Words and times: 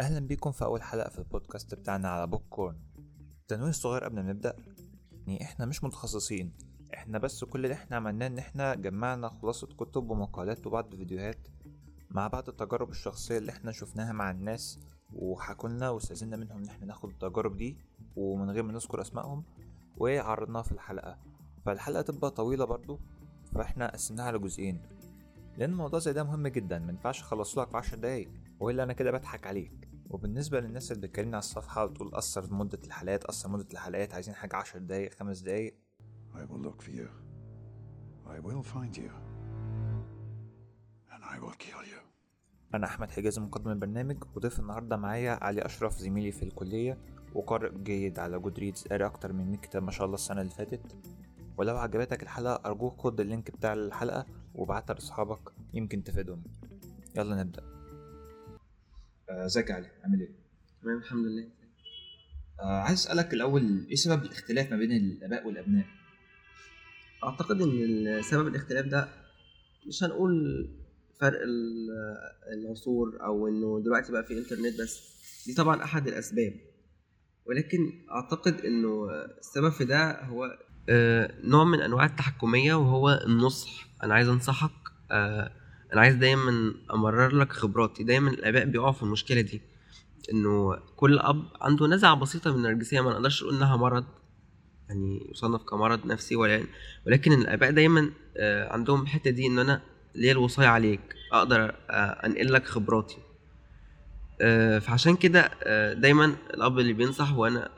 أهلا 0.00 0.20
بيكم 0.20 0.52
في 0.52 0.64
أول 0.64 0.82
حلقة 0.82 1.10
في 1.10 1.18
البودكاست 1.18 1.74
بتاعنا 1.74 2.08
على 2.08 2.26
Book 2.26 2.42
Corn 2.50 2.76
تنويه 3.48 3.70
صغير 3.70 4.04
قبل 4.04 4.14
ما 4.14 4.22
نبدأ. 4.22 4.56
يعني 5.26 5.42
إحنا 5.42 5.66
مش 5.66 5.84
متخصصين. 5.84 6.52
إحنا 6.94 7.18
بس 7.18 7.44
كل 7.44 7.64
اللي 7.64 7.74
إحنا 7.74 7.96
عملناه 7.96 8.26
إن 8.26 8.38
إحنا 8.38 8.74
جمعنا 8.74 9.28
خلاصة 9.28 9.66
كتب 9.66 10.10
ومقالات 10.10 10.66
وبعض 10.66 10.94
فيديوهات 10.96 11.48
مع 12.10 12.28
بعض 12.28 12.48
التجارب 12.48 12.90
الشخصية 12.90 13.38
اللي 13.38 13.52
إحنا 13.52 13.72
شفناها 13.72 14.12
مع 14.12 14.30
الناس 14.30 14.78
وحكولنا 15.14 15.90
واستأذنا 15.90 16.36
منهم 16.36 16.58
إن 16.62 16.68
إحنا 16.68 16.86
ناخد 16.86 17.08
التجارب 17.10 17.56
دي 17.56 17.76
ومن 18.16 18.50
غير 18.50 18.62
ما 18.62 18.72
نذكر 18.72 19.00
أسمائهم 19.00 19.44
وعرضناها 19.96 20.62
في 20.62 20.72
الحلقة. 20.72 21.18
فالحلقة 21.64 22.02
تبقى 22.02 22.30
طويلة 22.30 22.64
برضو 22.64 23.00
فإحنا 23.54 23.92
قسمناها 23.92 24.26
على 24.26 24.38
جزئين. 24.38 24.82
لأن 25.56 25.70
الموضوع 25.70 25.98
زي 25.98 26.12
ده 26.12 26.24
مهم 26.24 26.48
جدا 26.48 26.78
مينفعش 26.78 27.20
أخلصهولك 27.20 27.70
في 27.70 27.76
عشر 27.76 27.96
دقايق 27.96 28.30
وإلا 28.60 28.82
أنا 28.82 28.92
كده 28.92 29.10
بضحك 29.10 29.46
عليك. 29.46 29.89
وبالنسبة 30.10 30.60
للناس 30.60 30.92
اللي 30.92 31.06
بتكلمني 31.06 31.34
على 31.36 31.38
الصفحة 31.38 31.84
وتقول 31.84 32.10
قصر 32.10 32.54
مدة 32.54 32.78
الحلقات 32.84 33.24
قصر 33.24 33.48
مدة 33.48 33.66
الحلقات 33.72 34.14
عايزين 34.14 34.34
حاجة 34.34 34.56
عشر 34.56 34.78
دقايق 34.78 35.14
خمس 35.14 35.40
دقايق 35.40 35.74
I 36.34 36.42
will 36.52 36.62
look 36.66 36.82
for 36.82 36.90
you. 36.90 37.08
I 38.36 38.38
will 38.46 38.62
find 38.62 38.96
you. 38.96 39.10
And 41.12 41.22
I 41.34 41.38
will 41.42 41.56
kill 41.58 41.82
you. 41.92 42.00
أنا 42.74 42.86
أحمد 42.86 43.10
حجازي 43.10 43.40
مقدم 43.40 43.70
البرنامج 43.70 44.24
وضيف 44.36 44.60
النهاردة 44.60 44.96
معايا 44.96 45.44
علي 45.44 45.66
أشرف 45.66 45.98
زميلي 45.98 46.32
في 46.32 46.42
الكلية 46.42 46.98
وقارئ 47.34 47.78
جيد 47.78 48.18
على 48.18 48.38
جود 48.38 48.58
ريدز 48.58 48.84
قاري 48.88 49.06
أكتر 49.06 49.32
من 49.32 49.50
100 49.50 49.60
كتاب 49.60 49.82
ما 49.82 49.90
شاء 49.90 50.04
الله 50.04 50.14
السنة 50.14 50.40
اللي 50.40 50.52
فاتت 50.52 50.96
ولو 51.56 51.76
عجبتك 51.76 52.22
الحلقة 52.22 52.68
أرجوك 52.70 53.00
خد 53.00 53.20
اللينك 53.20 53.50
بتاع 53.50 53.72
الحلقة 53.72 54.26
وابعتها 54.54 54.94
لأصحابك 54.94 55.52
يمكن 55.74 56.04
تفيدهم 56.04 56.42
يلا 57.16 57.42
نبدأ 57.42 57.79
ازيك 59.30 59.70
يا 59.70 59.74
علي 59.74 59.86
عامل 60.04 60.20
إيه؟ 60.20 60.28
تمام 60.82 60.98
الحمد 60.98 61.26
لله. 61.26 61.48
آه 62.60 62.80
عايز 62.82 62.98
أسألك 62.98 63.34
الأول 63.34 63.86
إيه 63.88 63.94
سبب 63.96 64.22
الاختلاف 64.24 64.70
ما 64.70 64.76
بين 64.76 64.92
الآباء 64.92 65.46
والأبناء؟ 65.46 65.86
أعتقد 67.24 67.62
إن 67.62 68.22
سبب 68.22 68.48
الاختلاف 68.48 68.86
ده 68.86 69.08
مش 69.86 70.04
هنقول 70.04 70.32
فرق 71.20 71.40
ال- 71.42 71.90
العصور 72.52 73.18
أو 73.24 73.48
إنه 73.48 73.82
دلوقتي 73.84 74.12
بقى 74.12 74.24
في 74.24 74.38
إنترنت 74.38 74.80
بس 74.80 75.00
دي 75.46 75.54
طبعا 75.54 75.84
أحد 75.84 76.08
الأسباب. 76.08 76.54
ولكن 77.46 77.78
أعتقد 78.10 78.60
إنه 78.60 79.08
السبب 79.38 79.68
في 79.72 79.84
ده 79.84 80.22
هو 80.24 80.58
آه، 80.88 81.34
نوع 81.44 81.64
من 81.64 81.80
أنواع 81.80 82.04
التحكمية 82.04 82.74
وهو 82.74 83.10
النصح. 83.26 83.88
أنا 84.02 84.14
عايز 84.14 84.28
أنصحك 84.28 84.70
آه، 85.10 85.52
أنا 85.92 86.00
عايز 86.00 86.14
دايما 86.14 86.74
أمرر 86.94 87.36
لك 87.36 87.52
خبراتي. 87.52 88.04
دايما 88.04 88.30
الأباء 88.30 88.64
بيقعوا 88.64 88.92
في 88.92 89.02
المشكلة 89.02 89.40
دي 89.40 89.62
إنه 90.32 90.76
كل 90.96 91.18
أب 91.18 91.44
عنده 91.60 91.86
نزعة 91.86 92.14
بسيطة 92.14 92.50
من 92.50 92.56
النرجسيه 92.56 93.00
ما 93.00 93.10
نقدرش 93.10 93.42
نقول 93.42 93.56
إنها 93.56 93.76
مرض 93.76 94.04
يعني 94.88 95.30
يصنف 95.30 95.62
كمرض 95.62 96.06
نفسي 96.06 96.36
ولا 96.36 96.64
ولكن 97.06 97.32
الأباء 97.32 97.70
دايما 97.70 98.10
آه، 98.36 98.72
عندهم 98.72 99.02
الحتة 99.02 99.30
دي 99.30 99.46
إن 99.46 99.58
أنا 99.58 99.82
ليا 100.14 100.32
الوصاية 100.32 100.66
عليك. 100.66 101.00
أقدر 101.32 101.60
آه، 101.90 102.26
أنقل 102.26 102.52
لك 102.52 102.66
خبراتي. 102.66 103.18
آه، 104.40 104.78
فعشان 104.78 105.16
كده 105.16 105.50
دايما 105.92 106.24
الأب 106.54 106.78
اللي 106.78 106.92
بينصح 106.92 107.34
وأنا 107.36 107.70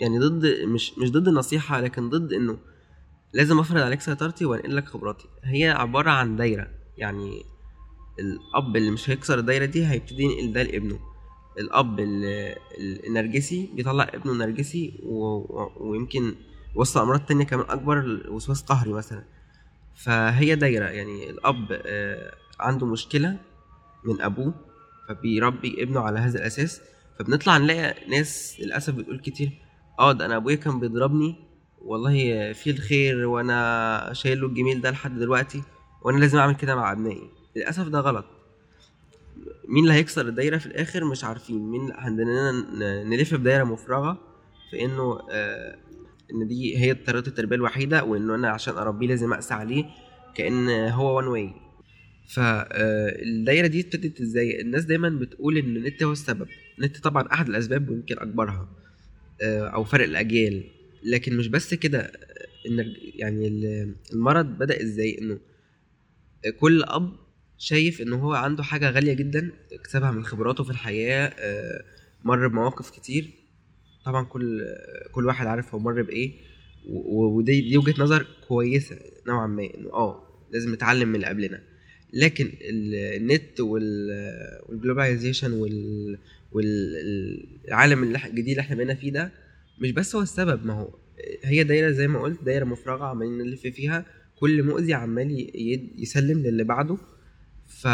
يعني 0.00 0.18
ضد 0.18 0.46
مش 0.64 0.98
مش 0.98 1.10
ضد 1.10 1.28
النصيحه 1.28 1.80
لكن 1.80 2.10
ضد 2.10 2.32
إنه 2.32 2.58
لازم 3.34 3.58
افرض 3.58 3.80
عليك 3.82 4.00
سيطرتي 4.00 4.44
وانقل 4.44 4.76
لك 4.76 4.86
خبراتي. 4.88 5.26
هي 5.44 5.70
عبارة 5.70 6.10
عن 6.10 6.36
دايرة. 6.36 6.70
يعني 6.98 7.42
الأب 8.18 8.76
اللي 8.76 8.90
مش 8.90 9.10
هيكسر 9.10 9.38
الدايرة 9.38 9.64
دي 9.64 9.86
هيبتدي 9.86 10.22
ينقل 10.22 10.52
ده 10.52 10.62
لابنه. 10.62 10.98
الأب 11.58 12.00
ال- 12.00 12.24
ال- 12.78 13.06
النرجسي 13.06 13.70
بيطلع 13.74 14.10
ابنه 14.14 14.32
نرجسي. 14.32 15.00
ويمكن 15.80 16.34
يوصل 16.76 17.00
أمراض 17.00 17.20
تانية 17.20 17.44
كمان 17.44 17.66
أكبر 17.68 18.20
وسواس 18.28 18.62
قهري 18.62 18.92
مثلا. 18.92 19.24
فهي 19.94 20.54
دايرة. 20.54 20.84
يعني 20.84 21.30
الأب 21.30 21.66
آه، 21.86 22.34
عنده 22.60 22.86
مشكلة 22.86 23.36
من 24.04 24.20
أبوه 24.20 24.54
فبيربي 25.08 25.82
ابنه 25.82 26.00
على 26.00 26.18
هذا 26.18 26.38
الأساس. 26.38 26.80
فبنطلع 27.18 27.58
نلاقي 27.58 28.08
ناس 28.10 28.56
للأسف 28.60 28.94
بتقول 28.94 29.20
كتير 29.20 29.50
آه 30.00 30.12
ده 30.12 30.24
أنا 30.26 30.36
أبويا 30.36 30.56
كان 30.56 30.80
بيضربني 30.80 31.36
والله 31.84 32.52
فيه 32.52 32.70
الخير 32.70 33.26
وأنا 33.26 34.10
شايل 34.12 34.40
له 34.40 34.46
الجميل 34.46 34.80
ده 34.80 34.90
لحد 34.90 35.18
دلوقتي 35.18 35.62
وأنا 36.02 36.18
لازم 36.18 36.38
أعمل 36.38 36.54
كده 36.54 36.74
مع 36.76 36.92
أبنائي. 36.92 37.30
للأسف 37.56 37.88
ده 37.88 38.00
غلط. 38.00 38.24
مين 39.68 39.84
اللي 39.84 39.94
هيكسر 39.94 40.28
الدايرة 40.28 40.58
في 40.58 40.66
الآخر 40.66 41.04
مش 41.04 41.24
عارفين. 41.24 41.70
مين 41.70 41.92
عندنا 41.92 42.52
نلف 43.04 43.34
بدايره 43.34 43.64
مفرغة 43.64 44.18
في 44.70 44.84
إنه 44.84 45.18
آه 45.30 45.78
إن 46.32 46.48
دي 46.48 46.78
هي 46.78 46.94
طريقة 46.94 47.28
التربية 47.28 47.56
الوحيدة 47.56 48.04
وإنه 48.04 48.34
أنا 48.34 48.48
عشان 48.48 48.74
أربيه 48.74 49.06
لازم 49.06 49.32
أقسى 49.32 49.54
عليه 49.54 49.84
كأن 50.34 50.68
هو 50.88 51.16
وان 51.16 51.26
واي 51.26 51.52
فالدايره 52.28 53.66
دي 53.66 53.80
ابتدت 53.80 54.20
إزاي؟ 54.20 54.60
الناس 54.60 54.84
دايما 54.84 55.08
بتقول 55.08 55.58
إن 55.58 55.76
النت 55.76 56.02
هو 56.02 56.12
السبب. 56.12 56.46
النت 56.78 56.98
طبعا 56.98 57.28
أحد 57.32 57.48
الأسباب 57.48 57.88
ويمكن 57.90 58.18
أكبرها 58.18 58.68
آه، 59.42 59.68
أو 59.68 59.84
فرق 59.84 60.04
الأجيال. 60.04 60.64
لكن 61.04 61.36
مش 61.36 61.48
بس 61.48 61.74
كده 61.74 62.12
إن 62.70 62.94
يعني 63.14 63.48
ال- 63.48 63.94
المرض 64.12 64.46
بدأ 64.46 64.82
إزاي؟ 64.82 65.18
إنه 65.18 65.38
كل 66.60 66.82
أب 66.82 67.12
شايف 67.58 68.00
ان 68.00 68.12
هو 68.12 68.32
عنده 68.32 68.62
حاجة 68.62 68.90
غالية 68.90 69.12
جدا 69.12 69.50
اكتسبها 69.72 70.10
من 70.10 70.24
خبراته 70.24 70.64
في 70.64 70.70
الحياة 70.70 71.26
آه، 71.38 71.84
مر 72.24 72.48
بمواقف 72.48 72.90
كتير. 72.90 73.30
طبعا 74.04 74.24
كل 74.24 74.62
كل 75.12 75.26
واحد 75.26 75.46
عارف 75.46 75.74
هو 75.74 75.78
مر 75.80 76.02
بإيه 76.02 76.32
ودي 76.88 77.60
دي 77.60 77.78
وجهة 77.78 77.94
نظر 78.02 78.26
كويسة 78.48 78.96
نوعا 79.26 79.46
ما 79.46 79.62
إنه 79.74 79.92
آه 79.92 80.22
لازم 80.52 80.74
نتعلم 80.74 81.08
من 81.08 81.14
اللي 81.14 81.26
قبلنا. 81.26 81.60
لكن 82.12 82.44
ال- 82.46 82.94
النت 83.22 83.60
وال- 83.60 84.60
وال 84.68 84.79
globalization 84.79 85.52
وال 85.52 86.18
والعالم 86.52 88.02
الجديد 88.02 88.48
اللي 88.48 88.60
إحنا 88.60 88.76
بقينا 88.76 88.94
فيه 88.94 89.12
ده 89.12 89.32
مش 89.78 89.90
بس 89.90 90.16
هو 90.16 90.22
السبب 90.22 90.66
ما 90.66 90.74
هو 90.74 90.94
هي 91.44 91.64
دايرة 91.64 91.90
زي 91.90 92.08
ما 92.08 92.20
قلت 92.20 92.42
دايرة 92.44 92.64
مفرغة 92.64 93.04
عمالين 93.04 93.38
نلف 93.38 93.60
فيها 93.60 94.06
كل 94.36 94.62
مؤذي 94.62 94.94
عمال 94.94 95.50
يسلم 96.02 96.38
للي 96.38 96.64
بعده. 96.64 96.96
ف 97.66 97.86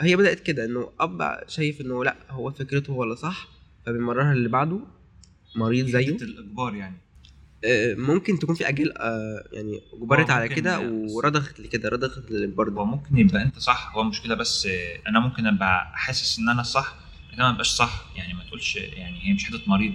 هي 0.00 0.16
بدأت 0.16 0.40
كده 0.40 0.64
إنه 0.64 0.90
أب 1.00 1.38
شايف 1.48 1.80
إنه 1.80 2.04
لأ 2.04 2.16
هو 2.30 2.50
فكرته 2.50 2.90
هو 2.90 3.02
اللي 3.04 3.16
صح 3.16 3.48
فبيمررها 3.86 4.34
للي 4.34 4.48
بعده. 4.48 4.80
مريض 5.56 5.86
زيه. 5.86 6.08
الإجبار 6.08 6.74
يعني. 6.74 6.96
آه، 7.64 7.94
ممكن 7.94 8.38
تكون 8.38 8.54
في 8.54 8.68
اجيال 8.68 8.98
آه، 8.98 9.44
يعني 9.52 9.80
اجبرت 9.92 10.30
آه، 10.30 10.32
على 10.32 10.48
كده 10.48 10.70
يعني 10.70 11.12
ورضخت 11.12 11.60
لكده 11.60 11.88
رضخت 11.88 12.30
للإجبار 12.30 12.70
هو 12.70 12.84
ممكن 12.84 13.18
يبقى 13.18 13.42
أنت 13.42 13.58
صح 13.58 13.92
هو 13.96 14.02
المشكلة 14.02 14.34
بس 14.34 14.68
أنا 15.08 15.20
ممكن 15.20 15.46
أبقى 15.46 15.92
حاسس 15.94 16.38
إن 16.38 16.48
أنا 16.48 16.62
صح 16.62 16.96
لكن 17.32 17.42
أنا 17.42 17.50
مبقاش 17.52 17.70
صح. 17.70 18.12
يعني 18.16 18.34
ما 18.34 18.44
تقولش 18.44 18.76
يعني 18.76 19.28
هي 19.28 19.32
مش 19.32 19.44
حتة 19.44 19.60
مريض. 19.66 19.94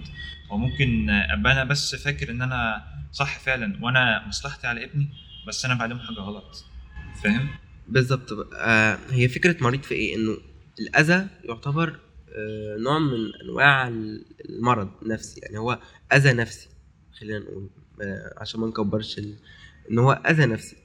هو 0.52 0.58
ممكن 0.58 1.10
آه، 1.10 1.34
أبقى 1.34 1.52
أنا 1.54 1.64
بس 1.64 1.96
فاكر 1.96 2.32
إن 2.32 2.42
أنا 2.42 2.84
صح 3.12 3.40
فعلا 3.40 3.80
وأنا 3.86 4.28
مصلحتي 4.28 4.68
على 4.68 4.84
ابني 4.84 5.08
بس 5.48 5.66
أنا 5.66 5.74
بعلمه 5.76 6.00
حاجة 6.00 6.16
غلط. 6.20 6.66
فاهم؟ 7.24 7.48
بالظبط. 7.88 8.32
آه 8.56 8.98
هي 9.12 9.28
فكرة 9.28 9.64
مريض 9.64 9.84
في 9.84 9.94
إيه؟ 9.94 10.16
إنه 10.16 10.38
الأذى 10.80 11.28
يعتبر 11.44 12.00
آه 12.36 12.78
نوع 12.78 13.00
من 13.00 13.18
أنواع 13.44 13.88
المرض 14.50 14.90
النفسي 15.02 15.42
يعني 15.42 15.58
هو 15.58 15.80
أذى 16.14 16.34
نفسي 16.34 16.70
خلينا 17.20 17.40
نقول 17.40 17.70
آه 18.02 18.34
عشان 18.38 18.60
ما 18.60 18.68
نكبرش. 18.68 19.20
إن 19.92 19.98
هو 20.00 20.12
أذى 20.12 20.46
نفسي. 20.46 20.76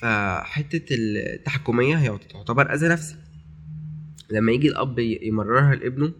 فحتة 0.00 0.94
التحكمية 0.94 1.96
هي 1.96 2.18
تعتبر 2.18 2.74
أذى 2.74 2.88
نفسي. 2.88 3.16
لما 4.30 4.52
يجي 4.52 4.68
الأب 4.68 4.98
يمررها 4.98 5.74
لابنه 5.74 6.12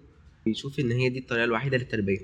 يشوف 0.47 0.81
إن 0.81 0.91
هي 0.93 1.09
دي 1.09 1.19
الطريقة 1.19 1.45
الوحيدة 1.45 1.77
للتربية. 1.77 2.19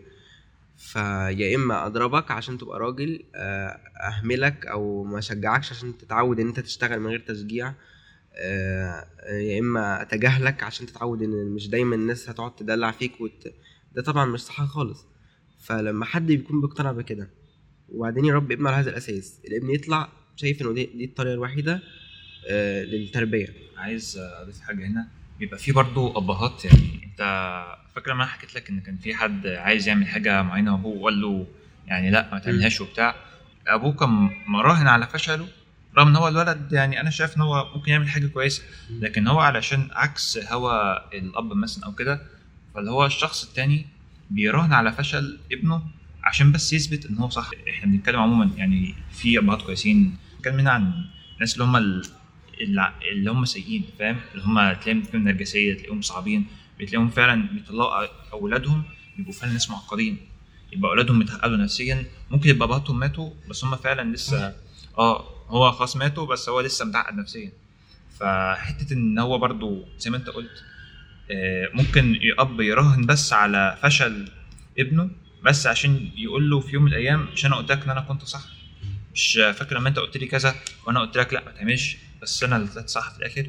فيا 0.83 1.57
إما 1.57 1.87
أضربك 1.87 2.31
عشان 2.31 2.59
تبقى 2.59 2.79
راجل 2.79 3.25
آه، 3.35 3.81
أهملك 4.09 4.67
أو 4.67 5.05
ما 5.05 5.19
أشجعكش 5.19 5.71
عشان 5.73 5.99
تتعود 5.99 6.41
إن 6.41 6.47
أنت 6.49 6.61
تشتغل 6.61 7.01
من 7.01 7.07
غير 7.07 7.19
تشجيع 7.19 7.75
آه، 8.35 9.07
يا 9.31 9.59
إما 9.61 10.03
أتجاهلك 10.03 10.63
عشان 10.63 10.87
تتعود 10.87 11.23
إن 11.23 11.31
مش 11.55 11.69
دايما 11.69 11.95
الناس 11.95 12.29
هتقعد 12.29 12.55
تدلع 12.57 12.91
فيك 12.91 13.21
وت... 13.21 13.55
ده 13.95 14.03
طبعا 14.03 14.25
مش 14.25 14.41
صح 14.41 14.65
خالص. 14.65 15.07
فلما 15.61 16.05
حد 16.05 16.27
بيكون 16.27 16.61
بيقتنع 16.61 16.93
بكده 16.93 17.31
وبعدين 17.89 18.25
يربي 18.25 18.55
ابنه 18.55 18.69
على 18.71 18.77
هذا 18.77 18.91
الأساس 18.91 19.41
الابن 19.45 19.71
يطلع 19.71 20.09
شايف 20.37 20.63
إنه 20.63 20.73
دي, 20.73 20.85
دي 20.87 21.05
الطريقة 21.05 21.35
الوحيدة 21.35 21.81
آه، 22.49 22.85
للتربية. 22.85 23.49
عايز 23.77 24.19
أضيف 24.19 24.61
حاجة 24.61 24.87
هنا 24.87 25.09
بيبقى 25.39 25.59
في 25.59 25.73
برضو 25.73 26.19
أبهات 26.19 26.65
يعني 26.65 27.05
أنت 27.05 27.21
فاكر 27.95 28.11
لما 28.11 28.23
أنا 28.23 28.33
حكيت 28.33 28.55
لك 28.55 28.71
إن 28.71 28.81
كان 28.81 28.97
في 28.97 29.15
حد 29.15 29.47
عايز 29.47 29.89
يعمل 29.89 30.07
حاجة 30.07 30.43
معينة 30.43 30.75
وهو 30.75 31.05
قال 31.05 31.21
له 31.21 31.47
يعني 31.87 32.11
لأ 32.11 32.29
ما 32.33 32.39
تعملهاش 32.39 32.81
وبتاع 32.81 33.15
أبوه 33.67 33.93
كان 33.93 34.31
مراهن 34.47 34.87
على 34.87 35.07
فشله 35.07 35.49
رغم 35.99 36.09
إن 36.09 36.17
هو 36.17 36.29
الولد 36.29 36.73
يعني 36.73 37.01
أنا 37.01 37.11
شايف 37.11 37.37
إن 37.37 37.43
هو 37.43 37.73
ممكن 37.75 37.93
يعمل 37.93 38.09
حاجة 38.09 38.27
كويسة 38.27 38.63
لكن 38.91 39.27
هو 39.29 39.41
علشان 39.41 39.89
عكس 39.93 40.39
هو 40.53 40.99
الأب 41.15 41.53
مثلا 41.53 41.85
أو 41.85 41.93
كده 41.93 42.23
فاللي 42.75 42.91
هو 42.91 43.07
الشخص 43.07 43.45
التاني 43.45 43.87
بيراهن 44.31 44.73
على 44.73 44.93
فشل 44.93 45.39
ابنه 45.53 45.83
عشان 46.25 46.53
بس 46.53 46.73
يثبت 46.73 47.07
إن 47.07 47.19
هو 47.19 47.29
صح. 47.29 47.51
إحنا 47.71 47.93
بنتكلم 47.93 48.21
عموما 48.21 48.51
يعني 48.57 48.95
في 49.13 49.39
أبهات 49.39 49.63
كويسين 49.63 50.17
بنتكلم 50.37 50.59
هنا 50.59 50.71
عن 50.71 51.05
الناس 51.35 51.55
اللي 51.55 51.65
هم 51.65 51.77
اللي 53.13 53.31
هم 53.31 53.45
سيئين 53.45 53.85
فاهم؟ 53.99 54.17
اللي 54.35 54.45
هم 54.45 54.73
تلاقيهم 54.73 55.03
نرجسيه 55.15 55.75
تلاقيهم 55.75 56.03
صعبين 56.03 56.47
بتلاقيهم 56.83 57.09
فعلا 57.11 57.49
بيطلعوا 57.53 58.07
أولادهم 58.33 58.83
بيبقوا 59.17 59.33
فعلا 59.35 59.53
ناس 59.53 59.71
معقدين. 59.71 60.19
يبقى 60.73 60.91
أولادهم 60.91 61.19
متعقدوا 61.19 61.57
نفسيا. 61.57 62.05
ممكن 62.31 62.49
يبقى 62.51 62.69
ابهاتهم 62.69 62.99
ماتوا 62.99 63.31
بس 63.49 63.65
هم 63.65 63.77
فعلا 63.77 64.15
لسه 64.15 64.55
آه 64.99 65.25
هو 65.49 65.73
خلاص 65.73 65.97
ماتوا 65.97 66.27
بس 66.27 66.49
هو 66.49 66.61
لسه 66.61 66.85
متعقد 66.85 67.17
نفسيا. 67.17 67.53
فحتة 68.21 68.93
إن 68.95 69.19
هو 69.19 69.39
برضو 69.39 69.85
زي 69.99 70.11
ما 70.11 70.17
أنت 70.17 70.29
قلت 70.29 70.65
آه، 71.31 71.69
ممكن 71.75 72.19
اب 72.39 72.61
يراهن 72.61 73.07
بس 73.07 73.33
على 73.33 73.79
فشل 73.83 74.29
ابنه 74.79 75.11
بس 75.45 75.67
عشان 75.67 76.11
يقول 76.17 76.51
له 76.51 76.61
في 76.61 76.73
يوم 76.73 76.83
من 76.83 76.89
الأيام 76.93 77.29
مش 77.33 77.47
أنا 77.47 77.57
قلت 77.57 77.71
لك 77.73 77.85
إن 77.85 77.91
أنا 77.91 78.01
كنت 78.01 78.25
صح 78.25 78.43
مش 79.15 79.33
فاكر 79.55 79.77
لما 79.79 79.89
أنت 79.89 79.99
قلت 79.99 80.17
لي 80.17 80.27
كذا 80.27 80.55
وأنا 80.87 81.01
قلت 81.01 81.17
لك 81.17 81.33
لأ 81.35 81.45
ما 81.45 81.51
تعملش 81.51 81.97
بس 82.23 82.43
أنا 82.45 82.57
اللي 82.57 82.69
طلعت 82.69 82.89
صح 82.89 83.11
في 83.11 83.19
الآخر. 83.19 83.47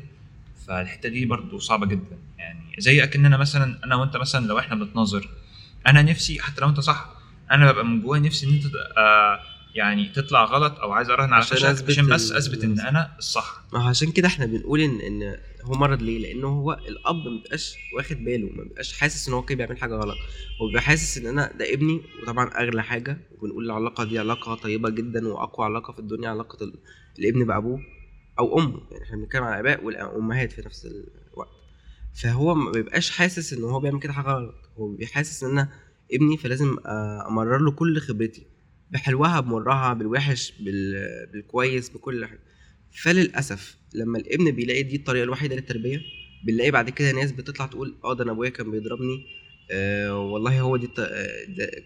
فالحتة 0.68 1.10
دي 1.10 1.26
برضو 1.26 1.60
صعبة 1.60 1.86
جدا. 1.86 2.18
يعني 2.38 2.76
زي 2.80 3.04
أكننا 3.04 3.38
مثلا 3.38 3.80
أنا 3.86 3.96
وأنت 3.96 4.18
مثلا 4.18 4.48
لو 4.48 4.60
إحنا 4.60 4.76
بنتناظر 4.76 5.30
أنا 5.88 6.02
نفسي 6.02 6.40
حتى 6.42 6.62
لو 6.62 6.70
أنت 6.70 6.80
صح 6.80 7.10
أنا 7.52 7.72
ببقى 7.72 7.86
من 7.86 8.02
جوايا 8.02 8.22
نفسي 8.22 8.46
إن 8.48 8.54
أنت 8.54 8.64
تبقى 8.68 9.40
يعني 9.76 10.06
تطلع 10.10 10.44
غلط 10.46 10.80
أو 10.80 10.92
عايز 10.92 11.10
أراهن 11.10 11.34
على 11.34 11.44
عشان 11.44 11.58
عشان 11.92 12.08
بس 12.08 12.32
أثبت 12.32 12.64
إن 12.64 12.80
أنا 12.80 13.16
الصح 13.18 13.62
ما 13.74 13.84
هو 13.84 13.88
عشان 13.88 14.12
كده 14.12 14.28
إحنا 14.28 14.46
بنقول 14.46 14.80
إن 14.82 15.00
إن 15.02 15.38
هو 15.64 15.74
مرض 15.74 16.02
ليه؟ 16.02 16.20
لأنه 16.20 16.48
هو 16.48 16.74
الأب 16.74 17.16
ما 17.16 17.30
بيبقاش 17.38 17.74
واخد 17.98 18.18
باله 18.18 18.50
ما 18.56 18.64
بيبقاش 18.64 19.00
حاسس 19.00 19.28
إن 19.28 19.34
هو 19.34 19.42
كده 19.42 19.58
بيعمل 19.58 19.78
حاجة 19.78 19.94
غلط. 19.96 20.16
هو 20.62 20.68
بيبقى 20.68 20.82
حاسس 20.82 21.18
إن 21.18 21.28
أنا 21.28 21.52
ده 21.60 21.74
ابني 21.74 22.02
وطبعا 22.22 22.48
أغلى 22.48 22.84
حاجة 22.84 23.18
وبنقول 23.38 23.66
العلاقة 23.66 24.04
دي 24.04 24.20
علاقة 24.20 24.56
طيبة 24.56 24.90
جدا 24.90 25.28
وأقوى 25.28 25.66
علاقة 25.66 25.94
في 25.94 26.00
الدنيا 26.00 26.30
علاقة 26.30 26.64
ال- 26.64 26.74
الابن 27.20 27.46
بأبوه. 27.46 27.82
أو 28.40 28.60
أمه 28.60 28.82
يعني 28.92 29.04
إحنا 29.04 29.18
بنتكلم 29.18 29.44
عن 29.44 29.54
الآباء 29.54 29.84
والأمهات 29.86 30.52
في 30.52 30.62
نفس 30.66 30.86
الوقت. 31.34 31.50
فهو 32.14 32.56
ما 32.56 32.72
بيبقاش 32.72 33.10
حاسس 33.10 33.54
إن 33.54 33.64
هو 33.64 33.80
بيعمل 33.80 34.00
كده 34.00 34.14
حاجة 34.14 34.28
غلط. 34.28 34.56
هو 34.78 34.88
بيحاسس 34.96 35.44
إن 35.44 35.50
أنا 35.52 35.70
ابني 36.14 36.38
فلازم 36.38 36.76
أمرر 37.28 37.58
له 37.58 37.72
كل 37.72 38.00
خبرتي 38.00 38.46
بحلوها 38.92 39.40
بمرها 39.40 39.94
بالوحش 39.94 40.54
بال... 40.60 40.94
بالكويس 41.34 41.90
بكل 41.90 42.26
حاجة. 42.26 42.40
فللأسف 42.92 43.78
لما 43.94 44.18
الابن 44.18 44.52
بيلاقي 44.52 44.84
دي 44.84 44.96
الطريقة 44.96 45.24
الوحيدة 45.24 45.56
للتربية 45.56 46.00
بنلاقي 46.46 46.72
بعد 46.72 46.90
كده 46.90 47.12
ناس 47.12 47.32
بتطلع 47.32 47.66
تقول 47.66 47.96
آه 48.04 48.14
ده 48.14 48.24
أنا 48.24 48.32
أبويا 48.32 48.50
كان 48.50 48.72
بيضربني 48.72 49.26
آه 49.72 50.20
والله 50.20 50.62
هو 50.62 50.78
دي 50.78 50.88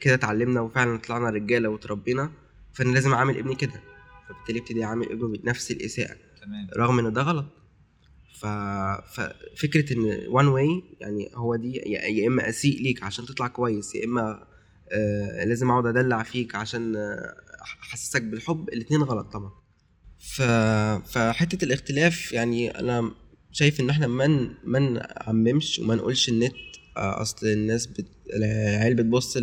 كده 0.02 0.14
اتعلمنا 0.14 0.62
وفعلا 0.62 0.98
طلعنا 0.98 1.30
رجالة 1.30 1.70
وتربينا 1.70 2.32
فأنا 2.74 2.94
لازم 2.94 3.14
اعمل 3.14 3.38
ابني 3.38 3.56
كده. 3.56 3.82
فبالتالي 4.30 4.60
ابتدي 4.60 4.84
اعمل 4.84 5.12
ابنه 5.12 5.28
بنفس 5.28 5.72
الإساءة. 5.72 6.16
تمام. 6.42 6.68
رغم 6.78 7.00
إن 7.00 7.14
ده 7.14 7.22
غلط. 7.22 7.46
ف... 8.40 8.46
ففكره 9.16 9.94
إن 9.94 10.28
وان 10.28 10.48
واي 10.48 10.84
يعني 11.02 11.32
هو 11.36 11.56
دي 11.56 11.72
يا 11.86 12.28
إما 12.28 12.50
أسيء 12.50 12.82
ليك 12.82 13.04
عشان 13.04 13.26
تطلع 13.26 13.48
كويس 13.48 13.96
يا 13.96 14.06
إما 14.06 14.48
آه 14.92 15.46
لازم 15.46 15.70
أقعد 15.72 15.86
أدلع 15.86 16.24
فيك 16.24 16.56
عشان 16.56 16.96
آه، 16.96 17.36
أحسسك 17.84 18.22
بالحب 18.22 18.70
الاتنين 18.70 19.02
غلط 19.02 19.28
طبعا. 19.34 19.52
ف... 20.20 20.42
فحتة 21.12 21.66
الاختلاف 21.66 22.34
يعني 22.34 22.80
أنا 22.80 23.12
شايف 23.52 23.80
إن 23.80 23.90
إحنا 23.90 24.08
ما 24.08 24.28
ما 24.64 24.80
نعممش 24.80 25.80
وما 25.80 25.96
نقولش 25.96 26.30
النت 26.30 26.54
آه، 26.98 27.22
أصل 27.22 27.48
الناس 27.48 27.88
بت... 27.88 28.08
العيال 28.34 28.96
بتبص 28.96 29.38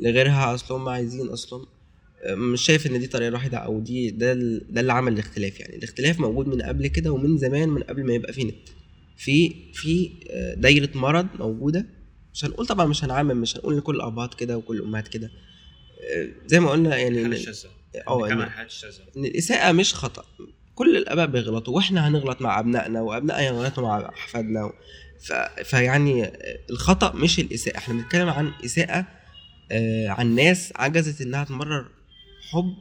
لغيرها 0.00 0.54
أصل 0.54 0.74
هم 0.74 0.88
عايزين 0.88 1.28
أصلا. 1.28 1.66
مش 2.28 2.62
شايف 2.62 2.86
إن 2.86 2.98
دي 2.98 3.04
الطريقة 3.04 3.28
الوحيده 3.28 3.58
أو 3.58 3.80
دي 3.80 4.10
ده 4.10 4.34
ده 4.70 4.80
اللي 4.80 4.92
عمل 4.92 5.12
الاختلاف 5.12 5.60
يعني. 5.60 5.76
الاختلاف 5.76 6.20
موجود 6.20 6.48
من 6.48 6.62
قبل 6.62 6.86
كده 6.86 7.12
ومن 7.12 7.38
زمان 7.38 7.68
من 7.68 7.82
قبل 7.82 8.04
ما 8.04 8.14
يبقى 8.14 8.32
في 8.32 8.44
نت. 8.44 8.68
في 9.16 9.54
في 9.74 10.10
آه، 10.30 10.54
دايرة 10.54 10.88
مرض 10.94 11.26
موجودة 11.38 11.86
مش 12.34 12.44
هنقول 12.44 12.66
طبعا 12.66 12.86
مش 12.86 13.04
هنعمم 13.04 13.36
مش 13.36 13.56
هنقول 13.56 13.78
لكل 13.78 13.96
الأبهات 13.96 14.34
كده 14.34 14.56
وكل 14.56 14.76
الأمهات 14.76 15.08
كده. 15.08 15.30
آه، 16.16 16.28
زي 16.46 16.60
ما 16.60 16.70
قلنا 16.70 16.96
يعني 16.96 17.24
آه 18.08 18.62
الشاذه 18.66 19.02
إن 19.16 19.24
الإساءة 19.24 19.72
مش 19.72 19.94
خطأ. 19.94 20.24
كل 20.74 20.96
الآباء 20.96 21.26
بيغلطوا 21.26 21.74
وإحنا 21.76 22.08
هنغلط 22.08 22.42
مع 22.42 22.60
أبنائنا 22.60 23.00
وابنائنا 23.00 23.46
يغلطوا 23.46 23.82
مع 23.82 24.08
أحفادنا. 24.08 24.64
و... 24.64 24.72
ف... 25.20 25.32
فيعني 25.64 26.30
الخطأ 26.70 27.12
مش 27.16 27.38
الإساءة. 27.40 27.76
إحنا 27.76 27.94
بنتكلم 27.94 28.28
عن 28.28 28.52
إساءة 28.64 29.06
آه، 29.72 30.08
عن 30.08 30.34
ناس 30.34 30.72
عجزت 30.76 31.20
إنها 31.20 31.44
تمرر 31.44 31.86
حب 32.50 32.74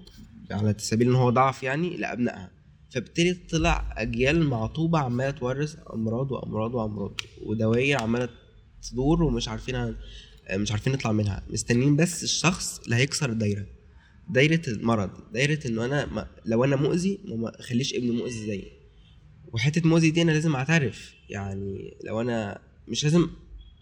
على 0.51 0.75
سبيل 0.77 1.07
إن 1.09 1.15
هو 1.15 1.29
ضعف 1.29 1.63
يعني 1.63 1.97
لأبنائها. 1.97 2.51
فبالتالي 2.91 3.33
طلع 3.33 3.93
أجيال 3.97 4.43
معطوبة 4.43 4.99
عمالة 4.99 5.31
تورث 5.31 5.75
أمراض 5.93 6.31
وأمراض 6.31 6.75
وأمراض 6.75 7.21
ودواير 7.45 8.01
عمالة 8.01 8.29
تدور 8.91 9.23
ومش 9.23 9.47
عارفين 9.49 9.95
مش 10.53 10.71
عارفين 10.71 10.93
نطلع 10.93 11.11
منها. 11.11 11.43
مستنيين 11.49 11.95
بس 11.95 12.23
الشخص 12.23 12.79
اللي 12.79 12.95
هيكسر 12.95 13.29
الدايرة. 13.29 13.65
دايرة 14.29 14.61
المرض 14.67 15.09
دايرة 15.33 15.59
انه 15.67 15.85
أنا 15.85 16.05
ما 16.05 16.27
لو 16.45 16.63
أنا 16.63 16.75
مؤذي 16.75 17.19
ما- 17.25 17.35
ما 17.35 17.59
أخليش 17.59 17.93
ابني 17.93 18.11
مؤذي 18.11 18.45
زيي. 18.47 18.71
وحتة 19.53 19.89
مؤذي 19.89 20.11
دي 20.11 20.21
أنا 20.21 20.31
لازم 20.31 20.55
أعترف. 20.55 21.13
يعني 21.29 21.97
لو 22.05 22.21
أنا 22.21 22.61
مش 22.87 23.03
لازم 23.03 23.29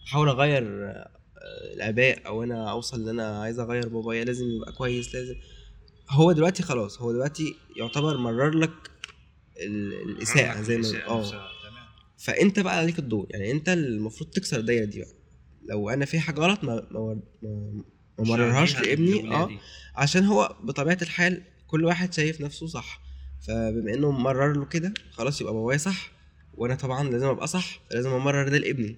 أحاول 0.06 0.28
أغير 0.28 0.62
آه، 0.86 1.08
الآباء 1.74 2.26
أو 2.26 2.42
أنا 2.42 2.70
أوصل 2.70 3.00
إن 3.02 3.08
أنا 3.08 3.40
عايز 3.42 3.58
أغير 3.58 3.88
بابايا 3.88 4.24
لازم 4.24 4.44
يبقى 4.50 4.72
كويس 4.72 5.14
لازم 5.14 5.34
هو 6.10 6.32
دلوقتي 6.32 6.62
خلاص 6.62 7.00
هو 7.00 7.12
دلوقتي 7.12 7.54
يعتبر 7.76 8.16
مرر 8.16 8.50
لك 8.50 8.70
ال- 9.60 10.10
الإساءة 10.10 10.60
زي 10.60 10.78
ما 10.78 11.06
آه. 11.08 11.48
فأنت 12.18 12.60
بقى 12.60 12.78
عليك 12.78 12.98
الدور 12.98 13.26
يعني 13.30 13.50
أنت 13.50 13.68
المفروض 13.68 14.30
تكسر 14.30 14.58
الدايرة 14.58 14.84
دي 14.84 14.98
بقى. 15.00 15.08
لو 15.68 15.90
أنا 15.90 16.04
في 16.04 16.20
حاجة 16.20 16.40
غلط 16.40 16.64
ما 16.64 16.86
ما 16.90 17.20
ما, 17.42 17.82
مررهاش 18.18 18.80
لابني 18.80 19.34
آه. 19.34 19.50
عشان 19.96 20.24
هو 20.24 20.56
بطبيعة 20.64 20.98
الحال 21.02 21.42
كل 21.66 21.84
واحد 21.84 22.12
شايف 22.14 22.40
نفسه 22.40 22.66
صح. 22.66 23.00
فبما 23.46 23.94
إنه 23.94 24.10
مرر 24.10 24.52
له 24.56 24.64
كده 24.64 24.94
خلاص 25.10 25.40
يبقى 25.40 25.52
بابايا 25.52 25.78
صح 25.78 26.10
وأنا 26.54 26.74
طبعا 26.74 27.08
لازم 27.10 27.26
أبقى 27.26 27.46
صح 27.46 27.80
لازم 27.90 28.10
أمرر 28.10 28.48
ده 28.48 28.58
لابني. 28.58 28.96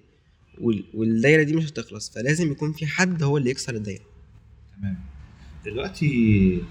وال- 0.61 0.85
والدايرة 0.95 1.43
دي 1.43 1.53
مش 1.57 1.69
هتخلص 1.69 2.11
فلازم 2.15 2.53
يكون 2.53 2.73
في 2.73 2.87
حد 2.87 3.23
هو 3.23 3.37
اللي 3.37 3.51
يكسر 3.51 3.75
الدايرة. 3.75 4.05
تمام. 4.81 4.97
دلوقتي 5.65 6.63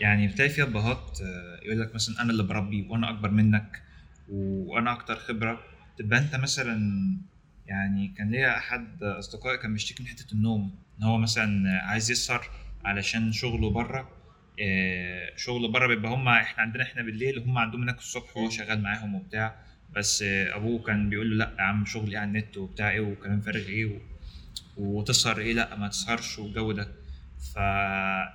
يعني 0.00 0.28
بتلاقي 0.28 0.50
في 0.50 0.62
أبهات 0.62 1.18
آه، 1.22 1.60
يقول 1.64 1.80
لك 1.80 1.94
مثلا 1.94 2.22
أنا 2.22 2.30
اللي 2.30 2.42
بربي 2.42 2.86
وأنا 2.88 3.10
أكبر 3.10 3.30
منك 3.30 3.82
وأنا 4.28 4.92
أكتر 4.92 5.16
خبرة. 5.16 5.60
تبقى 5.98 6.18
أنت 6.18 6.36
مثلا 6.36 6.78
يعني 7.66 8.08
كان 8.08 8.30
ليا 8.30 8.58
أحد 8.58 9.02
أصدقائي 9.02 9.58
كان 9.58 9.72
بيشتكي 9.72 10.02
من 10.02 10.08
حتة 10.08 10.32
النوم 10.32 10.74
إن 10.98 11.04
هو 11.04 11.18
مثلا 11.18 11.80
عايز 11.82 12.10
يسهر 12.10 12.50
علشان 12.84 13.32
شغله 13.32 13.70
بره 13.70 14.10
آه، 14.62 15.36
شغل 15.36 15.72
بره 15.72 15.86
بيبقى 15.86 16.12
هم 16.12 16.28
إحنا 16.28 16.62
عندنا 16.62 16.82
إحنا 16.82 17.02
بالليل 17.02 17.38
هم 17.38 17.58
عندهم 17.58 17.82
هناك 17.82 17.98
الصبح 17.98 18.36
وهو 18.36 18.50
شغال 18.50 18.82
معاهم 18.82 19.14
وبتاع. 19.14 19.56
بس 19.96 20.22
أبوه 20.26 20.82
كان 20.82 21.08
بيقول 21.10 21.30
له 21.30 21.36
لأ 21.36 21.54
يا 21.58 21.62
عم 21.62 21.84
شغلي 21.84 22.16
على 22.16 22.28
النت 22.28 22.56
وبتاع 22.56 22.90
إيه 22.90 23.00
وكلام 23.00 23.40
فارغ 23.40 23.66
إيه. 23.66 24.00
وتسهر 24.76 25.38
إيه؟ 25.38 25.52
لأ 25.54 25.76
ما 25.76 25.88
تسهرش 25.88 26.38
والجو 26.38 26.72
ده. 26.72 26.88
ف 27.52 27.56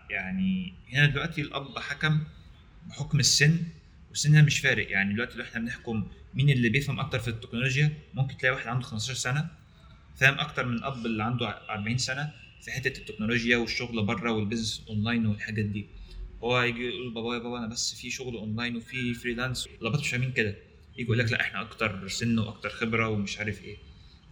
يعني 0.09 0.73
هنا 0.93 1.05
دلوقتي 1.05 1.41
الأب 1.41 1.79
حكم 1.79 2.23
بحكم 2.87 3.19
السن 3.19 3.59
ده 4.25 4.41
مش 4.41 4.59
فارق. 4.59 4.91
يعني 4.91 5.13
دلوقتي 5.13 5.37
لو 5.37 5.43
إحنا 5.43 5.59
بنحكم 5.59 6.07
مين 6.33 6.49
اللي 6.49 6.69
بيفهم 6.69 6.99
أكتر 6.99 7.19
في 7.19 7.27
التكنولوجيا 7.27 7.93
ممكن 8.13 8.37
تلاقي 8.37 8.55
واحد 8.55 8.67
عنده 8.67 8.85
15 8.85 9.13
سنة 9.13 9.49
فاهم 10.15 10.39
أكتر 10.39 10.65
من 10.65 10.73
الأب 10.73 11.05
اللي 11.05 11.23
عنده 11.23 11.47
40 11.69 11.97
سنة 11.97 12.31
في 12.61 12.71
حتة 12.71 12.99
التكنولوجيا 12.99 13.57
والشغل 13.57 14.05
بره 14.05 14.31
وال 14.31 14.42
business 14.42 14.85
online 14.89 15.25
والحاجات 15.25 15.65
دي. 15.65 15.85
هو 16.43 16.61
يجي 16.61 16.87
يقول 16.87 17.13
بابا 17.13 17.33
يا 17.33 17.39
بابا 17.39 17.57
أنا 17.57 17.67
بس 17.67 17.93
في 17.95 18.11
شغل 18.11 18.35
اونلاين 18.35 18.75
وفي 18.75 19.13
freelance 19.13 19.67
الابات 19.81 19.99
مش 19.99 20.09
فاهمين 20.09 20.31
كده. 20.31 20.49
يجي 20.93 21.03
يقول 21.03 21.19
لك 21.19 21.31
لأ 21.31 21.41
إحنا 21.41 21.61
أكتر 21.61 22.07
سن 22.07 22.39
وأكتر 22.39 22.69
خبرة 22.69 23.07
ومش 23.07 23.39
عارف 23.39 23.63
إيه. 23.63 23.77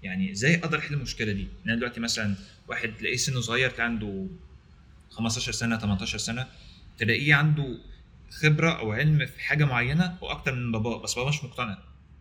يعني 0.03 0.31
إزاي 0.31 0.55
أقدر 0.55 0.77
أحل 0.77 0.93
المشكلة 0.93 1.31
دي؟ 1.31 1.41
ان 1.41 1.69
أنا 1.69 1.75
دلوقتي 1.75 1.99
مثلا 1.99 2.35
واحد 2.67 2.93
تلاقيه 2.99 3.17
سنه 3.17 3.39
صغير 3.41 3.69
كان 3.69 3.85
عنده 3.85 4.27
15 5.17 5.51
سنة 5.51 5.77
18 5.77 6.17
سنة 6.17 6.47
تلاقيه 6.97 7.35
عنده 7.35 7.77
خبرة 8.31 8.71
أو 8.71 8.91
علم 8.91 9.25
في 9.25 9.39
حاجة 9.43 9.65
معينة 9.65 10.17
وأكتر 10.21 10.55
من 10.55 10.71
باباه 10.71 11.01
بس 11.01 11.15
باباه 11.15 11.29
مش 11.29 11.43
مقتنع. 11.43 11.77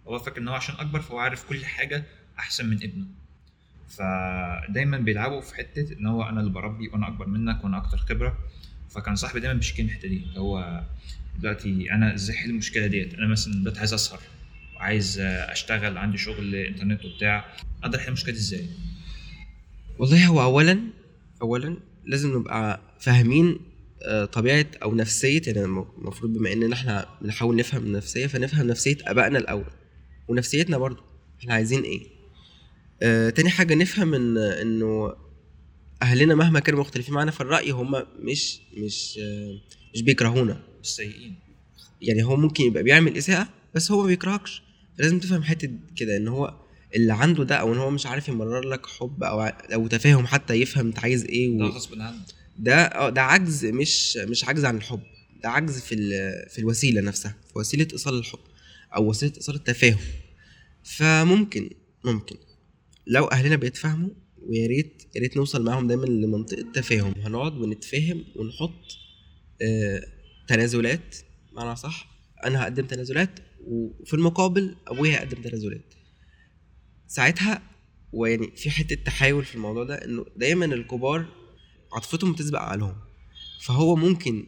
باباه 0.07 0.19
فاكر 0.19 0.41
إن 0.41 0.49
هو 0.49 0.55
عشان 0.55 0.75
أكبر 0.75 1.01
فهو 1.01 1.19
عارف 1.19 1.45
كل 1.49 1.65
حاجة 1.65 2.05
أحسن 2.39 2.67
من 2.67 2.77
ابنه. 2.83 3.07
فدايما 3.89 4.99
بيلعبوا 4.99 5.41
في 5.41 5.55
حتة 5.55 5.93
إن 5.99 6.07
هو 6.07 6.23
أنا 6.23 6.41
اللي 6.41 6.53
بربي 6.53 6.89
وأنا 6.89 7.09
أكبر 7.09 7.27
منك 7.27 7.65
وأنا 7.65 7.77
أكتر 7.77 7.97
خبرة. 7.97 8.39
فكان 8.91 9.17
صاحبي 9.17 9.41
دايما 9.41 9.59
بيشكي 9.59 9.83
من 9.83 9.89
الحتة 9.89 10.09
دي 10.09 10.27
هو 10.37 10.83
دلوقتي 11.39 11.93
أنا 11.93 12.15
إزاي 12.15 12.37
أحل 12.37 12.51
المشكلة 12.51 12.87
ديت؟ 12.87 13.15
أنا 13.15 13.27
مثلا 13.27 13.55
دلوقتي 13.55 13.79
عايز 13.79 13.93
أسهر 13.95 14.21
وعايز 14.77 15.19
أشتغل 15.21 15.99
عندي 15.99 16.19
شغل 16.19 16.55
إنترنت 16.55 17.05
وبتاع 17.05 17.45
أقدر 17.83 17.99
أحل 17.99 18.09
المشكلة 18.09 18.33
دي 18.33 18.39
إزاي؟ 18.41 18.67
والله 19.99 20.27
هو 20.27 20.43
اولا 20.43 20.81
اولا 21.43 21.77
لازم 22.05 22.39
نبقى 22.39 22.81
فاهمين 23.01 23.59
آه، 24.03 24.25
طبيعة 24.25 24.67
أو 24.83 24.95
نفسية 24.95 25.43
يعني 25.47 25.65
المفروض 25.65 26.33
بما 26.33 26.53
إن 26.53 26.73
إحنا 26.73 27.09
بنحاول 27.23 27.57
نفهم 27.57 27.87
النفسية 27.87 28.27
فنفهم 28.27 28.67
نفسية 28.67 28.97
آبائنا 29.07 29.39
الأول 29.39 29.71
ونفسيتنا 30.29 30.79
برضو 30.79 31.03
إحنا 31.41 31.55
عايزين 31.55 31.83
إيه. 31.83 32.07
آه 33.03 33.31
تاني 33.31 33.51
حاجة 33.51 33.75
نفهم 33.75 34.15
ان 34.15 34.39
إنه 34.39 35.15
أهلنا 36.03 36.35
مهما 36.35 36.61
كانوا 36.61 36.81
مختلفين 36.81 37.15
معانا 37.15 37.31
في 37.31 37.41
الراي 37.41 37.71
هم 37.71 38.03
مش 38.21 38.61
مش 38.77 39.19
آه 39.23 39.59
مش 39.95 40.03
بيكرهونا 40.03 40.63
السيئين 40.81 41.35
يعني 42.03 42.25
هو 42.25 42.37
ممكن 42.37 42.65
يبقى 42.65 42.83
بيعمل 42.83 43.17
اساءه 43.17 43.49
بس 43.75 43.91
هو 43.91 44.01
ما 44.01 44.07
بيكرهكش. 44.07 44.63
لازم 44.99 45.19
تفهم 45.21 45.43
حتة 45.43 45.71
كده 45.97 46.17
إن 46.17 46.29
هو 46.29 46.55
اللي 46.97 47.13
عنده 47.13 47.45
ده 47.45 47.55
أو 47.57 47.73
إن 47.73 47.79
هو 47.79 47.91
مش 47.91 48.07
عارف 48.07 48.29
يمرر 48.29 48.69
لك 48.69 48.87
حب 48.87 49.23
أو 49.23 49.43
أو 49.43 49.87
تفاهم 49.87 50.27
حتى 50.27 50.55
يفهم 50.55 50.87
أنت 50.87 50.99
عايز 50.99 51.25
إيه 51.25 51.49
و... 51.49 51.65
غصب 51.67 52.01
عنه. 52.01 52.19
ده 52.59 52.75
آه 52.75 53.11
ده 53.11 53.23
عجز 53.23 53.65
مش 53.67 54.17
مش 54.17 54.45
عجز 54.45 54.65
عن 54.65 54.77
الحب 54.77 55.01
ده 55.43 55.49
عجز 55.49 55.81
في 55.81 55.97
في 56.51 56.59
الوسيلة 56.59 57.01
نفسها 57.01 57.35
في 57.53 57.59
وسيلة 57.59 57.89
إيصال 57.93 58.15
الحب 58.19 58.39
أو 58.97 59.09
وسيلة 59.09 59.33
إيصال 59.37 59.55
التفاهم. 59.55 59.99
فممكن 60.85 61.71
ممكن. 62.05 62.37
لو 63.07 63.25
أهلنا 63.25 63.57
بيتفاهموا 63.57 64.11
ويا 64.43 64.67
ريت 64.67 65.03
يا 65.17 65.21
ريت 65.21 65.37
نوصل 65.37 65.65
معاهم 65.65 65.87
دايما 65.87 66.07
لمنطقة 66.07 66.73
تفاهم. 66.75 67.15
هنقعد 67.23 67.53
ونتفاهم 67.53 68.25
ونحط 68.37 68.99
آه 69.63 70.03
تنازلات 70.49 71.17
معنى 71.53 71.77
صح؟ 71.77 72.09
أنا 72.45 72.63
هقدم 72.63 72.87
تنازلات 72.87 73.31
وفي 73.67 74.15
المقابل 74.15 74.77
أبويا 74.89 75.13
هيقدم 75.13 75.43
تنازلات. 75.43 75.95
ساعتها 77.07 77.63
ويعني 78.13 78.51
في 78.57 78.71
حتة 78.71 78.95
تحايل 78.95 79.45
في 79.45 79.55
الموضوع 79.55 79.85
ده 79.85 80.05
إنه 80.05 80.27
دايما 80.37 80.65
الكبار 80.65 81.27
عاطفتهم 81.93 82.33
بتسبق 82.33 82.59
عقلهم. 82.59 82.97
فهو 83.61 83.97
ممكن 83.97 84.47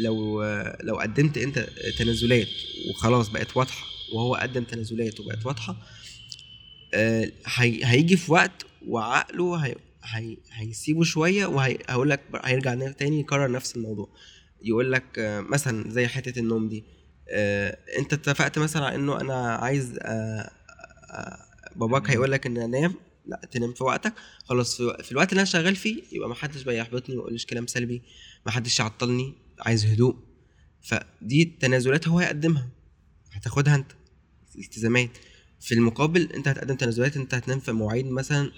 لو 0.00 0.42
لو 0.82 0.96
قدمت 0.96 1.38
انت 1.38 1.58
تنازلات 1.98 2.48
وخلاص 2.90 3.28
بقت 3.28 3.56
واضحة 3.56 3.86
وهو 4.14 4.34
قدم 4.34 4.64
تنازلات 4.64 5.20
وبقت 5.20 5.46
واضحة 5.46 5.76
آه، 6.94 7.32
هي 7.46 7.84
هيجي 7.84 8.16
في 8.16 8.32
وقت 8.32 8.66
وعقله 8.86 9.56
هي 9.56 9.74
هي 10.04 10.36
هيسيبه 10.52 11.04
شوية 11.04 11.46
وهيقول 11.46 12.10
لك 12.10 12.20
هيرجع 12.44 12.90
تاني 12.90 13.20
يكرر 13.20 13.50
نفس 13.50 13.76
الموضوع. 13.76 14.08
يقول 14.62 14.92
لك 14.92 15.18
آه، 15.18 15.40
مثلا 15.40 15.90
زي 15.90 16.06
حتة 16.06 16.38
النوم 16.38 16.68
دي 16.68 16.84
آه، 17.28 17.78
انت 17.98 18.12
اتفقت 18.12 18.58
مثلا 18.58 18.86
على 18.86 18.94
انه 18.94 19.20
أنا 19.20 19.54
عايز 19.54 19.98
باباك 21.76 22.10
هيقول 22.10 22.32
لك 22.32 22.46
إن 22.46 22.56
أنام 22.56 22.94
لا 23.26 23.40
تنام 23.50 23.72
في 23.72 23.84
وقتك. 23.84 24.12
خلاص 24.44 24.76
في, 24.76 25.02
في 25.02 25.12
الوقت 25.12 25.30
اللي 25.32 25.38
أنا 25.40 25.44
شغال 25.50 25.76
فيه 25.76 26.02
يبقى 26.12 26.28
ما 26.28 26.34
حدش 26.34 26.62
بقى 26.62 26.76
يحبطني 26.76 27.16
ليش 27.30 27.46
كلام 27.46 27.66
سلبي 27.66 28.02
ما 28.46 28.52
حدش 28.52 28.80
يعطلني 28.80 29.34
عايز 29.60 29.86
هدوء. 29.86 30.16
فدي 30.82 31.44
تنازلات 31.44 32.08
هو 32.08 32.18
هيقدمها. 32.18 32.68
هتاخدها 33.32 33.74
أنت. 33.74 33.92
التزامات. 34.58 35.10
في 35.60 35.74
المقابل 35.74 36.32
أنت 36.32 36.48
هتقدم 36.48 36.76
تنازلات 36.76 37.16
أنت 37.16 37.34
هتنام 37.34 37.60
في 37.60 37.72
مواعيد 37.72 38.06
مثلا 38.06 38.52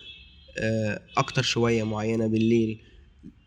آه، 0.59 1.03
أكتر 1.17 1.43
شوية 1.43 1.83
معينة 1.85 2.27
بالليل. 2.27 2.81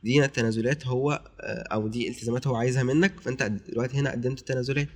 دي 0.04 0.26
التنازلات 0.26 0.88
هو 0.88 1.12
آه، 1.42 1.68
أو 1.74 1.88
دي 1.88 2.10
التزامات 2.10 2.48
هو 2.48 2.56
عايزها 2.56 2.84
منك 2.84 3.20
فأنت 3.20 3.44
دلوقتي 3.44 3.98
هنا 3.98 4.12
قدمت 4.12 4.40
تنازلات. 4.40 4.90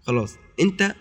خلاص 0.00 0.34
أنت 0.60 0.94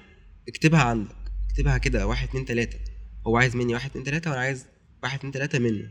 اكتبها 0.47 0.81
عندك. 0.81 1.15
اكتبها 1.49 1.77
كده 1.77 2.07
واحد 2.07 2.27
اتنين 2.27 2.45
تلاتة. 2.45 2.79
هو 3.27 3.37
عايز 3.37 3.55
مني 3.55 3.73
واحد 3.73 3.89
اتنين 3.89 4.05
تلاتة 4.05 4.29
وأنا 4.31 4.41
عايز 4.41 4.65
واحد 5.03 5.17
اتنين 5.17 5.33
تلاتة 5.33 5.59
منه. 5.59 5.89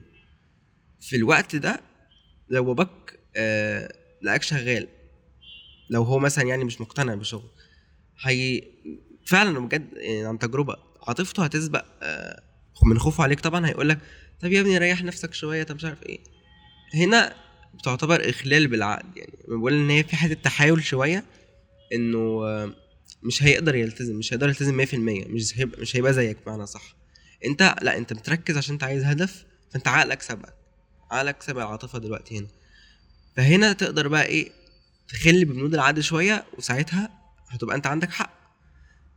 في 1.01 1.17
الوقت 1.17 1.57
ده 1.57 1.81
لو 2.49 2.65
باباك 2.65 3.21
آه 3.37 3.93
لقاك 4.23 4.43
شغال 4.43 4.89
لو 5.91 6.03
هو 6.03 6.19
مثلا 6.19 6.45
يعني 6.45 6.65
مش 6.65 6.81
مقتنع 6.81 7.15
بشغل 7.15 7.51
هي 8.25 8.63
فعلا 9.27 9.59
بجد 9.59 9.89
يعني 9.97 10.27
عن 10.27 10.39
تجربة 10.39 10.77
عاطفته 11.07 11.45
هتسبق 11.45 11.85
آه 12.03 12.43
من 12.87 12.99
خوفه 12.99 13.25
عليك 13.25 13.41
طبعا 13.41 13.67
هيقول 13.67 13.89
لك 13.89 13.99
طب 14.41 14.53
يا 14.53 14.61
ابني 14.61 14.79
ريح 14.79 15.03
نفسك 15.05 15.35
شوية 15.35 15.63
طب 15.63 15.75
مش 15.75 15.85
عارف 15.85 16.03
إيه. 16.03 16.19
هنا 16.95 17.35
بتعتبر 17.75 18.29
إخلال 18.31 18.67
بالعقد 18.69 19.17
يعني 19.17 19.33
بقول 19.49 19.73
إن 19.73 19.91
هي 19.91 20.05
في 20.05 20.17
حتة 20.17 20.35
تحايل 20.35 20.85
شوية 20.85 21.25
إنه 21.93 22.19
آه، 22.19 22.75
مش 23.23 23.43
هيقدر 23.43 23.75
يلتزم 23.75 24.17
مش 24.17 24.33
هيقدر 24.33 24.49
يلتزم 24.49 24.85
100% 24.87 24.95
مش 25.29 25.59
هيبقى 25.59 25.81
مش 25.81 25.97
هيبقى 25.97 26.13
زيك 26.13 26.37
بمعنى 26.47 26.67
صح. 26.67 27.00
انت 27.47 27.75
لا 27.83 27.97
انت 27.99 28.13
بتركز 28.13 28.57
عشان 28.57 28.73
انت 28.73 28.85
عايز 28.85 29.05
هدف 29.05 29.45
فانت 29.73 29.89
عقلك 29.89 30.23
سبقك 30.23 30.55
عقلك 31.11 31.43
سبق 31.43 31.61
العاطفة 31.61 31.99
دلوقتي 31.99 32.39
هنا. 32.39 32.47
فهنا 33.37 33.73
تقدر 33.73 34.09
بقى 34.09 34.27
إيه 34.27 34.53
تخل 35.09 35.45
ببنود 35.45 35.75
العقد 35.75 36.01
شوية 36.01 36.45
وساعتها 36.59 37.11
هتبقى 37.49 37.77
انت 37.77 37.87
عندك 37.87 38.11
حق. 38.11 38.41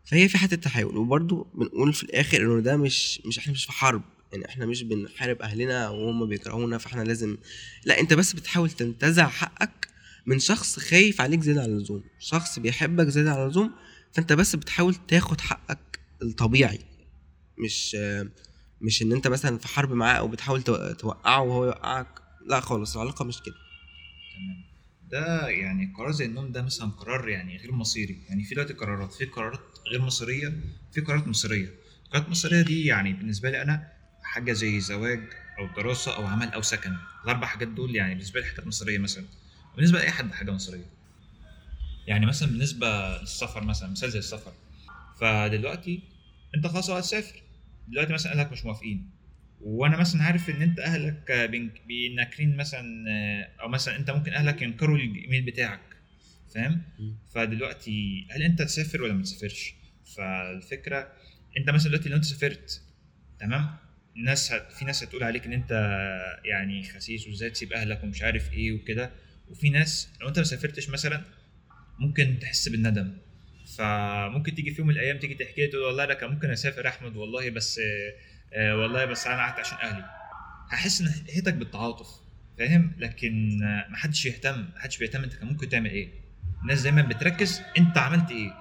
فهي 0.05 0.27
في 0.29 0.37
حتة 0.37 0.55
تحايل. 0.55 0.85
وبرده 0.85 1.45
بنقول 1.53 1.93
في 1.93 2.03
الآخر 2.03 2.41
انه 2.41 2.61
ده 2.61 2.77
مش 2.77 3.21
مش 3.25 3.37
إحنا 3.39 3.53
مش 3.53 3.65
في 3.65 3.71
حرب. 3.71 4.01
يعني 4.31 4.45
إحنا 4.49 4.65
مش 4.65 4.83
بنحارب 4.83 5.41
أهلنا 5.41 5.89
وهم 5.89 6.25
بيكرهونا 6.25 6.77
فاحنا 6.77 7.01
لازم 7.03 7.37
لا 7.85 7.99
انت 7.99 8.13
بس 8.13 8.33
بتحاول 8.33 8.69
تنتزع 8.71 9.27
حقك 9.27 9.87
من 10.25 10.39
شخص 10.39 10.79
خايف 10.79 11.21
عليك 11.21 11.41
زيادة 11.41 11.61
عن 11.61 11.69
اللزوم. 11.69 12.03
شخص 12.19 12.59
بيحبك 12.59 13.07
زيادة 13.07 13.31
عن 13.33 13.43
اللزوم 13.43 13.71
فانت 14.13 14.33
بس 14.33 14.55
بتحاول 14.55 14.95
تاخد 15.07 15.41
حقك 15.41 15.99
الطبيعي. 16.21 16.79
مش 17.57 17.97
مش 18.81 19.01
إن 19.01 19.11
أنت 19.13 19.27
مثلا 19.27 19.57
في 19.57 19.67
حرب 19.67 19.91
معاه 19.93 20.13
أو 20.13 20.27
بتحاول 20.27 20.63
تو- 20.63 20.91
توقعه 20.91 21.41
وهو 21.41 21.65
يوقعك 21.65 22.07
لا 22.47 22.59
خالص 22.59 22.95
العلاقة 22.95 23.25
مش 23.25 23.41
كده. 23.41 23.55
تمام. 24.35 24.61
ده 25.11 25.47
يعني 25.47 25.93
قرار 25.97 26.11
زي 26.11 26.25
النوم 26.25 26.51
ده 26.51 26.61
مثلا 26.61 26.89
قرار 26.91 27.29
يعني 27.29 27.57
غير 27.57 27.71
مصيري. 27.71 28.17
يعني 28.29 28.43
في 28.43 28.55
دلوقتي 28.55 28.73
قرارات 28.73 29.13
في 29.13 29.25
قرارات 29.25 29.59
غير 29.91 30.01
مصيرية 30.01 30.53
في 30.91 31.01
قرارات 31.01 31.27
مصيريه 31.27 31.69
القرارات 32.05 32.25
المصيريه 32.25 32.61
دي 32.61 32.85
يعني 32.85 33.13
بالنسبة 33.13 33.49
لي 33.49 33.61
أنا 33.61 33.87
حاجة 34.23 34.53
زي 34.53 34.79
زواج 34.79 35.19
أو 35.59 35.67
دراسة 35.75 36.15
أو 36.15 36.25
عمل 36.25 36.47
أو 36.49 36.61
سكن. 36.61 36.93
الأربع 37.23 37.47
حاجات 37.47 37.67
دول 37.67 37.95
يعني 37.95 38.13
بالنسبة 38.15 38.39
لي 38.39 38.45
حاجات 38.45 38.67
مصيريه 38.67 38.97
مثلا. 38.97 39.25
بالنسبة 39.75 39.99
لأي 39.99 40.11
حد 40.11 40.31
حاجة 40.31 40.51
مصيريه 40.51 40.85
يعني 42.07 42.25
مثلا 42.25 42.49
بالنسبة 42.49 43.17
للسفر 43.21 43.63
مثلا 43.63 43.89
مثال 43.89 44.11
زي 44.11 44.19
السفر. 44.19 44.53
فدلوقتي 45.19 45.99
انت 46.55 46.67
خلاص 46.67 46.89
هتسافر 46.89 47.41
دلوقتي 47.87 48.13
مثلا 48.13 48.31
أهلك 48.33 48.51
مش 48.51 48.65
موافقين. 48.65 49.09
وأنا 49.61 49.97
مثلا 49.97 50.23
عارف 50.23 50.49
إن 50.49 50.61
أنت 50.61 50.79
أهلك 50.79 51.31
بين- 51.51 51.71
بينكرين 51.87 52.57
مثلا 52.57 53.05
أو 53.61 53.67
مثلا 53.69 53.95
أنت 53.95 54.11
ممكن 54.11 54.33
أهلك 54.33 54.61
ينكروا 54.61 54.97
الإيميل 54.97 55.41
بتاعك. 55.41 55.79
فاهم. 56.55 56.81
فدلوقتي 57.35 58.27
هل 58.31 58.43
أنت 58.43 58.61
تسافر 58.61 59.01
ولا 59.01 59.13
ما 59.13 59.23
تسافرش؟ 59.23 59.73
فالفكرة 60.17 61.07
أنت 61.57 61.69
مثلا 61.69 61.89
دلوقتي 61.91 62.09
لو 62.09 62.15
أنت 62.15 62.25
سافرت 62.25 62.81
تمام؟ 63.39 63.69
الناس 64.17 64.51
هت... 64.51 64.71
في 64.71 64.85
ناس 64.85 65.03
هتقول 65.03 65.23
عليك 65.23 65.45
إن 65.45 65.53
أنت 65.53 65.71
يعني 66.45 66.83
خسيس 66.83 67.27
وإزاي 67.27 67.49
تسيب 67.49 67.73
أهلك 67.73 68.03
ومش 68.03 68.21
عارف 68.23 68.53
إيه 68.53 68.71
وكده. 68.71 69.11
وفي 69.49 69.69
ناس 69.69 70.09
لو 70.21 70.27
أنت 70.27 70.37
ما 70.39 70.45
سافرتش 70.45 70.89
مثلا 70.89 71.21
ممكن 71.99 72.37
تحس 72.41 72.69
بالندم. 72.69 73.17
فممكن 73.77 74.55
تيجي 74.55 74.71
في 74.71 74.79
يوم 74.79 74.87
من 74.87 74.93
الأيام 74.93 75.17
تيجي 75.17 75.33
تحكي 75.33 75.61
لي 75.61 75.67
تقول 75.67 75.83
والله 75.83 76.03
أنا 76.03 76.13
كان 76.13 76.29
ممكن 76.29 76.49
أسافر 76.49 76.87
أحمد 76.87 77.15
والله 77.15 77.49
بس 77.49 77.79
آه، 78.53 78.75
والله 78.77 79.05
بس 79.05 79.27
أنا 79.27 79.35
قعدت 79.37 79.59
عشان 79.59 79.77
أهلي. 79.77 80.05
هحس 80.69 81.01
إن 81.01 81.07
ناحيتك 81.27 81.53
بالتعاطف 81.53 82.07
فاهم؟ 82.59 82.93
لكن 82.97 83.63
آه، 83.63 83.89
محدش 83.89 84.25
يهتم 84.25 84.65
محدش 84.75 84.97
بيهتم 84.97 85.23
أنت 85.23 85.33
كان 85.33 85.47
ممكن 85.47 85.69
تعمل 85.69 85.89
إيه. 85.89 86.09
الناس 86.61 86.81
دايما 86.81 87.01
بتركز 87.01 87.61
أنت 87.77 87.97
عملت 87.97 88.31
إيه. 88.31 88.53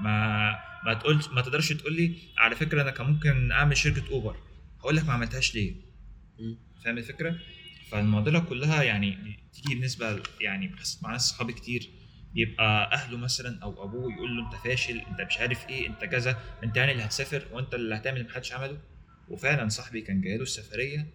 ما 0.00 0.50
ما 0.84 0.94
تقولش 0.94 1.28
ما 1.28 1.40
تقدرش 1.40 1.72
تقول 1.72 1.96
لي 1.96 2.14
على 2.38 2.56
فكرة 2.56 2.82
أنا 2.82 2.90
كان 2.90 3.06
ممكن 3.06 3.52
أعمل 3.52 3.76
شركة 3.76 4.10
أوبر. 4.10 4.36
هقول 4.80 4.96
لك 4.96 5.04
ما 5.04 5.12
عملتهاش 5.12 5.54
ليه. 5.54 5.74
فاهم 6.84 6.98
الفكرة؟ 6.98 7.38
فالمعضلة 7.90 8.38
كلها 8.40 8.82
يعني 8.82 9.38
تيجي 9.52 9.74
بالنسبة 9.74 10.22
يعني 10.40 10.68
بحس 10.68 11.02
مع 11.02 11.12
ناس 11.12 11.20
صحابي 11.28 11.52
كتير. 11.52 11.90
يبقى 12.34 12.92
أهله 12.92 13.16
مثلا 13.18 13.62
أو 13.62 13.84
أبوه 13.84 14.12
يقول 14.12 14.36
له 14.36 14.46
أنت 14.46 14.54
فاشل 14.64 14.98
أنت 15.10 15.20
مش 15.20 15.38
عارف 15.38 15.68
إيه 15.68 15.88
أنت 15.88 16.04
كذا 16.04 16.38
أنت 16.64 16.76
يعني 16.76 16.92
اللي 16.92 17.02
هتسافر 17.04 17.46
وأنت 17.52 17.74
اللي 17.74 17.94
هتعمل 17.96 18.16
اللي 18.20 18.28
محدش 18.28 18.52
عمله. 18.52 18.78
وفعلا 19.28 19.68
صاحبي 19.68 20.00
كان 20.00 20.20
جاي 20.20 20.36
له 20.36 20.42
السفرية 20.42 21.06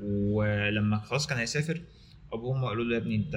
ولما 0.00 0.98
خلاص 0.98 1.26
كان 1.26 1.38
هيسافر 1.38 1.80
ابوه 2.32 2.50
وامه 2.54 2.68
قالوا 2.68 2.84
له 2.84 2.94
يا 2.94 3.00
ابني 3.00 3.16
أنت 3.16 3.34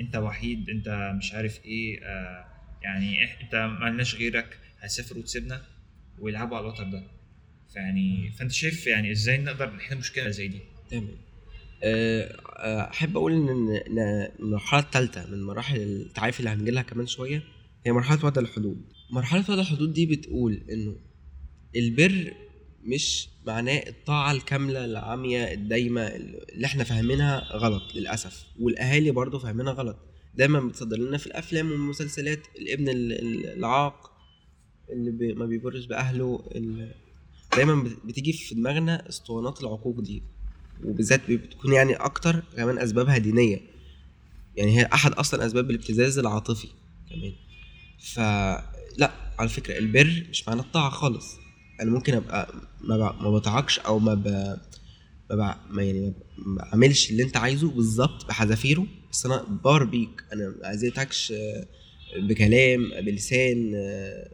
أنت 0.00 0.16
وحيد 0.16 0.70
أنت 0.70 1.12
مش 1.18 1.32
عارف 1.34 1.64
إيه 1.64 2.04
آه 2.04 2.44
يعني 2.82 3.26
إح- 3.26 3.42
أنت 3.42 3.54
مالناش 3.54 4.14
غيرك 4.14 4.58
هتسافر 4.80 5.18
وتسيبنا 5.18 5.62
ويلعبوا 6.18 6.56
على 6.56 6.66
الوتر 6.66 6.84
ده. 6.84 7.02
فيعني 7.72 8.30
فأنت 8.38 8.52
شايف 8.52 8.86
يعني 8.86 9.12
إزاي 9.12 9.38
نقدر 9.38 9.70
نحل 9.76 9.96
مشكلة 9.96 10.28
زي 10.30 10.48
دي؟ 10.48 10.60
تمام. 10.90 11.08
أحب 11.84 13.16
أقول 13.16 13.32
إن 13.32 13.80
المرحله 14.40 14.80
الثالثه 14.80 15.26
من 15.30 15.42
مراحل 15.42 15.76
التعافي 15.80 16.40
اللي 16.40 16.50
هنجيلها 16.50 16.82
كمان 16.82 17.06
شوية 17.06 17.42
هي 17.86 17.92
مرحلة 17.92 18.24
وضع 18.26 18.42
الحدود. 18.42 18.82
مرحلة 19.10 19.44
وضع 19.48 19.60
الحدود 19.60 19.92
دي 19.92 20.06
بتقول 20.06 20.62
إنه 20.72 20.96
البر 21.76 22.34
مش 22.84 23.28
معناه 23.46 23.78
الطاعة 23.88 24.32
الكاملة 24.32 24.84
العامية 24.84 25.52
الدايمة 25.52 26.00
اللي 26.06 26.66
إحنا 26.66 26.84
فاهمينها 26.84 27.56
غلط 27.56 27.82
للأسف 27.94 28.44
والأهالي 28.60 29.10
برضو 29.10 29.38
فاهمينها 29.38 29.72
غلط. 29.72 29.96
دايما 30.34 30.60
بتصدر 30.60 30.96
لنا 30.98 31.18
في 31.18 31.26
الأفلام 31.26 31.70
والمسلسلات 31.70 32.40
الابن 32.58 32.88
ال- 32.88 33.12
ال- 33.12 33.46
العاق 33.58 34.12
اللي 34.92 35.34
ما 35.34 35.46
بيبرش 35.46 35.86
بأهله 35.86 36.44
دايما 37.56 37.82
بت- 37.82 38.06
بتيجي 38.06 38.32
في 38.32 38.54
دماغنا 38.54 39.08
اسطوانات 39.08 39.60
العقوق 39.60 40.00
دي. 40.00 40.22
وبالذات 40.84 41.30
بتكون 41.30 41.72
يعني 41.72 41.94
أكتر 41.94 42.42
كمان 42.56 42.78
أسبابها 42.78 43.18
دينية. 43.18 43.60
يعني 44.56 44.78
هي 44.78 44.88
أحد 44.92 45.12
أصلا 45.12 45.46
أسباب 45.46 45.70
الابتزاز 45.70 46.18
العاطفي 46.18 46.68
كمان. 47.10 47.32
فلا 48.14 49.12
على 49.38 49.48
فكرة 49.48 49.78
البر 49.78 50.26
مش 50.30 50.48
معنى 50.48 50.60
الطاعة 50.60 50.90
خالص. 50.90 51.36
أنا 51.80 51.90
ممكن 51.90 52.14
أبقى 52.14 52.54
ما. 52.80 52.96
ما 52.96 53.30
بطاعكش 53.30 53.78
أو 53.78 53.98
ما 53.98 54.14
ب... 54.14 54.28
ما, 55.30 55.36
ب... 55.36 55.72
ما 55.74 55.82
يعني 55.82 56.12
ما 56.38 56.64
بعملش 56.64 57.10
اللي 57.10 57.22
أنت 57.22 57.36
عايزه 57.36 57.70
بالظبط 57.70 58.26
بحذافيره. 58.26 58.86
بس 59.12 59.26
أنا 59.26 59.42
بار 59.64 59.84
بيك. 59.84 60.24
أنا 60.32 60.54
ما 60.62 60.72
اذيتكش 60.72 61.32
بكلام 62.16 62.90
بلسان. 63.00 63.72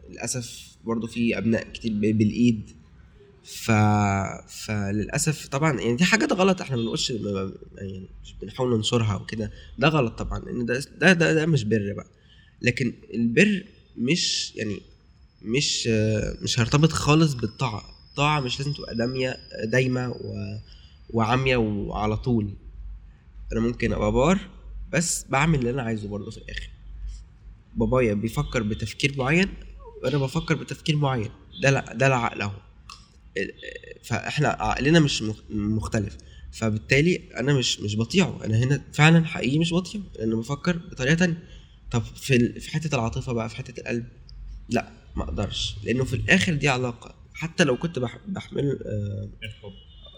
للأسف 0.09 0.69
برضو 0.83 1.07
في 1.07 1.37
أبناء 1.37 1.71
كتير 1.73 1.93
بالإيد. 1.93 2.78
ف 3.43 3.71
فللاسف 4.65 5.47
طبعا 5.47 5.79
يعني 5.79 5.95
دي 5.95 6.03
حاجات 6.03 6.33
غلط 6.33 6.61
إحنا 6.61 6.75
ما 6.75 6.81
بنقولش 6.81 7.09
يعني 7.09 8.09
مش 8.23 8.33
بنحاول 8.41 8.75
ننشرها 8.75 9.15
وكده 9.15 9.51
ده 9.77 9.87
غلط 9.87 10.19
طبعا 10.19 10.39
لأن 10.39 10.65
ده 10.65 10.79
ده 10.97 11.13
ده, 11.13 11.33
ده 11.33 11.45
مش 11.45 11.63
بر 11.63 11.93
بقى. 11.95 12.07
لكن 12.61 12.93
البر 13.13 13.63
مش 13.97 14.53
يعني 14.55 14.81
مش 15.41 15.87
مش 16.41 16.59
هيرتبط 16.59 16.91
خالص 16.91 17.33
بالطاعة. 17.33 17.83
الطاعة 18.09 18.39
مش 18.39 18.59
لازم 18.59 18.73
تبقى 18.73 18.95
دامية 18.95 19.37
دايمة 19.63 20.09
و... 20.09 20.33
وعامية 21.09 21.57
وعلى 21.57 22.17
طول. 22.17 22.53
أنا 23.51 23.59
ممكن 23.59 23.93
أبقى 23.93 24.11
بار 24.11 24.39
بس 24.93 25.25
بعمل 25.29 25.59
اللي 25.59 25.69
أنا 25.69 25.81
عايزه 25.81 26.07
برضه 26.07 26.31
في 26.31 26.37
الآخر. 26.37 26.69
بابايا 27.75 28.13
بيفكر 28.13 28.63
بتفكير 28.63 29.13
معين 29.17 29.49
وأنا 30.03 30.17
بفكر 30.17 30.55
بتفكير 30.55 30.95
معين. 30.95 31.29
ده 31.61 31.69
لا 31.69 31.93
ده 31.93 32.07
لا 32.09 32.15
عقل 32.15 32.51
فإحنا 34.03 34.47
عقلنا 34.47 34.99
مش 34.99 35.21
مخ- 35.21 35.43
مختلف. 35.49 36.17
فبالتالي 36.51 37.21
أنا 37.37 37.53
مش 37.53 37.79
مش 37.79 37.95
بطيعه. 37.97 38.45
أنا 38.45 38.57
هنا 38.57 38.81
فعلا 38.93 39.25
حقيقي 39.25 39.59
مش 39.59 39.73
بطيعه 39.73 40.03
لأن 40.19 40.35
بفكر 40.39 40.77
بطريقة 40.77 41.13
تانية. 41.15 41.43
طب 41.91 42.01
في 42.03 42.59
في 42.59 42.71
حتة 42.71 42.95
العاطفة 42.95 43.33
بقى 43.33 43.49
في 43.49 43.55
حتة 43.55 43.79
القلب؟ 43.81 44.05
لا 44.69 44.91
ما 45.15 45.23
أقدرش. 45.23 45.75
لأنه 45.83 46.03
في 46.03 46.13
الآخر 46.15 46.53
دي 46.53 46.69
علاقة. 46.69 47.15
حتى 47.33 47.63
لو 47.63 47.77
كنت 47.77 47.99
بح- 47.99 48.19
بحمل 48.27 48.79
آه 48.85 49.29
الحب. 49.43 49.71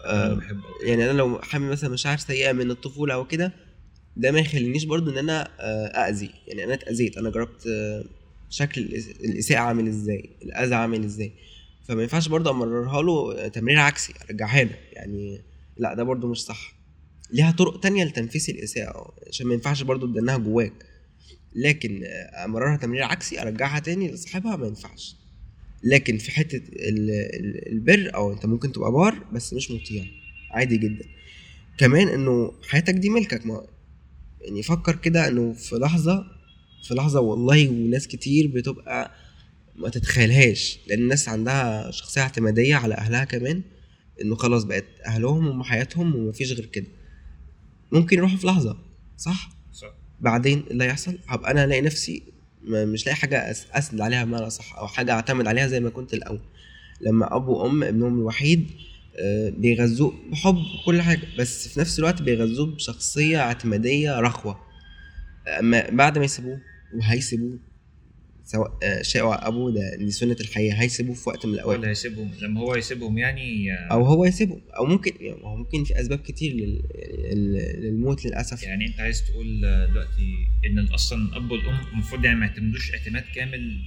آه 0.06 0.34
أنا 0.34 0.62
يعني 0.86 1.06
أنا 1.12 1.18
لو 1.18 1.40
حامل 1.42 1.70
مثلا 1.72 1.90
مشاعر 1.90 2.18
سيئة 2.18 2.52
من 2.52 2.72
الطفولة 2.72 3.14
أو 3.14 3.28
كده 3.28 3.54
ده 4.18 4.32
ما 4.32 4.40
يخلينيش 4.40 4.84
برضو 4.84 5.12
ان 5.12 5.18
أنا 5.18 5.48
آه 5.60 5.88
اذي 6.10 6.30
يعني 6.48 6.64
أنا 6.64 6.74
اتأذيت. 6.74 7.18
أنا 7.18 7.30
جربت 7.30 7.68
آه 7.68 8.04
شكل 8.50 8.82
الإساءة 9.26 9.60
عامل 9.60 9.88
إزاي؟ 9.88 10.30
الأذى 10.44 10.76
عامل 10.76 11.04
إزاي؟ 11.04 11.32
فما 11.88 12.02
ينفعش 12.02 12.28
برضو 12.28 12.50
امررها 12.50 13.02
له 13.02 13.48
تمرير 13.48 13.80
عكسي 13.80 14.14
ارجعها 14.30 14.64
له. 14.64 14.76
يعني 14.94 15.42
لا 15.78 15.94
ده 15.94 16.04
برضو 16.04 16.28
مش 16.28 16.44
صح. 16.44 16.74
ليها 17.34 17.52
طرق 17.52 17.80
تانية 17.80 18.04
لتنفيذ 18.04 18.46
الإساءة. 18.50 19.14
عشان 19.28 19.48
ما 19.48 19.54
ينفعش 19.54 19.82
برضو 19.82 20.08
تدنها 20.08 20.38
جواك. 20.38 20.74
لكن 21.56 22.04
امررها 22.46 22.78
تمرير 22.78 23.04
عكسي 23.04 23.42
ارجعها 23.42 23.80
تاني 23.80 24.12
لصاحبها 24.12 24.56
ما 24.56 24.68
ينفعش. 24.68 25.16
لكن 25.84 26.18
في 26.18 26.32
حتة 26.32 26.58
ال- 26.58 27.10
ال- 27.12 27.68
البر 27.72 28.12
أو 28.16 28.34
أنت 28.34 28.46
ممكن 28.46 28.72
تبقى 28.72 28.92
بار 28.92 29.24
بس 29.34 29.54
مش 29.54 29.72
مطيع. 29.72 30.06
عادي 30.52 30.78
جدا. 30.78 31.06
كمان 31.78 32.08
إنه 32.08 32.52
حياتك 32.70 32.94
دي 32.94 33.10
ملكك. 33.10 33.46
ما 33.46 33.66
يعني 34.42 34.64
فكر 34.64 34.96
كده 34.96 35.28
إنه 35.28 35.54
في 35.54 35.76
لحظة 35.76 36.26
في 36.84 36.94
لحظة 36.94 37.20
والله 37.20 37.70
وناس 37.70 38.08
كتير 38.08 38.48
بتبقى 38.48 39.12
ما 39.76 39.90
تتخيلهاش 39.90 40.80
لأن 40.88 41.00
الناس 41.00 41.30
عندها 41.30 41.92
شخصية 41.92 42.22
اعتمادية 42.22 42.76
على 42.76 42.96
أهلها 42.96 43.24
كمان 43.24 43.62
إنه 44.22 44.36
خلاص 44.36 44.64
بقت 44.64 44.86
أهلهم 45.06 45.48
هم 45.48 45.64
حياتهم 45.64 46.16
ومفيش 46.16 46.52
غير 46.52 46.66
كده. 46.66 46.88
ممكن 47.92 48.18
يروحوا 48.18 48.38
في 48.38 48.48
لحظة 48.48 48.78
صح؟ 49.18 49.50
صح. 49.74 49.94
بعدين 50.20 50.60
إيه 50.68 50.72
اللي 50.72 50.84
هيحصل؟ 50.84 51.20
هبقى 51.28 51.52
أنا 51.52 51.64
ألاقي 51.64 51.82
نفسي 51.82 52.24
مش 52.64 53.06
لاقي 53.06 53.16
حاجة 53.16 53.52
أسند 53.72 54.02
عليها 54.02 54.24
بمعنى 54.24 54.50
صح 54.50 54.76
أو 54.76 54.88
حاجة 54.88 55.12
أعتمد 55.12 55.48
عليها 55.48 55.68
زي 55.68 55.80
ما 55.80 55.90
كنت 55.90 56.14
الأول. 56.14 56.40
لما 57.02 57.36
أب 57.36 57.48
وأم 57.48 57.84
ابنهم 57.84 58.20
الوحيد 58.20 58.68
آه، 59.20 59.50
بيغذوه 59.50 60.14
بحب 60.32 60.56
وكل 60.82 61.02
حاجة 61.02 61.28
بس 61.40 61.68
في 61.68 61.80
نفس 61.80 62.00
الوقت 62.00 62.22
بيغذوه 62.22 62.66
بشخصية 62.66 63.40
اعتمادية 63.40 64.20
رخوة. 64.20 64.60
أما 65.60 65.90
بعد 65.90 66.18
ما 66.18 66.26
يسيبوه 66.26 66.60
وهيسيبوه 66.96 67.60
سواء 68.44 68.78
آه، 68.84 69.02
شاء 69.02 69.48
أبوه 69.48 69.72
ده 69.72 69.96
دي 69.96 70.12
سنه 70.12 70.36
الحياة 70.42 70.74
هيسيبوه 70.74 71.16
في 71.16 71.30
وقت 71.30 71.46
من 71.46 71.54
الأوقات. 71.54 71.76
اللي 71.76 71.88
هيسيبهم 71.88 72.32
لما 72.42 72.62
هو 72.62 72.76
يسيبهم 72.76 73.18
يعني 73.18 73.72
أو 73.92 74.04
هو 74.06 74.26
يسيبه 74.26 74.62
أو 74.78 74.86
ممكن 74.86 75.12
يعني 75.26 75.44
هو 75.44 75.56
ممكن 75.56 75.84
في 75.84 76.00
أسباب 76.02 76.20
كتير 76.20 76.54
لل... 76.54 76.82
لل- 77.32 77.82
للموت 77.84 78.26
للأسف. 78.26 78.64
يعني 78.64 78.86
أنت 78.88 79.00
عايز 79.00 79.24
تقول 79.28 79.62
دلوقتي 79.92 80.34
إن 80.66 80.94
أصلا 80.94 81.30
الأب 81.30 81.52
والأم 81.52 81.76
المفروض 81.94 82.26
يعني 82.26 82.40
ما 82.40 82.46
يعتمدوش 82.46 82.94
اعتماد 82.94 83.24
كامل 83.36 83.78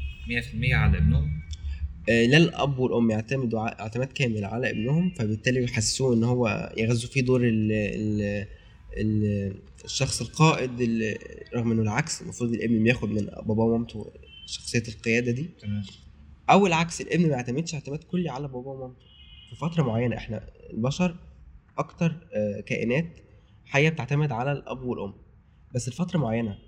100% 0.71 0.73
على 0.75 0.99
ابنهم؟ 0.99 1.31
آه، 2.09 2.27
لا 2.27 2.37
الأب 2.37 2.79
والأم 2.79 3.11
يعتمدوا 3.11 3.81
اعتماد 3.81 4.07
كامل 4.13 4.45
على 4.45 4.71
ابنهم 4.71 5.11
فبالتالي 5.11 5.65
يحسسوه 5.65 6.15
إن 6.15 6.25
هو 6.25 6.73
يغذوا 6.77 7.11
فيه 7.11 7.21
دور 7.21 7.45
ال 7.45 7.73
ال 7.73 8.47
ال 8.97 9.55
الشخص 9.85 10.21
القائد 10.21 10.71
رغم 11.55 11.73
إنه 11.73 11.83
العكس 11.83 12.23
المفروض 12.23 12.53
الابن 12.53 12.83
بياخد 12.85 13.09
من 13.09 13.25
باباه 13.47 13.65
ومامته 13.65 14.13
شخصية 14.47 14.83
القيادة 14.89 15.33
دي. 15.33 15.51
تمام. 15.61 15.83
أو 16.51 16.67
العكس 16.67 17.01
الابن 17.01 17.23
ما 17.23 17.29
يعتمدش 17.37 17.75
اعتماد 17.75 18.05
كلي 18.05 18.29
على 18.29 18.49
باباه 18.49 18.69
ومامته. 18.71 18.97
في 19.51 19.57
فترة 19.57 19.83
معينة 19.83 20.17
إحنا 20.17 20.47
البشر 20.73 21.17
أكتر 21.79 22.17
آه، 22.35 22.61
كائنات 22.61 23.07
حية 23.67 23.89
بتعتمد 23.89 24.33
على 24.33 24.53
الأب 24.53 24.83
والأم. 24.83 25.15
بس 25.75 25.89
لفتره 25.89 26.19
معينة 26.19 26.59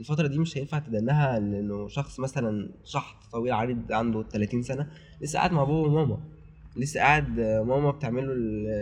الفترة 0.00 0.26
دي 0.26 0.38
مش 0.38 0.58
هينفع 0.58 0.78
تدنها 0.78 1.38
لإنه 1.38 1.88
شخص 1.88 2.20
مثلا 2.20 2.70
شحط 2.84 3.16
طويل 3.32 3.52
عريض 3.52 3.92
عنده 3.92 4.22
30 4.22 4.62
سنة 4.62 4.90
لسه 5.20 5.38
قاعد 5.38 5.52
مع 5.52 5.64
بابا 5.64 5.78
وماما. 5.88 6.20
لسه 6.76 7.00
قاعد 7.00 7.38
آه، 7.38 7.62
ماما 7.62 7.90
بتعمل 7.90 8.26
له 8.26 8.32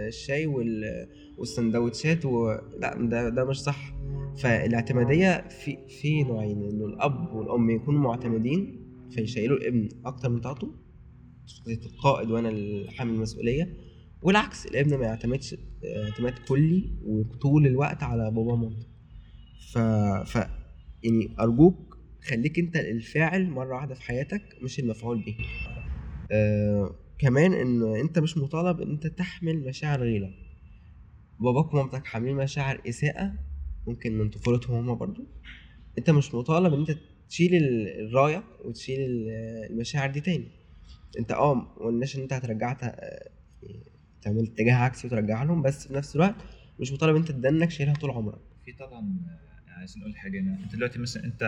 الشاي 0.08 0.46
وال- 0.46 1.08
والسندوتشات 1.38 2.24
و... 2.24 2.50
لا 2.78 2.94
ده 2.94 3.28
ده 3.28 3.44
مش 3.44 3.60
صح. 3.62 3.92
فالاعتمادية 4.42 5.48
في 5.48 5.76
في 6.00 6.22
نوعين 6.22 6.62
إنه 6.62 6.84
الأب 6.86 7.34
والأم 7.34 7.70
يكونوا 7.70 8.00
معتمدين 8.00 8.84
فيشيلوا 9.10 9.56
الابن 9.56 9.88
أكتر 10.04 10.28
من 10.28 10.40
طاقته 10.40 10.74
القائد 11.68 12.30
وأنا 12.30 12.48
اللي 12.48 12.90
حامل 12.90 13.14
المسؤولية 13.14 13.76
والعكس 14.22 14.66
الابن 14.66 14.96
ما 14.98 15.04
يعتمدش 15.06 15.56
اعتماد 16.04 16.32
كلي 16.48 16.90
وطول 17.04 17.66
الوقت 17.66 18.02
على 18.02 18.30
بابا 18.30 18.52
ومامته 18.52 18.86
ف... 19.72 19.78
ف 20.28 20.36
يعني 21.04 21.36
أرجوك 21.40 21.98
خليك 22.28 22.58
أنت 22.58 22.76
الفاعل 22.76 23.50
مرة 23.50 23.74
واحدة 23.74 23.94
في 23.94 24.02
حياتك 24.02 24.42
مش 24.62 24.78
المفعول 24.78 25.24
به. 25.24 25.36
آه 26.32 26.94
كمان 27.18 27.52
إن 27.52 27.96
أنت 27.96 28.18
مش 28.18 28.38
مطالب 28.38 28.80
إن 28.80 28.90
أنت 28.90 29.06
تحمل 29.06 29.64
مشاعر 29.68 30.00
غيرك. 30.00 30.34
باباك 31.40 31.74
ومامتك 31.74 32.06
حاملين 32.06 32.36
مشاعر 32.36 32.80
إساءة 32.88 33.32
ممكن 33.88 34.18
من 34.18 34.30
طفولتهم 34.30 34.76
هما 34.76 34.94
برضو. 34.94 35.24
انت 35.98 36.10
مش 36.10 36.34
مطالب 36.34 36.74
ان 36.74 36.80
انت 36.80 36.98
تشيل 37.28 37.54
ال- 37.54 37.88
الراية 38.08 38.44
وتشيل 38.64 39.00
ال- 39.00 39.28
المشاعر 39.70 40.10
دي 40.10 40.20
تاني. 40.20 40.48
انت 41.18 41.32
آه 41.32 41.54
ما 41.54 41.62
قلناش 41.74 42.16
ان 42.16 42.22
انت 42.22 42.32
هترجعها 42.32 42.96
تعمل 44.22 44.42
اتجاه 44.42 44.74
عكسي 44.74 45.06
وترجعها 45.06 45.44
لهم 45.44 45.62
بس 45.62 45.88
في 45.88 45.94
نفس 45.94 46.16
الوقت 46.16 46.34
مش 46.80 46.92
مطالب 46.92 47.16
انت 47.16 47.28
تدنك 47.32 47.70
شايلها 47.70 47.94
طول 47.94 48.10
عمرك. 48.10 48.38
في 48.64 48.72
طبعا 48.72 49.20
عايزين 49.68 50.02
نقول 50.02 50.16
حاجة 50.16 50.40
هنا. 50.40 50.58
انت 50.64 50.74
دلوقتي 50.74 50.98
مثلا 50.98 51.24
انت 51.24 51.42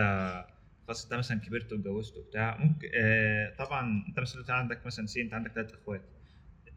خلاص 0.87 1.03
انت 1.03 1.13
مثلا 1.13 1.39
كبرت 1.39 1.73
واتجوزت 1.73 2.17
وبتاع 2.17 2.57
ممكن 2.63 2.87
آه 2.95 3.55
طبعا 3.59 4.03
انت 4.09 4.19
مثلا 4.19 4.43
عندك 4.49 4.85
مثلا 4.85 5.05
سي 5.05 5.21
انت 5.21 5.33
عندك 5.33 5.51
ثلاث 5.51 5.73
اخوات. 5.73 6.01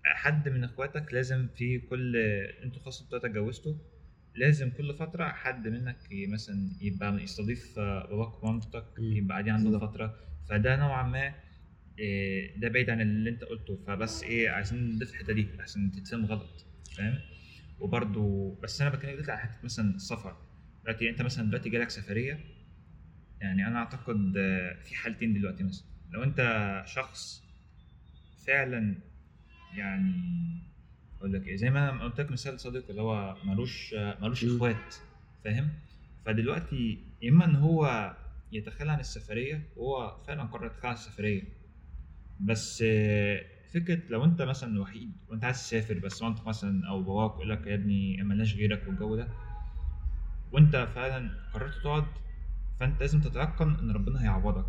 حد 0.04 0.48
من 0.48 0.64
اخواتك 0.64 1.14
لازم 1.14 1.48
في 1.56 1.78
كل 1.78 2.16
أنتوا 2.64 2.82
خلاص 2.82 3.02
أنتوا 3.02 3.18
اتجوزتوا 3.18 3.74
لازم 4.34 4.70
كل 4.70 4.94
فترة 4.94 5.24
حد 5.28 5.68
منك 5.68 5.96
مثلا 6.28 6.68
يبقى 6.80 7.22
يستضيف 7.22 7.78
آه، 7.78 8.06
باباك 8.06 8.42
ومامتك. 8.42 8.84
يبقى 8.98 9.28
قاعدين 9.34 9.52
عندهم. 9.54 9.78
فترة. 9.78 10.16
فده 10.48 10.76
نوعا 10.76 11.02
ما 11.02 11.34
إيه، 11.98 12.60
ده 12.60 12.68
بعيد 12.68 12.90
عن 12.90 13.00
اللي 13.00 13.30
انت 13.30 13.44
قلته. 13.44 13.76
فبس 13.86 14.22
إيه 14.22 14.50
عايزين 14.50 14.94
نضيف 14.94 15.10
الحتة 15.10 15.32
دي 15.32 15.48
عشان 15.60 15.90
تتفهم 15.90 16.26
غلط 16.26 16.66
فاهم؟ 16.96 17.18
وبرضو 17.80 18.50
بس 18.54 18.80
أنا 18.80 18.90
بكلمك 18.90 19.12
دلوقتي 19.14 19.30
على 19.32 19.40
حتة 19.40 19.58
مثلا 19.64 19.94
السفر. 19.94 20.36
دلوقتي 20.84 21.10
أنت 21.10 21.22
مثلا 21.22 21.48
دلوقتي 21.48 21.68
جالك 21.70 21.90
سفرية 21.90 22.40
يعني 23.40 23.66
أنا 23.66 23.78
أعتقد 23.78 24.34
آه، 24.36 24.82
في 24.82 24.94
حالتين 24.94 25.34
دلوقتي 25.34 25.64
مثلا. 25.64 25.86
لو 26.10 26.22
أنت 26.22 26.82
شخص 26.86 27.42
فعلا 28.46 28.94
يعني 29.76 30.14
أقول 31.24 31.34
لك 31.36 31.46
إيه 31.46 31.56
زي 31.56 31.70
ما 31.70 31.90
أنا 31.90 32.04
قلت 32.04 32.20
لك 32.20 32.30
مثال 32.30 32.60
صديق 32.60 32.84
اللي 32.90 33.02
هو 33.02 33.36
ملوش 33.44 33.94
ملوش. 33.94 34.44
إخوات 34.44 34.94
فاهم؟ 35.44 35.68
فدلوقتي 36.26 36.98
إما 37.28 37.44
إن 37.44 37.56
هو 37.56 38.12
يتخلى 38.52 38.92
عن 38.92 39.00
السفرية 39.00 39.62
وهو 39.76 40.16
فعلا 40.26 40.42
قرر 40.42 40.66
يتخلى 40.66 40.88
عن 40.88 40.94
السفرية. 40.94 41.42
بس 42.40 42.84
فكرة 43.74 44.00
لو 44.10 44.24
أنت 44.24 44.42
مثلا 44.42 44.80
وحيد 44.80 45.12
وأنت 45.28 45.44
عايز 45.44 45.56
تسافر 45.62 45.98
بس 45.98 46.22
مامتك 46.22 46.46
مثلا 46.46 46.88
أو 46.88 47.02
باباك 47.02 47.34
يقول 47.34 47.50
لك 47.50 47.66
يا 47.66 47.74
ابني 47.74 48.22
ملناش 48.22 48.54
غيرك 48.54 48.82
والجو 48.88 49.16
ده 49.16 49.28
وأنت 50.52 50.88
فعلا 50.94 51.30
قررت 51.54 51.74
تقعد 51.74 52.04
فأنت 52.80 53.00
لازم 53.00 53.20
تتيقن 53.20 53.74
إن 53.74 53.90
ربنا 53.90 54.22
هيعوضك. 54.22 54.66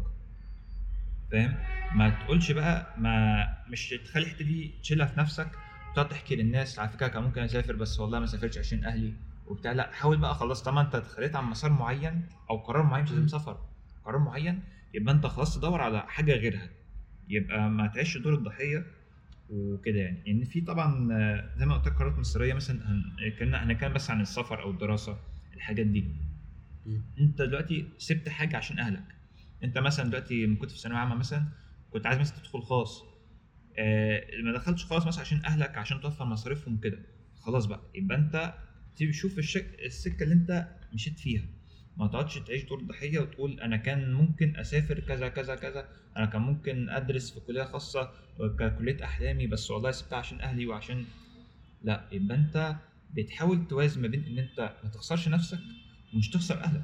فاهم؟ 1.31 1.55
ما 1.95 2.09
تقولش 2.09 2.51
بقى 2.51 2.95
ما 2.97 3.45
مش 3.69 3.89
تخلي 3.89 4.23
الحتة 4.23 4.45
دي 4.45 4.71
تشيلها 4.81 5.05
في 5.05 5.19
نفسك. 5.19 5.47
وتقعد 5.95 6.09
تحكي 6.09 6.35
للناس 6.35 6.79
على 6.79 6.89
فكرة 6.89 7.07
كان 7.07 7.23
ممكن 7.23 7.41
أسافر 7.41 7.75
بس 7.75 7.99
والله 7.99 8.19
ما 8.19 8.25
سافرتش 8.25 8.57
عشان 8.57 8.85
أهلي 8.85 9.13
وبتاع. 9.47 9.71
لأ 9.71 9.91
حاول 9.91 10.17
بقى 10.17 10.35
خلاص 10.35 10.63
طالما 10.63 10.81
أنت 10.81 10.95
اتخليت 10.95 11.35
عن 11.35 11.43
مسار 11.45 11.71
معين 11.71 12.25
أو 12.49 12.57
قرار 12.57 12.83
معين 12.83 13.03
مش 13.03 13.11
لازم 13.11 13.27
سفر 13.27 13.57
قرار 14.05 14.19
معين 14.19 14.59
يبقى 14.93 15.13
أنت 15.13 15.25
خلاص 15.25 15.57
تدور 15.59 15.81
على 15.81 15.99
حاجة 16.07 16.33
غيرها. 16.33 16.69
يبقى 17.29 17.69
ما 17.69 17.87
تعيش 17.87 18.17
دور 18.17 18.33
الضحية 18.33 18.85
وكده 19.49 19.97
يعني. 19.99 20.23
ان 20.31 20.43
في 20.43 20.61
طبعا 20.61 21.13
آه، 21.13 21.49
زي 21.57 21.65
ما 21.65 21.75
قلت 21.75 21.87
لك 21.87 21.93
قرارات 21.93 22.19
مصيرية 22.19 22.53
مثلا 22.53 22.79
كنا 23.39 23.63
هنتكلم 23.63 23.93
بس 23.93 24.09
عن 24.09 24.21
السفر 24.21 24.61
أو 24.61 24.71
الدراسة 24.71 25.17
الحاجات 25.53 25.85
دي. 25.85 26.05
أنت 27.19 27.41
دلوقتي 27.41 27.85
سبت 27.97 28.29
حاجة 28.29 28.57
عشان 28.57 28.79
أهلك. 28.79 29.15
أنت 29.63 29.77
مثلا 29.77 30.09
دلوقتي 30.09 30.45
لما 30.45 30.55
كنت 30.55 30.71
في 30.71 30.79
ثانوية 30.79 30.99
عامة 30.99 31.15
مثلا 31.15 31.43
كنت 31.91 32.05
عايز 32.05 32.19
مثلا 32.19 32.37
تدخل 32.37 32.61
خاص. 32.61 33.14
ما 34.43 34.53
دخلتش 34.53 34.85
خاص 34.85 35.07
مثلا 35.07 35.21
عشان 35.21 35.45
أهلك 35.45 35.77
عشان 35.77 36.01
توفر 36.01 36.25
مصاريفهم 36.25 36.77
كده. 36.77 36.99
خلاص 37.39 37.65
بقى 37.65 37.81
يبقى 37.95 38.17
أنت 38.17 38.53
تشوف 38.95 39.39
الشك... 39.39 39.79
السكة 39.85 40.23
اللي 40.23 40.33
أنت 40.35 40.67
مشيت 40.93 41.19
فيها. 41.19 41.45
ما 41.97 42.07
تقعدش 42.07 42.37
تعيش 42.39 42.63
دور 42.63 42.81
ضحية 42.83 43.19
وتقول 43.19 43.59
أنا 43.59 43.77
كان 43.77 44.13
ممكن 44.13 44.55
أسافر 44.57 44.99
كذا 44.99 45.27
كذا 45.27 45.55
كذا. 45.55 45.87
أنا 46.17 46.25
كان 46.25 46.41
ممكن 46.41 46.89
أدرس 46.89 47.31
في 47.31 47.39
كلية 47.39 47.63
خاصة 47.63 48.11
ككلية 48.59 49.03
أحلامي 49.03 49.47
بس 49.47 49.71
والله 49.71 49.91
سبتها 49.91 50.17
عشان 50.17 50.41
أهلي 50.41 50.65
وعشان 50.67 51.05
لا 51.83 52.07
يبقى 52.11 52.37
أنت 52.37 52.75
بتحاول 53.13 53.67
توازن 53.67 54.01
ما 54.01 54.07
بين 54.07 54.23
إن 54.25 54.37
أنت 54.39 54.59
ما 54.83 54.89
تخسرش 54.89 55.27
نفسك 55.27 55.59
ومش 56.13 56.29
تخسر 56.29 56.63
أهلك. 56.63 56.83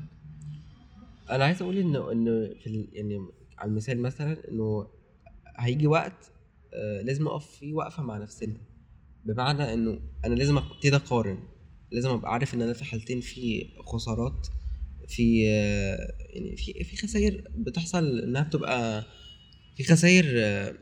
أنا 1.30 1.46
عايز 1.46 1.62
أقول 1.62 1.78
إنه 1.78 2.12
إنه 2.12 2.54
في. 2.64 2.88
يعني 2.94 3.28
على 3.58 3.70
المثال 3.70 4.02
مثلا 4.02 4.38
إنه 4.52 4.88
هيجي 5.58 5.88
وقت 5.88 6.14
آه 6.14 6.41
لازم 7.04 7.28
أقف 7.28 7.56
فيه 7.56 7.74
وقفة 7.74 8.04
مع 8.04 8.18
نفسنا 8.18 8.58
بمعنى 9.26 9.74
إنه 9.74 10.00
أنا 10.26 10.36
لازم 10.36 10.58
أبتدي 10.58 10.96
أقارن. 10.96 11.40
لازم 11.92 12.10
أبقى 12.10 12.34
عارف 12.34 12.54
إن 12.54 12.62
أنا 12.62 12.74
في 12.74 12.86
حالتين 12.86 13.22
في 13.22 13.70
خسارات 13.86 14.48
في 15.08 15.50
آه 15.50 16.14
يعني 16.20 16.56
في 16.56 16.84
في 16.84 16.98
خسائر 16.98 17.44
بتحصل 17.56 18.20
إنها 18.20 18.44
بتبقى 18.44 19.06
في 19.78 19.84
خسائر 19.84 20.26
آه 20.36 20.76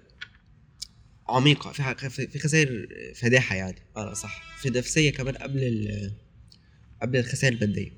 عميقة 1.27 1.71
في 1.71 2.27
في 2.27 2.39
خسائر 2.39 2.87
فادحة 3.15 3.55
يعني. 3.55 3.77
آه 3.97 4.13
صح. 4.13 4.57
في 4.61 4.69
نفسيه 4.69 5.11
كمان 5.11 5.35
قبل 5.35 5.91
قبل 7.01 7.17
الخسائر 7.19 7.53
الماديه 7.53 7.91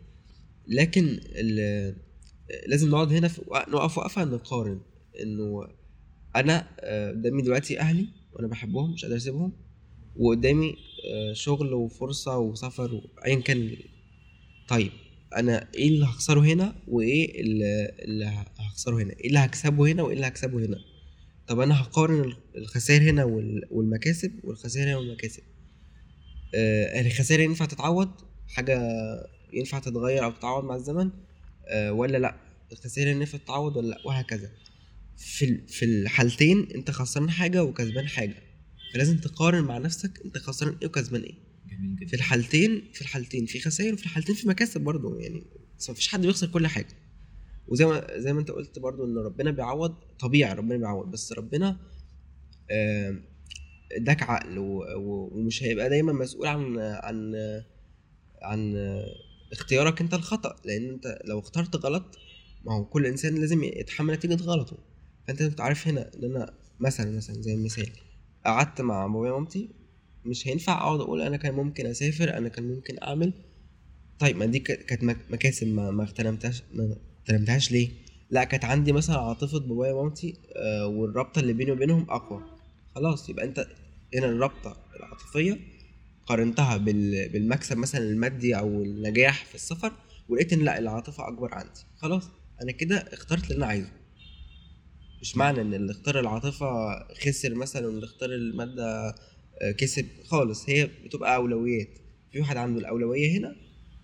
لكن 0.67 1.19
لازم 2.67 2.89
نقعد 2.89 3.13
هنا 3.13 3.29
نقف 3.67 3.97
وقفة 3.97 4.23
نقارن. 4.25 4.81
إنه 5.23 5.67
أنا 6.35 6.67
آه، 6.79 7.11
قدامي 7.11 7.41
دلوقتي 7.41 7.79
أهلي 7.79 8.07
وأنا 8.33 8.47
بحبهم 8.47 8.93
مش 8.93 9.05
قادر 9.05 9.15
أسيبهم 9.17 9.53
وقدامي 10.15 10.75
آه، 11.13 11.33
شغل 11.33 11.73
وفرصة 11.73 12.37
وسفر 12.37 13.01
وايا 13.17 13.35
كان. 13.41 13.77
طيب 14.67 14.91
أنا 15.37 15.67
إيه 15.75 15.87
اللي 15.87 16.05
هخسره 16.05 16.39
هنا 16.41 16.75
وإيه 16.87 17.41
اللي 17.41 18.45
هخسره 18.59 18.95
هنا؟ 18.95 19.13
إيه 19.19 19.27
اللي 19.27 19.39
هكسبه 19.39 19.91
هنا 19.91 20.03
وإيه 20.03 20.15
اللي 20.15 20.27
هكسبه 20.27 20.65
هنا؟ 20.65 20.77
طب 21.47 21.59
أنا 21.59 21.81
هقارن 21.81 22.33
الخسائر 22.55 23.01
هنا 23.09 23.23
وال- 23.23 23.67
والمكاسب 23.71 24.31
والخسائر 24.43 24.87
هنا 24.87 24.97
والمكاسب. 24.97 25.43
آه 26.55 27.01
الخسائر 27.01 27.39
ينفع 27.39 27.65
تتعوض؟ 27.65 28.09
حاجة 28.47 28.79
ينفع 29.53 29.79
تتغير 29.79 30.23
أو 30.25 30.31
تتعوض 30.31 30.63
مع 30.63 30.75
الزمن؟ 30.75 31.09
آه 31.67 31.91
ولا 31.93 32.17
لأ؟ 32.17 32.35
الخسائر 32.71 33.07
ينفع 33.07 33.37
تتعوض 33.37 33.77
ولا 33.77 33.87
لأ؟ 33.87 33.97
وهكذا. 34.05 34.49
في 35.21 35.67
في 35.67 35.85
الحالتين 35.85 36.67
انت 36.75 36.91
خسران 36.91 37.29
حاجة 37.29 37.63
وكسبان 37.63 38.07
حاجة. 38.07 38.35
فلازم 38.93 39.17
تقارن 39.17 39.63
مع 39.63 39.77
نفسك 39.77 40.21
انت 40.25 40.37
خسران 40.37 40.77
إيه 40.81 40.87
وكسبان 40.87 41.21
إيه. 41.21 41.35
جميل 41.69 41.95
جدا. 41.95 42.07
في 42.07 42.13
الحالتين 42.13 42.89
في 42.93 43.01
الحالتين 43.01 43.45
في 43.45 43.59
خسائر 43.59 43.93
وفي 43.93 44.03
الحالتين 44.03 44.35
في 44.35 44.47
مكاسب 44.47 44.81
برضه 44.81 45.19
يعني 45.19 45.43
مفيش 45.89 46.07
حد 46.07 46.21
بيخسر 46.21 46.47
كل 46.47 46.67
حاجة. 46.67 46.87
وزي 47.67 47.85
ما 47.85 48.07
زي 48.19 48.33
ما 48.33 48.39
انت 48.39 48.51
قلت 48.51 48.79
برضه 48.79 49.05
ان 49.05 49.17
ربنا 49.17 49.51
بيعوض 49.51 49.95
طبيعي 50.19 50.53
ربنا 50.53 50.77
بيعوض 50.77 51.11
بس 51.11 51.33
ربنا 51.33 51.79
اداك 53.91 54.23
عقل 54.23 54.55
ومش 54.97 55.63
هيبقى 55.63 55.89
دايما 55.89 56.13
مسؤول 56.13 56.47
عن 56.47 56.77
عن 56.79 57.33
عن 58.41 58.75
اختيارك 59.51 60.01
انت 60.01 60.13
الخطأ. 60.13 60.55
لأن 60.65 60.89
انت 60.89 61.19
لو 61.25 61.39
اخترت 61.39 61.75
غلط 61.75 62.17
ما 62.65 62.73
هو 62.73 62.85
كل 62.85 63.05
إنسان 63.05 63.35
لازم 63.35 63.63
يتحمل 63.63 64.13
نتيجة 64.13 64.35
غلطه. 64.43 64.77
فأنت 65.27 65.41
انت 65.41 65.61
عارف 65.61 65.87
هنا 65.87 66.11
إن 66.15 66.23
أنا 66.35 66.53
مثلا 66.79 67.17
مثلا 67.17 67.41
زي 67.41 67.53
المثال 67.53 67.89
قعدت 68.45 68.81
مع 68.81 69.07
بابايا 69.07 69.31
ومامتي 69.31 69.69
مش 70.25 70.47
هينفع 70.47 70.73
أقعد 70.73 70.99
أقول 70.99 71.21
أنا 71.21 71.37
كان 71.37 71.53
ممكن 71.53 71.85
أسافر 71.85 72.37
أنا 72.37 72.49
كان 72.49 72.63
ممكن 72.75 72.95
أعمل. 73.03 73.33
طيب 74.19 74.37
ما 74.37 74.45
دي 74.45 74.59
كانت 74.59 75.03
مك- 75.03 75.31
مكاسب 75.31 75.67
ما 75.67 75.91
ما 75.91 76.03
اغتنمتهاش 76.03 76.63
ما 76.73 76.95
اغتنمتهاش 77.21 77.71
ليه؟ 77.71 77.89
لا 78.29 78.43
كانت 78.43 78.65
عندي 78.65 78.91
مثلا 78.91 79.17
عاطفة 79.17 79.59
بابايا 79.59 79.93
ومامتي 79.93 80.35
آه 80.55 80.87
والرابطة 80.87 81.39
اللي 81.39 81.53
بيني 81.53 81.71
وبينهم 81.71 82.09
أقوى. 82.09 82.43
خلاص 82.95 83.29
يبقى 83.29 83.45
أنت 83.45 83.67
هنا 84.15 84.25
الرابطة 84.25 84.77
العاطفية 84.95 85.59
قارنتها 86.25 86.77
بال... 86.77 87.29
بالمكسب 87.29 87.77
مثلا 87.77 88.01
المادي 88.01 88.57
أو 88.57 88.67
النجاح 88.83 89.45
في 89.45 89.55
السفر 89.55 89.91
ولقيت 90.29 90.53
إن 90.53 90.59
لا 90.59 90.79
العاطفة 90.79 91.27
أكبر 91.27 91.53
عندي. 91.53 91.79
خلاص 91.97 92.29
أنا 92.61 92.71
كده 92.71 92.97
اخترت 92.97 93.43
اللي 93.43 93.57
أنا 93.57 93.65
عايزه. 93.65 93.89
مش 95.21 95.37
معنى 95.37 95.61
إن 95.61 95.73
اللي 95.73 95.91
اختار 95.91 96.19
العاطفة 96.19 96.67
خسر 97.13 97.55
مثلا 97.55 97.87
واللي 97.87 98.05
اختار 98.05 98.29
المادة 98.29 99.15
آه، 99.61 99.71
كسب؟ 99.77 100.05
خالص 100.25 100.69
هي 100.69 100.89
بتبقى 101.05 101.35
أولويات. 101.35 101.89
في 102.31 102.39
واحد 102.39 102.57
عنده 102.57 102.79
الأولوية 102.79 103.37
هنا 103.37 103.55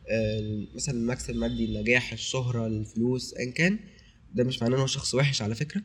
آه، 0.10 0.66
مثلا 0.76 0.96
المكسب 0.96 1.30
المادي 1.30 1.66
النجاح 1.66 2.14
الشهرة 2.14 2.68
الفلوس 2.68 3.34
ان 3.34 3.52
كان 3.52 3.80
ده 4.34 4.44
مش 4.44 4.62
معناه 4.62 4.76
إن 4.76 4.82
هو 4.82 4.88
شخص 4.88 5.16
وحش 5.16 5.42
على 5.42 5.56
فكرة. 5.56 5.82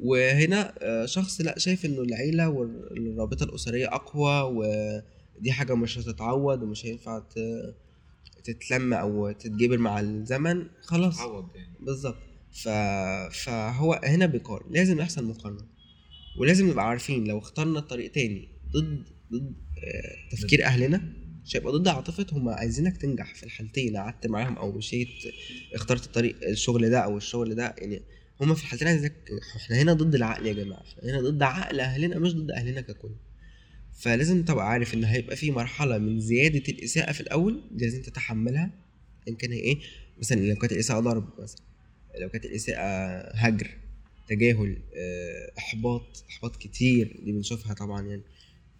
وهنا 0.00 0.74
آه، 0.82 1.06
شخص 1.06 1.40
لأ 1.40 1.58
شايف 1.58 1.84
إنه 1.86 2.00
العيلة 2.02 2.48
والرابطه 2.48 3.44
الأسرية 3.44 3.86
أقوى 3.94 4.42
ودي 4.42 5.52
حاجة 5.52 5.74
مش 5.74 5.98
هتتعوض 5.98 6.62
ومش 6.62 6.86
هينفع 6.86 7.22
تتلم 8.44 8.94
أو 8.94 9.32
تتجبر 9.32 9.78
مع 9.78 10.00
الزمن 10.00 10.66
خلاص. 10.82 11.18
يعني. 11.54 11.68
بالظبط. 11.80 12.16
ف... 12.62 12.68
فهو 13.44 14.00
هنا 14.04 14.26
بيقارن. 14.26 14.72
لازم 14.72 14.98
يحصل 15.00 15.24
مقارنة. 15.24 15.66
ولازم 16.38 16.70
نبقى 16.70 16.88
عارفين 16.88 17.24
لو 17.24 17.38
اخترنا 17.38 17.80
طريق 17.80 18.10
تاني 18.12 18.48
ضد 18.72 19.04
ضد 19.32 19.54
آه، 19.84 20.36
تفكير 20.36 20.64
أهلنا 20.64 21.12
مش 21.44 21.56
هيبقى 21.56 21.72
ضد 21.72 21.88
عاطفة 21.88 22.26
هم 22.32 22.48
عايزينك 22.48 22.96
تنجح 22.96 23.34
في 23.34 23.42
الحالتين 23.42 23.96
قعدت 23.96 24.26
معاهم 24.26 24.56
أو 24.58 24.72
مشيت 24.72 25.08
اخترت 25.74 26.06
الطريق 26.06 26.36
الشغل 26.48 26.90
ده 26.90 26.98
أو 26.98 27.16
الشغل 27.16 27.54
ده 27.54 27.74
يعني 27.78 28.02
هما 28.40 28.54
في 28.54 28.62
الحالتين 28.62 28.88
عايزينك 28.88 29.12
إحنا 29.56 29.76
هنا 29.82 29.92
ضد 29.92 30.14
العقل 30.14 30.46
يا 30.46 30.52
جماعة 30.52 30.82
إحنا 30.82 31.10
هنا 31.10 31.20
ضد 31.20 31.42
عقل 31.42 31.80
أهلنا 31.80 32.18
مش 32.18 32.34
ضد 32.34 32.50
أهلنا 32.50 32.80
ككل. 32.80 33.10
فلازم 33.98 34.44
تبقى 34.44 34.68
عارف 34.70 34.94
إن 34.94 35.04
هيبقى 35.04 35.36
في 35.36 35.50
مرحلة 35.50 35.98
من 35.98 36.20
زيادة 36.20 36.62
الإساءة 36.68 37.12
في 37.12 37.20
الأول 37.20 37.62
لازم 37.70 38.02
تتحملها 38.02 38.70
إن 39.28 39.34
كان 39.34 39.50
إيه 39.52 39.78
مثلا 40.18 40.40
لو 40.40 40.56
كانت 40.56 40.72
الإساءة 40.72 41.00
ضرب 41.00 41.28
مثلا. 41.40 41.60
لو 42.20 42.28
كانت 42.28 42.44
الإساءة 42.44 42.86
هجر 43.34 43.70
تجاهل 44.28 44.76
آه، 44.96 45.52
إحباط 45.58 46.24
إحباط 46.30 46.56
كتير 46.56 47.20
دي 47.24 47.32
بنشوفها 47.32 47.74
طبعا 47.74 48.06
يعني. 48.08 48.22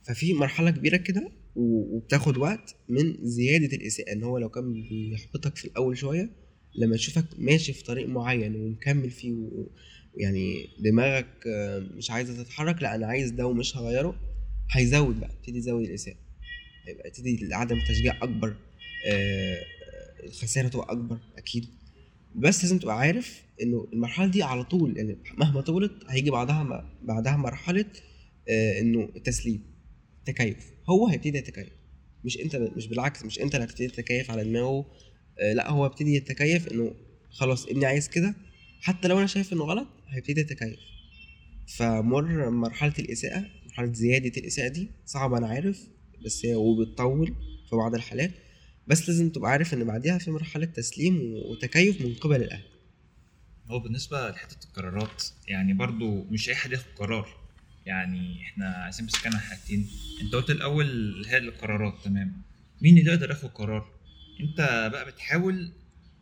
ففي 0.07 0.33
مرحلة 0.35 0.71
كبيرة 0.71 0.97
كده 0.97 1.31
وبتاخد 1.57 2.37
وقت 2.37 2.75
من 2.89 3.17
زيادة 3.23 3.77
الإساءة 3.77 4.13
إن 4.13 4.23
هو 4.23 4.39
لو 4.39 4.49
كان 4.49 4.73
بيحبطك 4.73 5.57
في 5.57 5.65
الأول 5.65 5.99
شوية 5.99 6.31
لما 6.79 6.95
يشوفك 6.95 7.25
ماشي 7.39 7.73
في 7.73 7.85
طريق 7.85 8.09
معين 8.09 8.57
ومكمل 8.57 9.11
فيه 9.11 9.33
ويعني 9.33 10.69
دماغك 10.79 11.47
آه، 11.47 11.79
مش 11.79 12.11
عايزة 12.11 12.43
تتحرك 12.43 12.83
لا 12.83 12.95
أنا 12.95 13.07
عايز 13.07 13.31
ده 13.31 13.47
ومش 13.47 13.77
هغيره 13.77 14.21
هيزود 14.71 15.21
بقى 15.21 15.31
يبتدي 15.35 15.59
يزود 15.59 15.83
الإساءة. 15.85 16.17
هيبقى 16.89 17.11
تدي 17.11 17.49
عدم 17.53 17.79
تشجيع 17.89 18.23
أكبر 18.23 18.57
آه، 19.07 19.63
الخسارة 20.25 20.69
تبقى 20.69 20.93
أكبر 20.93 21.19
أكيد. 21.39 21.67
بس 22.37 22.63
لازم 22.63 22.79
تبقى 22.79 22.99
عارف 22.99 23.43
إنه 23.63 23.89
المرحلة 23.93 24.27
دي 24.27 24.43
على 24.43 24.65
طول 24.65 24.97
يعني 24.97 25.19
مهما 25.39 25.61
طولت 25.61 25.93
هيجي 26.09 26.31
بعدها 26.31 26.91
بعدها 27.03 27.37
مرحلة 27.37 27.85
آه، 28.49 28.81
إنه 28.81 29.09
التسليم 29.17 29.63
تكيف. 30.27 30.57
هو 30.89 31.07
هيبتدي 31.07 31.39
يتكيف. 31.39 31.69
مش 32.25 32.41
أنت 32.41 32.57
مش 32.57 32.87
بالعكس 32.87 33.25
مش 33.25 33.41
أنت 33.41 33.55
اللي 33.55 33.67
هتبتدي 33.67 33.89
تتكيف 33.89 34.31
على 34.31 34.45
دماغه 34.45 34.87
آه، 35.41 35.53
لأ 35.53 35.71
هو 35.71 35.87
ابتدي 35.87 36.15
يتكيف 36.15 36.73
إنه 36.73 36.95
خلاص 37.31 37.67
ابني 37.67 37.87
عايز 37.87 38.09
كده. 38.09 38.35
حتى 38.81 39.09
لو 39.09 39.19
أنا 39.19 39.27
شايف 39.27 39.53
إنه 39.53 39.65
غلط 39.65 39.89
هيبتدي 40.09 40.41
يتكيف. 40.41 40.79
فمر 41.77 42.51
مرحلة 42.51 42.95
الإساءة 42.99 43.45
مرحلة 43.67 43.93
زيادة 43.93 44.33
الإساءة 44.41 44.69
دي 44.69 44.89
صعبه 45.07 45.39
أنا 45.39 45.47
عارف 45.49 45.89
بس 46.25 46.47
هي 46.47 46.55
وبتطول 46.55 47.27
في 47.71 47.77
بعض 47.77 47.95
الحالات. 47.95 48.31
بس 48.87 49.09
لازم 49.09 49.31
تبقى 49.31 49.51
عارف 49.51 49.75
إن 49.75 49.85
بعديها 49.85 50.19
في 50.19 50.31
مرحلة 50.31 50.65
تسليم 50.67 51.21
وتكيف 51.35 52.01
من 52.01 52.15
قبل 52.15 52.37
الأهل. 52.43 52.63
هو 53.67 53.79
بالنسبة 53.79 54.31
لحتة 54.31 54.67
القرارات 54.69 55.25
يعني 55.49 55.73
برضو 55.73 56.25
مش 56.25 56.49
أي 56.49 56.55
حد 56.55 56.73
ياخد 56.73 56.87
قرار. 56.97 57.47
يعني 57.87 58.43
إحنا 58.43 58.67
عايزين 58.67 59.05
نمسك 59.05 59.27
عن 59.27 59.39
حاجتين. 59.39 59.89
أنت 60.23 60.35
قلت 60.35 60.51
الأول 60.51 61.23
هي 61.29 61.39
القرارات 61.39 61.95
تمام. 62.05 62.43
مين 62.83 62.99
اللي 62.99 63.11
يقدر 63.11 63.31
ياخد 63.31 63.49
قرار؟ 63.49 63.91
أنت 64.41 64.89
بقى 64.93 65.07
بتحاول 65.07 65.73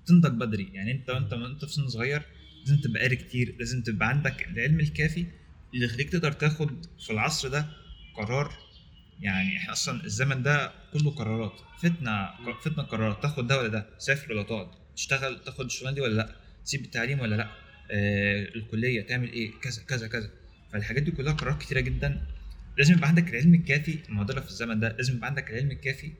تنضج 0.06 0.30
بدري. 0.40 0.70
يعني 0.72 0.92
أنت 0.92 1.10
وأنت 1.10 1.32
أنت 1.32 1.64
في 1.64 1.72
سن 1.72 1.88
صغير 1.88 2.22
لازم 2.60 2.80
تبقى 2.80 3.00
قاري 3.02 3.16
كتير 3.16 3.56
لازم 3.58 3.82
تبقى 3.82 4.08
عندك 4.08 4.48
العلم 4.48 4.80
الكافي 4.80 5.26
اللي 5.74 5.84
يخليك 5.84 6.10
تقدر 6.10 6.32
تاخد 6.32 6.86
في 7.04 7.10
العصر 7.12 7.48
ده 7.48 7.66
قرار 8.16 8.58
يعني 9.20 9.56
إحنا 9.56 9.72
أصلا 9.72 10.04
الزمن 10.04 10.42
ده 10.42 10.72
كله 10.92 11.10
قرارات. 11.10 11.52
فتنة 11.82 12.30
فتنة 12.64 12.82
قرارات. 12.82 13.22
تاخد 13.22 13.46
ده 13.46 13.58
ولا 13.58 13.68
ده؟ 13.68 13.86
تسافر 13.98 14.32
ولا 14.32 14.42
تقعد؟ 14.42 14.68
تشتغل؟ 14.96 15.44
تاخد 15.44 15.64
الشغلانة 15.64 15.94
دي 15.94 16.00
ولا 16.00 16.14
لأ؟ 16.14 16.36
تسيب 16.64 16.84
التعليم 16.84 17.20
ولا 17.20 17.34
لأ؟ 17.34 17.48
آه 17.90 18.48
الكلية 18.56 19.06
تعمل 19.06 19.32
إيه؟ 19.32 19.52
كذا 19.62 19.82
كذا 19.82 20.08
كذا. 20.08 20.30
فالحاجات 20.72 21.02
دي 21.02 21.10
كلها 21.10 21.32
قرارات 21.32 21.60
كتيرة 21.60 21.80
جدا. 21.80 22.26
لازم 22.78 22.94
يبقى 22.94 23.08
عندك 23.08 23.28
العلم 23.30 23.54
الكافي 23.54 23.98
المعضلة 24.08 24.40
في 24.40 24.48
الزمن 24.48 24.80
ده 24.80 24.88
لازم 24.96 25.16
يبقى 25.16 25.28
عندك 25.28 25.50
العلم 25.50 25.70
الكافي 25.70 26.12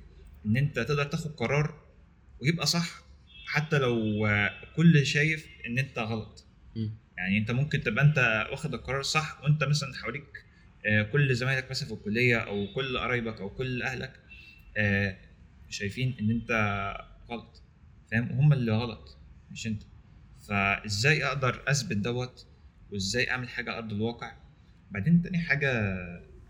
إن 0.46 0.56
أنت 0.56 0.78
تقدر 0.78 1.04
تاخد 1.04 1.30
قرار 1.30 1.80
ويبقى 2.42 2.66
صح 2.66 3.02
حتى 3.46 3.78
لو 3.78 4.28
كل 4.76 5.06
شايف 5.06 5.46
إن 5.66 5.78
أنت 5.78 5.98
غلط. 5.98 6.44
يعني 7.18 7.38
أنت 7.38 7.50
ممكن 7.50 7.80
تبقى 7.82 8.04
أنت 8.04 8.46
واخد 8.50 8.74
القرار 8.74 9.00
الصح 9.00 9.40
وأنت 9.42 9.64
مثلا 9.64 9.94
حواليك 9.94 10.44
كل 11.12 11.34
زمايلك 11.34 11.70
مثلا 11.70 11.88
في 11.88 11.94
الكلية 11.94 12.36
أو 12.36 12.66
كل 12.74 12.98
قرايبك 12.98 13.40
أو 13.40 13.50
كل 13.50 13.82
أهلك 13.82 14.20
آه، 14.76 15.16
شايفين 15.68 16.16
إن 16.20 16.30
أنت 16.30 16.50
غلط 17.30 17.62
فاهم؟ 18.10 18.30
وهم 18.30 18.52
اللي 18.52 18.72
غلط 18.72 19.18
مش 19.50 19.66
أنت. 19.66 19.82
فإزاي 20.48 21.24
أقدر 21.24 21.62
أثبت 21.68 21.96
دوت؟ 21.96 22.46
وإزاي 22.92 23.30
أعمل 23.30 23.48
حاجة 23.48 23.70
على 23.70 23.78
أرض 23.78 23.92
الواقع؟ 23.92 24.36
بعدين 24.90 25.22
تاني 25.22 25.38
حاجة 25.38 25.70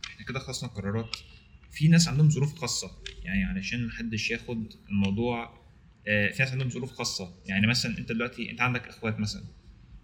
إحنا 0.07 0.27
كده 0.29 0.38
خلصنا 0.38 0.68
قرارات. 0.70 1.16
في 1.70 1.88
ناس 1.88 2.09
عندهم 2.09 2.31
ظروف 2.31 2.55
خاصة 2.55 2.90
يعني 3.25 3.44
علشان 3.44 3.87
محدش 3.87 4.31
ياخد 4.31 4.73
الموضوع 4.88 5.64
آه، 6.07 6.29
في 6.29 6.42
ناس 6.42 6.53
عندهم 6.53 6.70
ظروف 6.70 6.92
خاصة. 6.92 7.35
يعني 7.47 7.66
مثلا 7.66 7.99
أنت 7.99 8.12
دلوقتي 8.12 8.51
أنت 8.51 8.61
عندك 8.61 8.88
إخوات 8.88 9.20
مثلا. 9.20 9.44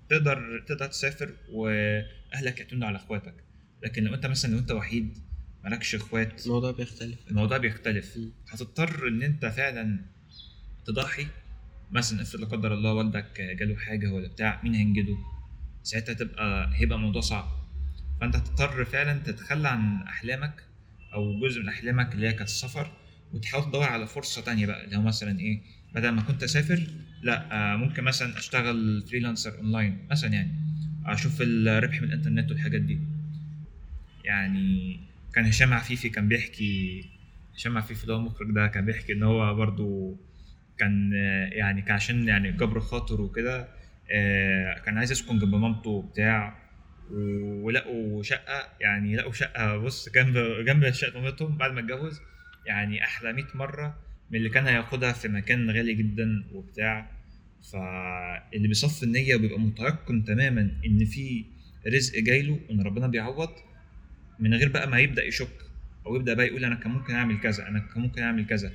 تقدر 0.09 0.65
تقدر 0.69 0.87
تسافر 0.87 1.37
وأهلك 1.53 2.61
يعتمدوا 2.61 2.87
على 2.89 2.97
إخواتك. 2.97 3.35
لكن 3.83 4.05
لو 4.05 4.15
انت 4.15 4.27
مثلا 4.27 4.53
لو 4.53 4.59
انت 4.59 4.71
وحيد 4.71 5.19
مالكش 5.65 5.95
اخوات 5.95 6.47
الموضوع 6.47 6.71
بيختلف. 6.71 7.19
الموضوع 7.31 7.59
بيختلف. 7.59 8.19
هتضطر 8.51 9.09
إن 9.09 9.23
انت 9.23 9.47
فعلا 9.47 10.01
تضحي. 10.87 11.27
مثلا 11.91 12.23
افرض 12.23 12.41
لا 12.41 12.47
قدر 12.47 12.75
الله 12.75 12.93
والدك 12.93 13.41
جاله 13.41 13.77
حاجة 13.77 14.13
ولا 14.13 14.29
بتاع 14.29 14.61
مين 14.65 14.75
هينجده؟ 14.75 15.17
ساعتها 15.83 16.13
تبقى 16.13 16.71
هيبقى 16.75 16.97
الموضوع 16.99 17.21
صعب. 17.21 17.49
فأنت 18.21 18.37
هتضطر 18.37 18.85
فعلا 18.85 19.19
تتخلى 19.19 19.69
عن 19.69 20.03
أحلامك 20.03 20.65
أو 21.15 21.41
جزء 21.41 21.61
من 21.63 21.69
أحلامك 21.69 22.15
اللي 22.15 22.29
هي 22.29 22.33
كانت 22.33 22.49
السفر 22.49 22.91
وتحاول 23.33 23.65
تدور 23.65 23.83
على 23.85 24.07
فرصة 24.07 24.43
تانية 24.43 24.67
بقى. 24.67 24.85
اللي 24.85 24.97
هو 24.97 25.03
مثلا 25.03 25.41
إيه 25.41 25.61
بدل 25.95 26.09
ما 26.09 26.23
كنت 26.23 26.43
أسافر 26.43 26.87
لأ 27.23 27.53
آه، 27.73 27.77
ممكن 27.77 28.05
مثلا 28.05 28.39
أشتغل 28.39 29.03
freelancer 29.09 29.59
online 29.59 30.07
مثلا 30.11 30.33
يعني 30.33 30.53
أشوف 31.07 31.43
الربح 31.43 32.03
من 32.03 32.09
الإنترنت 32.09 32.51
والحاجات 32.51 32.81
دي. 32.81 33.01
يعني 34.31 35.01
كان 35.35 35.45
هشام 35.45 35.73
عفيفي 35.75 36.09
كان 36.09 36.29
بيحكي 36.29 37.05
هشام 37.55 37.79
عفيفي 37.79 38.03
اللي 38.03 38.15
هو 38.15 38.19
المخرج 38.19 38.51
ده 38.51 38.67
كان 38.67 38.85
بيحكي 38.87 39.13
إن 39.13 39.23
هو 39.23 39.55
برضو 39.55 40.17
كان 40.79 41.13
يعني 41.53 41.83
كان 41.83 41.95
عشان 41.95 42.29
يعني 42.29 42.53
جبر 42.53 42.81
خاطر 42.81 43.21
وكده 43.21 43.69
آه، 44.13 44.79
كان 44.79 44.99
عايز 44.99 45.13
يسكن 45.13 45.39
جنب 45.39 45.55
مامته 45.55 45.91
وبتاع 45.91 46.59
ولقوا 47.63 48.23
شقة 48.23 48.69
يعني 48.81 49.17
لقوا 49.17 49.33
شقة 49.33 49.77
بص 49.77 50.09
جنب 50.09 50.65
جنب 50.67 50.91
شقة 50.91 51.21
مامتهم 51.21 51.57
بعد 51.57 51.73
ما 51.73 51.81
اتجوز 51.81 52.21
يعني 52.67 53.05
أحلى 53.05 53.33
100 53.33 53.45
مرة 53.55 53.99
من 54.31 54.37
اللي 54.39 54.49
كان 54.49 54.67
هياخدها 54.67 55.13
في 55.13 55.29
مكان 55.29 55.71
غالي 55.71 55.95
جدا 55.95 56.45
وبتاع. 56.53 57.11
فاللي 57.73 58.69
بيصفي 58.69 59.03
النية 59.03 59.35
وبيبقى 59.35 59.59
متيقن 59.61 60.25
تماما 60.25 60.71
إن 60.87 61.05
في 61.05 61.45
رزق 61.87 62.19
جاي 62.19 62.43
له 62.43 62.61
وإن 62.69 62.81
ربنا 62.83 63.07
بيعوض 63.07 63.51
من 64.41 64.55
غير 64.55 64.69
بقى 64.69 64.89
ما 64.91 64.99
يبدأ 64.99 65.25
يشك 65.25 65.49
أو 66.07 66.17
يبدأ 66.17 66.35
بقى 66.35 66.47
يقول 66.47 66.65
أنا 66.65 66.75
كان 66.75 66.93
ممكن 66.93 67.15
أعمل 67.15 67.41
كذا 67.41 67.69
أنا 67.69 67.79
كان 67.79 68.03
ممكن 68.03 68.23
أعمل 68.23 68.47
كذا. 68.47 68.73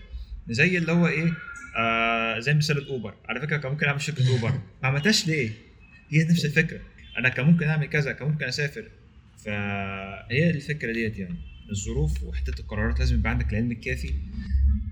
زي 0.49 0.78
اللي 0.78 0.91
هو 0.91 1.08
إيه؟ 1.08 1.34
آه 1.78 2.39
زي 2.39 2.54
مثال 2.54 2.78
الأوبر. 2.78 3.13
على 3.30 3.39
فكرة 3.41 3.58
كان 3.58 3.71
ممكن 3.71 3.86
أعمل 3.88 4.01
شركة 4.01 4.30
أوبر. 4.36 4.51
ما 4.51 4.88
عملتهاش 4.88 5.28
ليه؟ 5.28 5.49
هي 6.10 6.23
نفس 6.23 6.45
الفكرة. 6.45 6.80
أنا 7.17 7.30
كان 7.30 7.45
ممكن 7.45 7.67
أعمل 7.67 7.86
كذا 7.88 8.12
كان 8.12 8.28
ممكن 8.28 8.45
أسافر. 8.45 8.89
فهي 9.45 10.49
الفكرة 10.49 10.91
ديت 10.93 11.17
يعني. 11.19 11.36
الظروف 11.71 12.23
وحتة 12.23 12.60
القرارات 12.62 12.99
لازم 12.99 13.15
يبقى 13.19 13.30
عندك 13.32 13.51
العلم 13.54 13.71
الكافي 13.71 14.08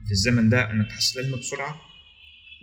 في 0.05 0.11
الزمن 0.11 0.49
ده 0.49 0.71
إنك 0.71 0.87
تحصل 0.89 1.19
العلم 1.19 1.35
بسرعة. 1.39 1.81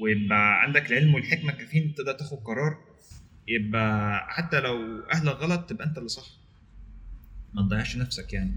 ويبقى 0.00 0.62
عندك 0.62 0.90
العلم 0.92 1.14
والحكمة 1.14 1.52
الكافيين 1.52 1.94
تقدر 1.94 2.12
تاخد 2.12 2.38
قرار. 2.38 2.78
يبقى 3.48 4.20
حتى 4.30 4.60
لو 4.60 5.00
أهلك 5.12 5.34
غلط 5.36 5.70
تبقى 5.70 5.86
أنت 5.86 5.98
اللي 5.98 6.08
صح. 6.08 6.39
ما 7.54 7.62
تضيعش 7.62 7.96
نفسك 7.96 8.32
يعني. 8.32 8.52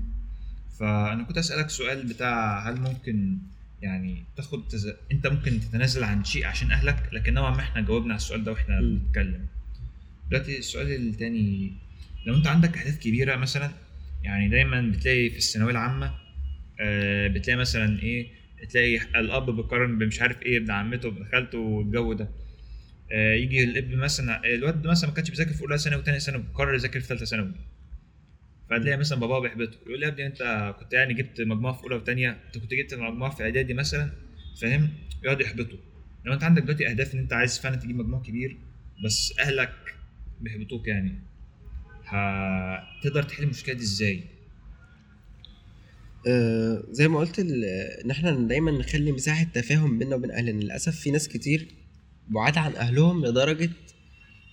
فأنا 0.80 1.24
كنت 1.24 1.38
أسألك 1.38 1.70
سؤال 1.70 2.08
بتاع 2.08 2.70
هل 2.70 2.82
ممكن 2.82 3.38
يعني 3.82 4.24
تاخد 4.38 4.68
تز... 4.68 4.94
أنت 5.12 5.28
ممكن 5.28 5.60
تتنازل 5.60 6.04
عن 6.04 6.24
شيء 6.24 6.46
عشان 6.46 6.72
أهلك؟ 6.72 7.10
لكن 7.14 7.34
نوعا 7.34 7.52
ما 7.52 7.60
إحنا 7.60 7.82
جاوبنا 7.82 8.14
على 8.14 8.20
السؤال 8.20 8.44
ده 8.44 8.52
وإحنا 8.52 8.82
بنتكلم. 8.82 9.46
دلوقتي 10.30 10.58
السؤال 10.58 10.92
التاني 10.92 11.74
لو 12.26 12.36
أنت 12.36 12.48
عندك 12.48 12.78
اهداف 12.78 12.98
كبيرة 12.98 13.36
مثلا 13.36 13.72
يعني 14.24 14.50
دايما 14.50 14.82
بتلاقي 14.82 15.30
في 15.30 15.38
الثانوية 15.38 15.72
العامة 15.72 16.14
آه 16.82 17.28
بتلاقي 17.28 17.58
مثلا 17.58 18.00
إيه 18.00 18.28
تلاقي 18.70 18.98
الأب 18.98 19.56
بيقارن 19.56 19.98
بمش 19.98 20.22
عارف 20.22 20.42
إيه 20.42 20.58
ابن 20.58 20.72
عمته 20.72 21.08
وابن 21.08 21.26
خالته 21.32 21.58
والجو 21.58 22.14
ده. 22.14 22.30
آه 23.12 23.34
يجي 23.34 23.64
الابن 23.64 23.98
مثلا 23.98 24.46
الواد 24.46 24.88
مثلا 24.88 25.10
ما 25.10 25.16
كانش 25.16 25.30
بيذاكر 25.30 25.54
في 25.54 25.62
أولى 25.62 25.78
ثانوي 25.78 26.02
وثانيه 26.02 26.20
ثانوي 26.20 26.44
بيقرر 26.44 26.74
يذاكر 26.76 27.00
في 27.00 27.08
ثالثه 27.08 27.26
ثانوي. 27.26 27.52
فتلاقي 28.80 28.98
مثلا 28.98 29.20
باباه 29.20 29.40
بيحبطه 29.40 29.78
يقول 29.86 30.00
لي 30.00 30.06
يا 30.06 30.12
ابني 30.12 30.26
أنت 30.26 30.74
كنت 30.80 30.94
يعني 30.94 31.14
جبت 31.14 31.42
مجموعة 31.42 31.74
في 31.74 31.84
أولى 31.84 31.96
وثانيه 31.96 32.38
أنت 32.48 32.58
كنت 32.58 32.74
جبت 32.74 32.94
مجموعة 32.94 33.36
في 33.36 33.44
إعدادي 33.44 33.74
مثلا 33.74 34.12
فاهم؟ 34.62 34.90
يقعد 35.24 35.42
يحبطه. 35.42 35.78
لو 36.26 36.34
أنت 36.34 36.44
عندك 36.44 36.64
دلوقتي 36.64 36.90
أهداف 36.90 37.14
إن 37.14 37.20
أنت 37.20 37.34
عايز 37.34 37.60
فعلا 37.60 37.76
تجيب 37.76 37.96
مجموع 37.96 38.22
كبير 38.22 38.58
بس 39.06 39.34
أهلك 39.40 39.96
بيحبطوك 40.42 40.88
يعني 40.88 41.20
هتقدر 42.06 43.24
تحل 43.24 43.44
المشكلة 43.44 43.76
دي 43.76 43.84
إزاي؟ 43.84 44.24
آه 46.28 46.84
زي 46.92 47.08
ما 47.08 47.20
قلت 47.20 47.40
إن 47.40 48.12
إحنا 48.12 48.32
دايما 48.48 48.72
نخلي 48.72 49.12
مساحة 49.12 49.44
تفاهم 49.44 50.00
بيننا 50.00 50.16
وبين 50.16 50.32
أهلنا. 50.32 50.64
للأسف 50.64 51.00
في 51.00 51.12
ناس 51.12 51.28
كتير 51.28 51.68
بعاد 52.30 52.58
عن 52.58 52.76
أهلهم 52.76 53.26
لدرجة 53.26 53.70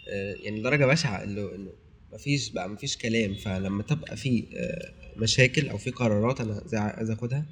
آه 0.09 0.35
يعني 0.45 0.63
درجة 0.63 0.87
بشعة 0.87 1.25
إنه 1.25 1.51
مفيش 2.13 2.51
بقى 2.51 2.69
مفيش 2.69 2.97
كلام. 2.97 3.35
فلما 3.35 3.83
تبقى 3.83 4.17
في 4.17 4.45
آه، 4.57 4.93
مشاكل 5.21 5.69
أو 5.69 5.79
في 5.79 5.91
قرارات 5.91 6.41
أنا 6.41 6.63
عايز 6.73 7.11
آخدها 7.11 7.47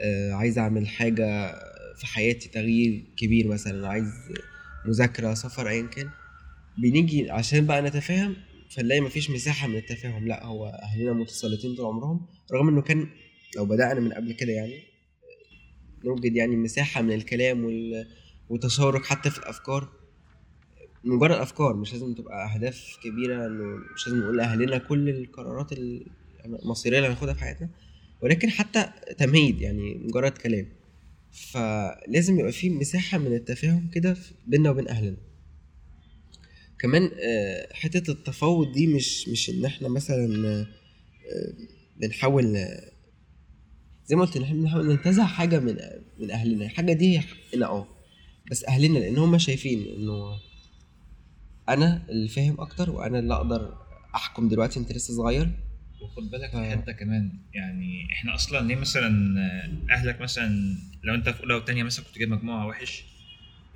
آه، 0.00 0.32
عايز 0.32 0.58
أعمل 0.58 0.88
حاجة 0.88 1.54
في 1.96 2.06
حياتي 2.06 2.48
تغيير 2.48 3.04
كبير 3.16 3.46
مثلا 3.48 3.88
عايز 3.88 4.12
مذاكرة 4.86 5.34
سفر 5.34 5.68
ايا 5.68 5.86
كان 5.86 6.10
بنيجي 6.78 7.30
عشان 7.30 7.66
بقى 7.66 7.82
نتفاهم 7.82 8.36
فنلاقي 8.70 9.00
مفيش 9.00 9.30
مساحة 9.30 9.68
من 9.68 9.76
التفاهم. 9.76 10.28
لا 10.28 10.44
هو 10.44 10.66
أهلنا 10.66 11.12
متسلطين 11.12 11.74
طول 11.74 11.86
عمرهم 11.86 12.26
رغم 12.52 12.68
إنه 12.68 12.82
كان 12.82 13.06
لو 13.56 13.64
بدأنا 13.64 14.00
من 14.00 14.12
قبل 14.12 14.32
كده 14.32 14.52
يعني 14.52 14.82
نوجد 16.04 16.36
يعني 16.36 16.56
مساحة 16.56 17.02
من 17.02 17.12
الكلام 17.12 17.64
والتشارك 18.48 19.06
حتى 19.06 19.30
في 19.30 19.38
الأفكار. 19.38 19.88
مجرد 21.04 21.36
أفكار 21.38 21.76
مش 21.76 21.92
لازم 21.92 22.14
تبقى 22.14 22.54
أهداف 22.54 22.96
كبيرة 23.02 23.46
إنه 23.46 23.64
مش 23.94 24.06
لازم 24.06 24.20
نقول 24.20 24.36
لأهلنا 24.36 24.78
كل 24.78 25.08
القرارات 25.08 25.68
المصيرية 26.44 26.98
اللي 26.98 27.08
هناخدها 27.08 27.34
في 27.34 27.40
حياتنا 27.40 27.68
ولكن 28.22 28.50
حتى 28.50 28.86
تمهيد 29.18 29.60
يعني 29.60 29.94
مجرد 29.94 30.32
كلام. 30.32 30.66
فلازم 31.32 32.38
يبقى 32.40 32.52
في 32.52 32.70
مساحة 32.70 33.18
من 33.18 33.34
التفاهم 33.34 33.90
كده 33.94 34.16
بيننا 34.46 34.70
وبين 34.70 34.88
أهلنا. 34.88 35.16
كمان 36.80 37.10
آه، 37.20 37.68
حتة 37.72 38.10
التفاوض 38.10 38.72
دي 38.72 38.86
مش 38.86 39.28
مش 39.28 39.50
إن 39.50 39.64
إحنا 39.64 39.88
مثلا 39.88 40.44
آه، 40.46 40.66
بنحاول 41.96 42.44
زي 44.06 44.16
ما 44.16 44.24
قلت 44.24 44.36
إن 44.36 44.42
إحنا 44.42 44.56
بنحاول 44.60 44.86
ننتزع 44.88 45.24
حاجة 45.24 45.58
من 45.60 45.76
من 46.18 46.30
أهلنا. 46.30 46.64
الحاجة 46.64 46.92
دي 46.92 47.20
حقنا 47.20 47.66
أه. 47.66 47.86
بس 48.50 48.64
أهلنا 48.64 48.98
لأن 48.98 49.18
هما 49.18 49.38
شايفين 49.38 49.78
إنه 49.96 50.14
أنا 51.68 52.02
اللي 52.08 52.28
فاهم 52.28 52.60
أكتر 52.60 52.90
وأنا 52.90 53.18
اللي 53.18 53.34
أقدر 53.34 53.74
أحكم 54.14 54.48
دلوقتي 54.48 54.80
أنت 54.80 54.92
لسه 54.92 55.14
صغير 55.14 55.50
وخد 56.00 56.30
بالك 56.30 56.50
في 56.50 56.56
آه. 56.56 56.70
حتة 56.70 56.92
كمان 56.92 57.32
يعني 57.54 58.12
إحنا 58.12 58.34
أصلا 58.34 58.66
ليه 58.66 58.76
مثلا 58.76 59.34
أهلك 59.90 60.20
مثلا 60.20 60.76
لو 61.02 61.14
أنت 61.14 61.28
في 61.28 61.40
أولى 61.40 61.54
وثانيه 61.54 61.82
مثلا 61.82 62.04
كنت 62.04 62.18
جايب 62.18 62.30
مجموعة 62.30 62.66
وحش 62.66 63.04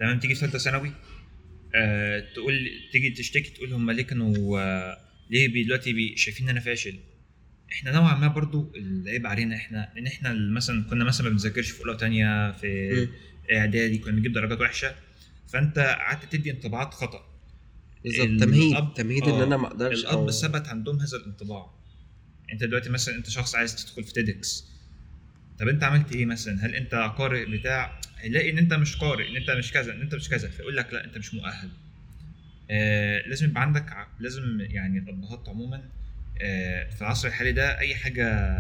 تمام 0.01 0.19
تيجي 0.19 0.35
في 0.35 0.41
ثالثه 0.41 0.59
ثانوي 0.59 0.93
آه 1.75 2.25
تقول 2.35 2.71
تيجي 2.93 3.11
تشتكي 3.11 3.51
تقول 3.51 3.73
هم 3.73 3.91
ليه 3.91 4.03
كانوا 4.03 4.61
آه 4.61 4.99
ليه 5.31 5.65
دلوقتي 5.65 5.93
شايفين 5.93 6.45
إن 6.45 6.51
أنا 6.51 6.61
فاشل 6.61 6.95
إحنا 7.73 7.91
نوعا 7.91 8.15
ما 8.15 8.29
برضو 8.29 8.73
العيب 8.77 9.27
علينا 9.27 9.57
إحنا 9.57 9.99
إن 9.99 10.07
إحنا 10.07 10.33
مثلا 10.33 10.85
كنا 10.91 11.05
مثلا 11.05 11.25
ما 11.27 11.31
بنذاكرش 11.31 11.71
في 11.71 11.81
أولى 11.81 11.93
وثانيه 11.93 12.53
في. 12.53 13.09
إعدادي 13.53 13.99
كنا 13.99 14.13
بنجيب 14.13 14.33
درجات 14.33 14.61
وحشة 14.61 14.95
فأنت 15.49 15.79
قعدت 15.79 16.33
تدي 16.33 16.51
انطباعات 16.51 16.95
خطأ 16.95 17.28
بالظبط. 18.05 18.41
تمهيد 18.41 18.75
الأب- 18.77 18.93
تمهيد 18.95 19.23
إن 19.25 19.35
آه، 19.35 19.45
أنا 19.45 19.57
ما 19.57 19.67
أقدرش 19.67 20.01
الأب 20.01 20.27
أو- 20.29 20.33
ثبت 20.33 20.69
عندهم 20.69 21.01
هذا 21.01 21.17
الانطباع. 21.17 21.71
أنت 22.53 22.65
دلوقتي 22.65 22.91
مثلا 22.91 23.15
أنت 23.17 23.31
شخص 23.31 23.55
عايز 23.55 23.77
تدخل 23.85 24.05
في 24.05 24.13
تيدكس 24.13 24.65
طب 25.61 25.69
أنت 25.69 25.85
عملت 25.85 26.13
إيه 26.13 26.27
مثلا؟ 26.27 26.67
هل 26.67 26.75
أنت 26.75 26.95
قارئ 26.95 27.45
بتاع؟ 27.59 28.01
هيلاقي 28.19 28.51
إن 28.51 28.59
أنت 28.59 28.75
مش 28.75 28.97
قارئ 28.97 29.29
إن 29.31 29.37
أنت 29.37 29.51
مش 29.51 29.73
كذا 29.73 29.93
إن 29.95 30.01
أنت 30.01 30.15
مش 30.15 30.29
كذا 30.29 30.49
فيقول 30.51 30.77
لك 30.77 30.93
لا 30.93 31.05
أنت 31.05 31.19
مش 31.19 31.35
مؤهل. 31.35 31.69
آه 32.71 33.23
لازم 33.29 33.47
يبقى 33.51 33.63
عندك 33.63 33.93
ع- 33.93 34.07
لازم 34.21 34.61
يعني 34.61 34.99
الأبهات 34.99 35.49
عموما 35.49 35.89
آه 36.41 36.91
في 36.91 37.01
العصر 37.01 37.29
الحالي 37.29 37.53
ده 37.53 37.79
أي 37.79 37.95
حاجة 37.95 38.59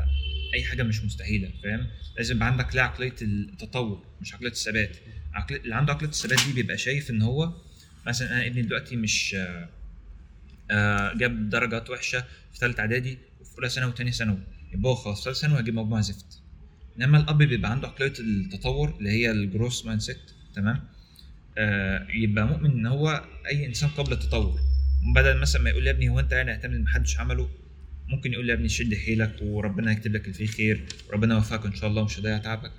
أي 0.55 0.65
حاجة 0.65 0.83
مش 0.83 1.05
مستحيلة 1.05 1.51
فاهم؟ 1.63 1.87
لازم 2.17 2.37
يبقى 2.37 2.49
عندك 2.49 2.77
لا 2.77 2.83
عقلية 2.83 3.15
التطور 3.23 4.05
مش 4.21 4.35
عقلية 4.35 4.51
الثبات. 4.51 4.97
اللي 5.51 5.75
عنده 5.75 5.93
عقلية 5.93 6.09
الثبات 6.09 6.39
دي 6.47 6.53
بيبقى 6.53 6.79
شايف 6.79 7.11
إن 7.11 7.23
هو 7.23 7.53
مثلا 8.09 8.33
أنا 8.33 8.47
ابني 8.47 8.63
دلوقتي 8.63 8.97
مش 8.97 9.37
آه، 10.71 11.15
جاب 11.15 11.51
درجات 11.51 11.91
وحشة 11.91 12.21
في 12.53 12.59
ثالثه 12.59 12.81
إعدادي 12.81 13.19
وفي 13.41 13.57
أولى 13.59 13.69
ثانوي 13.69 13.91
وثانيه 13.93 14.11
ثانوي. 14.13 14.39
يبقى 14.75 14.91
هو 14.91 14.95
خلاص 14.95 15.25
ثالثه 15.25 15.41
ثانوي 15.41 15.61
هجيب 15.61 15.75
مجموعه 15.75 16.01
زفت. 16.03 16.43
إنما 16.99 17.19
الأب 17.19 17.39
بيبقى 17.39 17.71
عنده 17.71 17.89
عقلية 17.89 18.13
التطور 18.21 18.97
اللي 18.99 19.11
هي 19.11 19.31
ال 19.31 19.87
growth 19.87 20.01
mindset 20.01 20.19
تمام؟ 20.55 20.81
آه 21.59 22.07
يبقى 22.11 22.47
مؤمن 22.47 22.71
إن 22.71 22.87
هو 22.87 23.25
أي 23.47 23.67
إنسان 23.67 23.89
قابل 23.91 24.11
للتطور. 24.11 24.61
بدل 25.15 25.39
مثلا 25.41 25.63
ما 25.63 25.71
يقول 25.71 25.83
لي 25.83 25.91
يا 25.91 25.95
ابني 25.95 26.09
هو 26.09 26.21
أنت 26.21 26.33
يعني 26.33 26.51
اعتمد 26.51 26.81
ما 26.81 26.89
حدش 26.89 27.19
عمله 27.21 27.51
ممكن 28.09 28.33
يقول 28.33 28.47
لي 28.47 28.53
يا 28.53 28.57
ابني 28.57 28.69
شد 28.69 28.95
حيلك 28.95 29.37
وربنا 29.43 29.93
يكتب 29.93 30.13
لك 30.15 30.23
اللي 30.23 30.33
فيه 30.35 30.47
خير 30.47 30.87
وربنا 31.09 31.35
يوفقك 31.35 31.67
إن 31.67 31.75
شاء 31.75 31.91
الله 31.91 32.03
ومش 32.03 32.19
هيضيع 32.19 32.39
تعبك. 32.39 32.73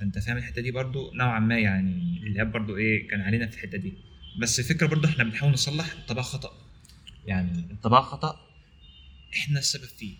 فأنت 0.00 0.18
فاهم 0.18 0.36
الحتة 0.36 0.62
دي 0.62 0.70
برضو 0.70 1.12
نوعا 1.14 1.40
ما 1.40 1.58
يعني 1.58 2.20
الاب 2.26 2.52
برضو 2.52 2.76
إيه 2.76 3.08
كان 3.08 3.20
علينا 3.20 3.46
في 3.46 3.54
الحتة 3.54 3.78
دي. 3.78 3.92
بس 4.38 4.60
الفكرة 4.60 4.86
برضو 4.86 5.08
إحنا 5.08 5.24
بنحاول 5.24 5.52
نصلح 5.52 5.92
انطباع 5.92 6.22
خطأ. 6.22 6.52
يعني 7.26 7.70
انطباع 7.70 8.00
خطأ 8.00 8.40
إحنا 9.34 9.58
السبب 9.58 9.84
فيه 9.84 10.14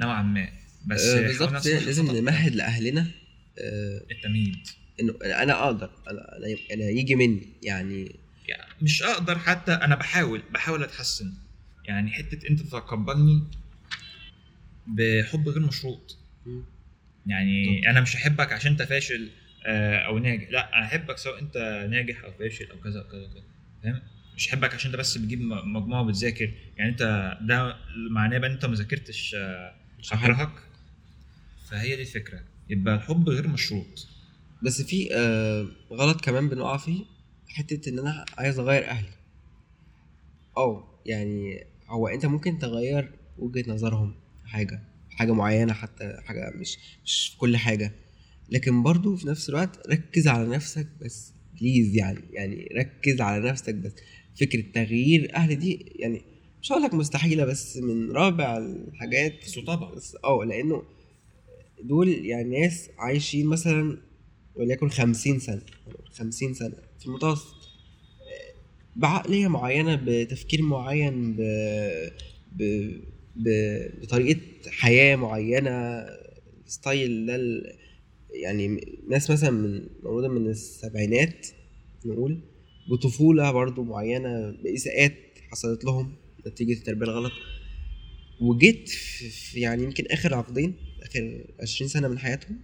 نوعا 0.00 0.22
ما. 0.22 0.48
بس 0.86 1.00
آه، 1.00 1.20
بالظبط. 1.20 1.66
لازم. 1.66 2.16
نمهد 2.16 2.54
لأهلنا 2.54 3.10
آه، 3.58 4.00
التمهيد. 4.10 4.68
إنه 5.00 5.14
أنا 5.42 5.64
أقدر 5.64 5.90
أنا 6.10 6.38
أنا 6.74 6.84
يجي 6.90 7.14
مني 7.14 7.48
يعني. 7.62 8.16
يعني 8.48 8.72
مش 8.82 9.02
أقدر 9.02 9.38
حتى 9.38 9.72
أنا 9.72 9.94
بحاول 9.94 10.42
بحاول 10.52 10.82
أتحسن. 10.82 11.32
يعني 11.84 12.10
حتة 12.10 12.48
أنت 12.50 12.60
تتقبلني 12.62 13.42
بحب 14.86 15.48
غير 15.48 15.60
مشروط. 15.60 16.18
يعني 17.26 17.90
أنا 17.90 18.00
مش 18.00 18.16
هحبك 18.16 18.52
عشان 18.52 18.70
أنت 18.70 18.82
فاشل. 18.82 19.30
أو 19.66 20.18
ناجح. 20.18 20.50
لا 20.50 20.78
أنا 20.78 20.84
أحبك 20.86 21.18
سواء 21.18 21.40
أنت 21.40 21.86
ناجح 21.90 22.24
أو 22.24 22.32
فاشل 22.32 22.70
أو 22.70 22.80
كذا 22.80 23.00
أو 23.00 23.08
كذا 23.08 23.20
وكذا 23.22 23.42
فاهم؟ 23.82 24.00
مش 24.36 24.48
هحبك 24.48 24.74
عشان 24.74 24.90
أنت 24.90 25.00
بس 25.00 25.18
بتجيب 25.18 25.40
مجموعة 25.64 26.02
وبتذاكر. 26.02 26.50
يعني 26.76 26.90
أنت 26.90 27.36
ده 27.42 27.76
معناه 28.10 28.38
بقى 28.38 28.48
إن 28.48 28.54
أنت 28.54 28.64
ما 28.64 28.74
ذاكرتش 28.74 29.34
آه، 29.34 29.74
هكرهك 30.12 30.52
فهي 31.70 31.96
دي 31.96 32.02
الفكرة. 32.02 32.40
يبقى 32.68 32.94
الحب 32.94 33.28
غير 33.28 33.48
مشروط. 33.48 34.06
بس 34.62 34.82
في 34.82 35.14
آه، 35.14 35.66
غلط 35.92 36.20
كمان 36.24 36.48
بنقع 36.48 36.76
فيه. 36.76 37.04
حتة 37.48 37.88
إن 37.90 37.98
أنا 37.98 38.24
عايز 38.38 38.58
أغير 38.58 38.84
أهلي. 38.86 39.08
آه 40.56 41.00
يعني 41.06 41.64
هو 41.88 42.08
أنت 42.08 42.26
ممكن 42.26 42.58
تغير 42.58 43.10
وجهة 43.38 43.70
نظرهم 43.70 44.14
في 44.42 44.48
حاجة 44.48 44.80
حاجة 45.10 45.32
معينة 45.32 45.72
حتى 45.72 46.20
حاجة 46.24 46.52
مش 46.56 46.78
مش 47.04 47.28
في 47.28 47.38
كل 47.38 47.56
حاجة. 47.56 47.92
لكن 48.50 48.82
برضو 48.82 49.16
في 49.16 49.28
نفس 49.28 49.48
الوقت 49.48 49.88
ركز 49.88 50.28
على 50.28 50.48
نفسك 50.48 50.86
بس 51.00 51.32
بليز 51.60 51.96
يعني 51.96 52.20
يعني 52.32 52.68
ركز 52.76 53.20
على 53.20 53.50
نفسك 53.50 53.74
بس 53.74 53.92
فكرة 54.40 54.64
تغيير 54.74 55.34
أهل 55.36 55.58
دي 55.58 55.92
يعني 55.96 56.22
مش 56.62 56.72
هقول 56.72 56.82
لك 56.82 56.94
مستحيلة 56.94 57.44
بس 57.44 57.76
من 57.76 58.12
رابع 58.12 58.58
الحاجات 58.58 59.32
بس 59.44 59.58
طبعا 59.58 59.94
بس 59.94 60.16
آه 60.24 60.44
لأنه 60.44 60.82
دول 61.82 62.08
يعني 62.08 62.60
ناس 62.60 62.90
عايشين 62.98 63.46
مثلا 63.46 63.98
وليكن 64.54 64.88
خمسين 64.88 65.38
سنة 65.38 65.62
خمسين 66.12 66.54
سنة 66.54 66.74
في 66.98 67.06
المتوسط 67.06 67.54
بعقلية 68.96 69.48
معينة 69.48 70.00
بتفكير 70.04 70.62
معين 70.62 71.32
ب... 71.32 71.40
ب... 72.52 72.90
ب... 73.36 73.48
بطريقة 74.02 74.40
حياة 74.70 75.16
معينة 75.16 76.06
ستايل 76.66 77.26
ده. 77.26 77.36
يعني 78.30 78.80
ناس 79.10 79.30
مثلا 79.30 79.50
من 79.50 79.86
مولودة 80.02 80.28
من 80.28 80.46
السبعينات 80.50 81.46
نقول 82.06 82.40
بطفولة 82.90 83.52
برضو 83.52 83.82
معينة 83.82 84.50
بإساءات 84.50 85.14
حصلت 85.50 85.84
لهم 85.84 86.16
نتيجة 86.46 86.72
التربية 86.72 87.06
الغلط. 87.06 87.32
وجيت 88.40 88.88
في 88.88 89.60
يعني 89.60 89.82
يمكن 89.82 90.04
آخر 90.10 90.34
عقدين 90.34 90.74
آخر 91.02 91.44
عشرين 91.60 91.88
سنة 91.88 92.08
من 92.08 92.18
حياتهم 92.18 92.60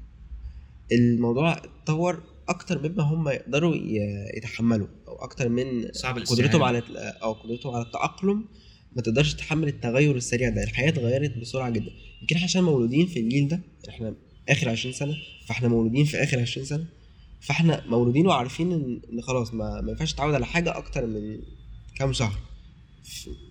الموضوع 0.92 1.53
اتطور 1.53 2.23
أكتر 2.49 2.88
مما 2.88 3.03
هم 3.03 3.29
يقدروا 3.29 3.75
يتحملوا 4.37 4.87
أو 5.09 5.16
أكتر 5.16 5.49
من 5.49 5.92
صعب 5.92 6.18
قدرتهم. 6.18 6.62
على 6.62 6.83
أو 7.23 7.33
قدرتهم 7.33 7.75
على 7.75 7.85
التأقلم 7.85 8.44
ما 8.96 9.03
تقدرش 9.03 9.35
تتحمل 9.35 9.68
التغير 9.68 10.16
السريع 10.16 10.49
ده. 10.49 10.62
الحياة 10.62 10.88
اتغيرت 10.88 11.38
بسرعة 11.38 11.70
جدا. 11.70 11.90
يمكن 12.20 12.37
عشان 12.37 12.62
مولودين 12.62 13.07
في 13.07 13.20
الجيل 13.20 13.49
ده 13.49 13.61
إحنا 13.88 14.14
آخر 14.48 14.68
عشرين 14.68 14.94
سنة 14.94 15.16
فإحنا 15.46 15.68
مولودين 15.68 16.05
في 16.05 16.16
آخر 16.22 16.40
عشرين 16.40 16.66
سنة 16.66 16.87
فإحنا 17.40 17.85
مولودين 17.87 18.26
وعارفين 18.26 18.72
إن 19.12 19.22
خلاص 19.22 19.55
ما, 19.55 19.81
ما 19.81 19.90
ينفعش 19.90 20.12
تتعود 20.12 20.35
على 20.35 20.46
حاجة 20.46 20.76
أكتر 20.79 21.07
من 21.07 21.38
كام 21.96 22.12
شهر. 22.12 22.38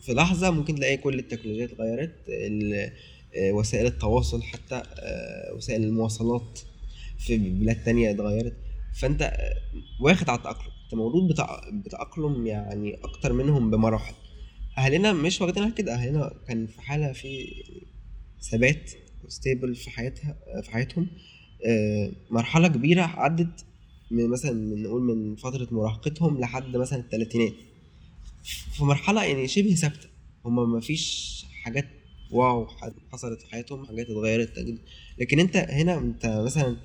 في- 0.01 0.13
لحظة 0.13 0.51
ممكن 0.51 0.75
تلاقي 0.75 0.97
كل 0.97 1.19
التكنولوجيا 1.19 1.65
اتغيرت 1.65 2.15
آه، 3.35 3.51
وسائل 3.51 3.85
التواصل 3.85 4.43
حتى 4.43 4.75
آه، 4.99 5.53
وسائل 5.55 5.83
المواصلات 5.83 6.59
في 7.19 7.37
بلاد 7.37 7.83
تانية 7.83 8.11
اتغيرت. 8.11 8.53
فأنت 8.99 9.21
آه، 9.21 9.53
واخد 10.01 10.29
على 10.29 10.37
التأقلم. 10.37 10.71
أنت 10.85 10.93
مولود 10.93 11.35
بتأقلم 11.85 12.47
يعني 12.47 12.95
أكتر 13.03 13.33
منهم 13.33 13.71
بمراحل. 13.71 14.13
أهلنا 14.77 15.13
مش 15.13 15.41
واخدين 15.41 15.63
على 15.63 15.71
كده 15.71 15.93
أهلنا 15.93 16.33
كان 16.47 16.67
في 16.67 16.81
حالة 16.81 17.11
في 17.11 17.47
ثبات. 18.41 18.91
stable 19.27 19.75
في 19.75 19.89
حياتها 19.89 20.35
في 20.63 20.71
حياتهم. 20.71 21.07
آه، 21.65 22.11
مرحلة 22.29 22.67
كبيرة 22.67 23.01
عدت 23.01 23.65
من 24.11 24.29
مثلا 24.29 24.51
من 24.51 24.83
نقول 24.83 25.01
من 25.01 25.35
فترة 25.35 25.67
مراهقتهم 25.71 26.39
لحد 26.39 26.77
مثلا 26.77 26.99
الثلاثينات 26.99 27.53
في 28.73 28.83
مرحلة 28.83 29.23
يعني 29.23 29.47
شبه 29.47 29.75
ثابتة. 29.75 30.09
هما 30.45 30.65
ما 30.65 30.79
فيش 30.79 31.45
حاجات 31.63 31.85
wow 32.31 32.67
حصلت 33.11 33.41
في 33.41 33.51
حياتهم 33.51 33.85
حاجات 33.85 34.05
اتغيرت. 34.09 34.79
لكن 35.17 35.39
انت 35.39 35.57
هنا 35.57 35.97
انت 35.97 36.25
مثلا 36.25 36.77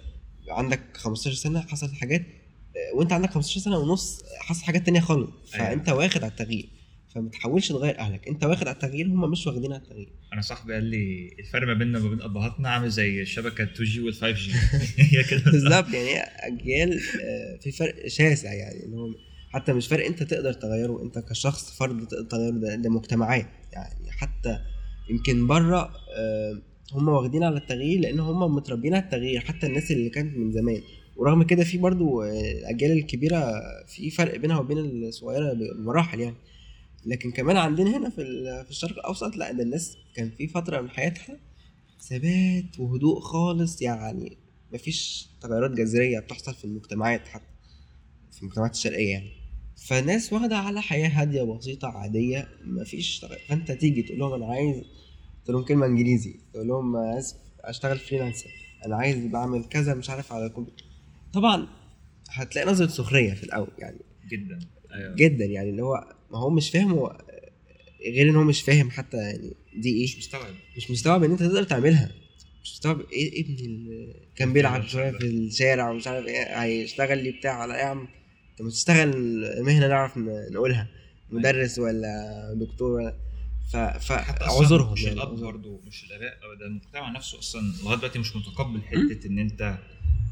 عندك 0.49 0.97
15 0.97 1.35
سنة 1.37 1.61
حصلت 1.61 1.93
حاجات 1.93 2.21
آه، 2.21 2.97
وانت 2.97 3.13
عندك 3.13 3.31
15 3.31 3.61
سنة 3.61 3.79
ونص 3.79 4.23
حصل 4.41 4.65
حاجات 4.65 4.87
تانية 4.87 5.01
خالص. 5.01 5.31
فانت 5.53 5.89
واخد 5.89 6.23
على 6.23 6.31
التغيير. 6.31 6.69
فما 7.15 7.31
تحاولش 7.31 7.69
تغير 7.69 7.99
أهلك. 7.99 8.29
أنت 8.29 8.45
واخد 8.45 8.69
على 8.69 8.75
التغيير 8.75 9.07
هم 9.07 9.31
مش 9.31 9.47
واخدين 9.47 9.73
على 9.73 9.83
التغيير. 9.83 10.09
أنا 10.33 10.41
صاحبي 10.41 10.75
قال 10.75 10.85
لي 10.85 11.31
الفرق 11.39 11.67
ما 11.67 11.75
بيننا 11.75 11.99
وما 11.99 12.09
بين 12.09 12.23
أبهاتنا 12.23 12.69
عامل 12.69 12.91
زي 12.91 13.23
الشبكه 13.23 13.65
2 13.65 13.91
جي 13.91 14.01
وال 14.01 14.15
5 14.15 14.31
جي 14.31 14.53
هي 15.19 15.25
كده. 15.25 15.43
بالظبط 15.51 15.95
يعني 15.95 16.21
أجيال 16.23 17.01
آه، 17.25 17.59
في 17.63 17.73
فرق 17.73 18.07
شاسع 18.09 18.53
يعني 18.53 18.87
إن 18.87 18.95
هو 18.95 19.09
حتى 19.51 19.73
مش 19.73 19.87
فرق 19.89 20.07
أنت 20.07 20.23
تقدر 20.23 20.53
تغيره 20.53 21.03
أنت 21.03 21.19
كشخص 21.19 21.79
فرد 21.79 22.07
تقدر 22.07 22.25
تغيره 22.25 22.51
ده, 22.55 22.75
ده 22.75 22.91
مجتمعات 22.91 23.47
يعني. 23.73 24.11
حتى 24.11 24.59
يمكن 25.11 25.47
بره 25.47 25.91
آه، 26.17 26.63
هم 26.93 27.09
واخدين 27.09 27.45
على 27.45 27.57
التغيير 27.57 28.01
لأن 28.01 28.21
هم 28.21 28.55
متربيين 28.55 28.95
على 28.95 29.05
التغيير 29.05 29.41
حتى 29.41 29.67
الناس 29.67 29.91
اللي 29.91 30.11
كانت 30.11 30.37
من 30.37 30.53
زمان. 30.53 30.81
ورغم 31.17 31.43
كده 31.43 31.65
في 31.65 31.79
برضو 31.79 32.23
آه، 32.23 32.53
الأجيال 32.61 32.93
الكبيرة 32.93 33.53
في 33.87 34.11
فرق 34.11 34.37
بينها 34.37 34.59
وبين 34.59 34.79
الصغيرة 34.79 35.53
بمراحل 35.53 36.21
يعني. 36.21 36.37
لكن 37.07 37.31
كمان 37.31 37.57
عندنا 37.57 37.97
هنا 37.97 38.11
في 38.11 38.25
في 38.65 38.71
الشرق 38.71 38.93
الأوسط 38.93 39.37
لا 39.37 39.53
ده 39.53 39.63
الناس 39.63 39.97
كان 40.15 40.31
في 40.31 40.49
فترة 40.49 40.81
من 40.81 40.91
حياتها 40.91 41.37
ثبات 42.01 42.79
وهدوء 42.79 43.21
خالص 43.21 43.83
يعني 43.83 44.39
مفيش 44.73 45.29
تغيرات 45.41 45.71
جذرية 45.71 46.19
بتحصل 46.19 46.55
في 46.55 46.65
المجتمعات 46.65 47.29
حتى 47.29 47.45
في 48.33 48.43
المجتمعات 48.43 48.75
الشرقية 48.75 49.11
يعني. 49.13 49.31
فالناس 49.87 50.33
واخدة 50.33 50.57
على 50.57 50.83
حياة 50.83 51.09
هادية 51.09 51.43
بسيطه 51.43 51.89
عادية 51.89 52.49
مفيش 52.65 53.21
تغير. 53.21 53.41
فأنت 53.49 53.73
تيجي 53.73 54.03
تقول 54.03 54.19
لهم 54.19 54.33
أنا 54.33 54.47
عايز 54.47 54.83
تقول 55.45 55.57
لهم 55.57 55.65
كلمة 55.65 55.87
إنجليزي 55.87 56.41
تقول 56.53 56.69
لهم 56.69 56.97
عايز 56.97 57.37
أشتغل 57.61 57.99
فريلانسر 57.99 58.51
أنا 58.87 58.97
عايز 58.97 59.27
بعمل 59.27 59.65
كذا 59.65 59.95
مش 59.95 60.11
عارف 60.11 60.33
على 60.33 60.47
الكمبيوتر 60.47 60.85
طبعا 61.33 61.67
هتلاقي 62.31 62.71
نظرة 62.71 62.87
سخرية 62.87 63.35
في 63.35 63.45
الأول 63.45 63.71
يعني. 63.79 63.99
جدا. 64.29 64.59
أيوه. 64.95 65.15
جدا 65.15 65.45
يعني 65.45 65.71
اللي 65.71 65.83
هو 65.83 66.14
ما 66.35 66.41
هو 66.41 66.51
مش 66.51 66.71
فاهم 66.71 66.91
هو 66.93 67.19
غير 68.07 68.31
إن 68.31 68.37
هو 68.37 68.45
مش 68.45 68.63
فاهم 68.63 68.91
حتى 68.91 69.17
يعني 69.17 69.53
دي 69.77 69.89
إيه؟ 69.91 70.05
مش 70.05 70.19
مستوعب. 70.19 70.55
مش 70.77 70.91
مستوعب 70.91 71.25
إن 71.25 71.31
أنت 71.31 71.41
تقدر 71.43 71.63
تعملها. 71.63 72.11
مش 72.63 72.73
مستوعب 72.73 73.01
إيه 73.13 73.45
ابن 73.45 73.55
ال- 73.65 74.15
كان 74.37 74.53
بيلعب 74.53 74.87
شوية. 74.87 75.11
في 75.11 75.27
الشارع 75.27 75.91
ومش 75.91 76.07
عارف 76.07 76.27
إيه 76.27 76.63
هيشتغل 76.63 77.25
لي 77.25 77.31
بتاع 77.31 77.53
على 77.53 77.75
إيه 77.75 77.81
يا 77.81 77.85
عم؟ 77.87 78.09
انت 78.51 78.63
ما 78.63 78.71
تشتغل 78.71 79.11
مهنة 79.65 79.89
نعرف 79.89 80.13
نقولها. 80.53 80.89
مدرس 81.31 81.79
ولا 81.79 82.55
دكتور 82.61 82.91
ولا 82.91 83.17
ف 83.73 83.77
أصلاً 83.77 84.19
فاعذرهم 84.23 84.93
مش 84.93 85.03
يعني 85.03 85.15
الأب. 85.17 85.37
برضه 85.41 85.81
مش 85.87 86.05
الاباء 86.05 86.35
ده 86.61 86.67
المجتمع 86.67 87.11
نفسه 87.11 87.39
أصلا 87.39 87.73
لغاية 87.83 87.99
دلوقتي 87.99 88.19
مش 88.19 88.37
متقبل 88.37 88.81
حتة 88.83 89.27
إن 89.27 89.39
أنت 89.39 89.79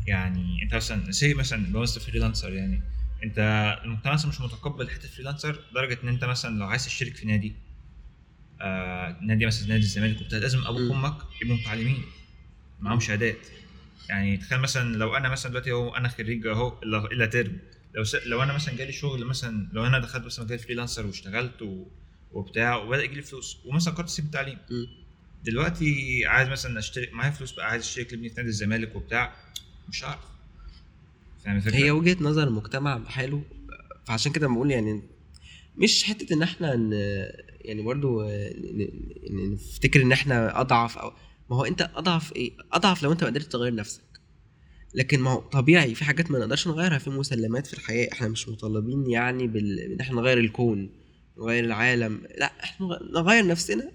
يعني 0.07 0.63
أنت 0.63 0.75
مثلا 0.75 1.13
سي 1.13 1.35
مثلا 1.35 1.67
لو 1.67 1.81
انت 1.83 1.99
freelancer 1.99 2.53
يعني 2.53 2.83
انت 3.25 3.39
المجتمع 3.85 4.13
مثلا 4.13 4.29
مش 4.29 4.41
متقبل 4.41 4.91
حتة 4.91 5.09
freelancer 5.09 5.61
لدرجة 5.71 5.99
إن 6.03 6.09
أنت 6.09 6.25
مثلا 6.25 6.59
لو 6.59 6.67
عايز 6.67 6.85
تشترك 6.85 7.17
في 7.17 7.27
نادي 7.27 7.55
آه 8.61 9.19
نادي 9.23 9.47
مثلا 9.47 9.69
نادي 9.69 9.83
الزمالك 9.83 10.21
وبتاع 10.21 10.39
لازم 10.39 10.67
أبوك. 10.67 10.91
وامك 10.91 11.17
يبقوا 11.43 11.57
متعلمين 11.57 12.03
معاهم 12.81 13.01
شهادات 13.01 13.37
يعني 14.09 14.37
تخيل 14.37 14.59
مثلا 14.61 14.97
لو 14.97 15.17
أنا 15.17 15.29
مثلا 15.29 15.51
دلوقتي 15.51 15.73
أهو 15.73 15.95
أنا 15.97 16.09
خريج 16.09 16.47
أهو 16.47 16.83
إلا 16.83 17.27
ترم 17.27 17.59
لو 17.95 18.05
س... 18.05 18.15
لو 18.15 18.43
أنا 18.43 18.53
مثلا 18.53 18.77
جالي 18.77 18.93
شغل 18.93 19.25
مثلا 19.25 19.69
لو 19.73 19.87
أنا 19.87 19.99
دخلت 19.99 20.25
مثلا 20.25 20.45
مجال 20.45 20.59
freelancer 20.59 21.07
واشتغلت 21.07 21.63
و... 21.63 21.87
وبتاع 22.33 22.77
وبدأ 22.77 23.03
يجي 23.05 23.15
لي 23.15 23.23
فلوس 23.23 23.59
ومثلا 23.65 23.95
قررت 23.95 24.09
اسيب 24.09 24.25
التعليم. 24.25 24.59
دلوقتي 25.45 26.23
عايز 26.27 26.49
مثلا 26.49 26.79
أشترك 26.79 27.13
معايا 27.13 27.31
فلوس 27.31 27.53
بقى 27.53 27.67
عايز 27.71 27.83
أشترك 27.83 28.13
لابني 28.13 28.29
في 28.29 28.35
نادي 28.37 28.49
الزمالك 28.49 28.97
وبتاع 28.97 29.35
مش 29.89 30.05
عارف 30.05 30.21
الفكرة؟ 31.47 31.77
هي 31.77 31.91
وجهة 31.91 32.17
نظر 32.21 32.49
المجتمع 32.49 32.97
بحاله 32.97 33.43
فعشان 34.05 34.33
كده 34.33 34.49
بقول 34.49 34.71
يعني 34.71 35.03
مش 35.77 36.05
حتة 36.05 36.35
إن 36.35 36.43
إحنا 36.43 36.77
ن... 36.77 36.91
يعني 37.61 37.83
برضو 37.83 38.23
نفتكر 39.31 40.03
إن 40.03 40.13
إحنا 40.13 40.61
أضعف 40.61 40.99
أو 40.99 41.13
ما 41.51 41.57
هو 41.57 41.65
أنت 41.65 41.91
أضعف 41.95 42.37
إيه 42.37 42.53
أضعف 42.73 43.03
لو 43.03 43.13
أنت 43.13 43.25
ما 43.25 43.31
قدرتش 43.31 43.47
تغير 43.47 43.75
نفسك 43.75 44.03
لكن 44.95 45.21
ما 45.21 45.31
هو 45.31 45.41
طبيعي 45.41 45.95
في 45.95 46.05
حاجات 46.05 46.31
ما 46.31 46.39
نقدرش 46.39 46.69
نغيرها 46.69 46.99
في 46.99 47.11
مسلمات 47.11 47.67
في 47.67 47.75
الحياة 47.75 48.09
إحنا 48.13 48.29
مش 48.29 48.49
مطالبين 48.49 49.11
يعني 49.11 49.47
بال... 49.47 49.79
إن 49.81 50.01
إحنا 50.01 50.17
نغير 50.17 50.39
الكون 50.39 50.91
نغير 51.39 51.65
العالم 51.65 52.23
لأ 52.39 52.53
إحنا 52.65 52.87
نغ- 52.87 53.13
نغير 53.21 53.47
نفسنا 53.47 53.93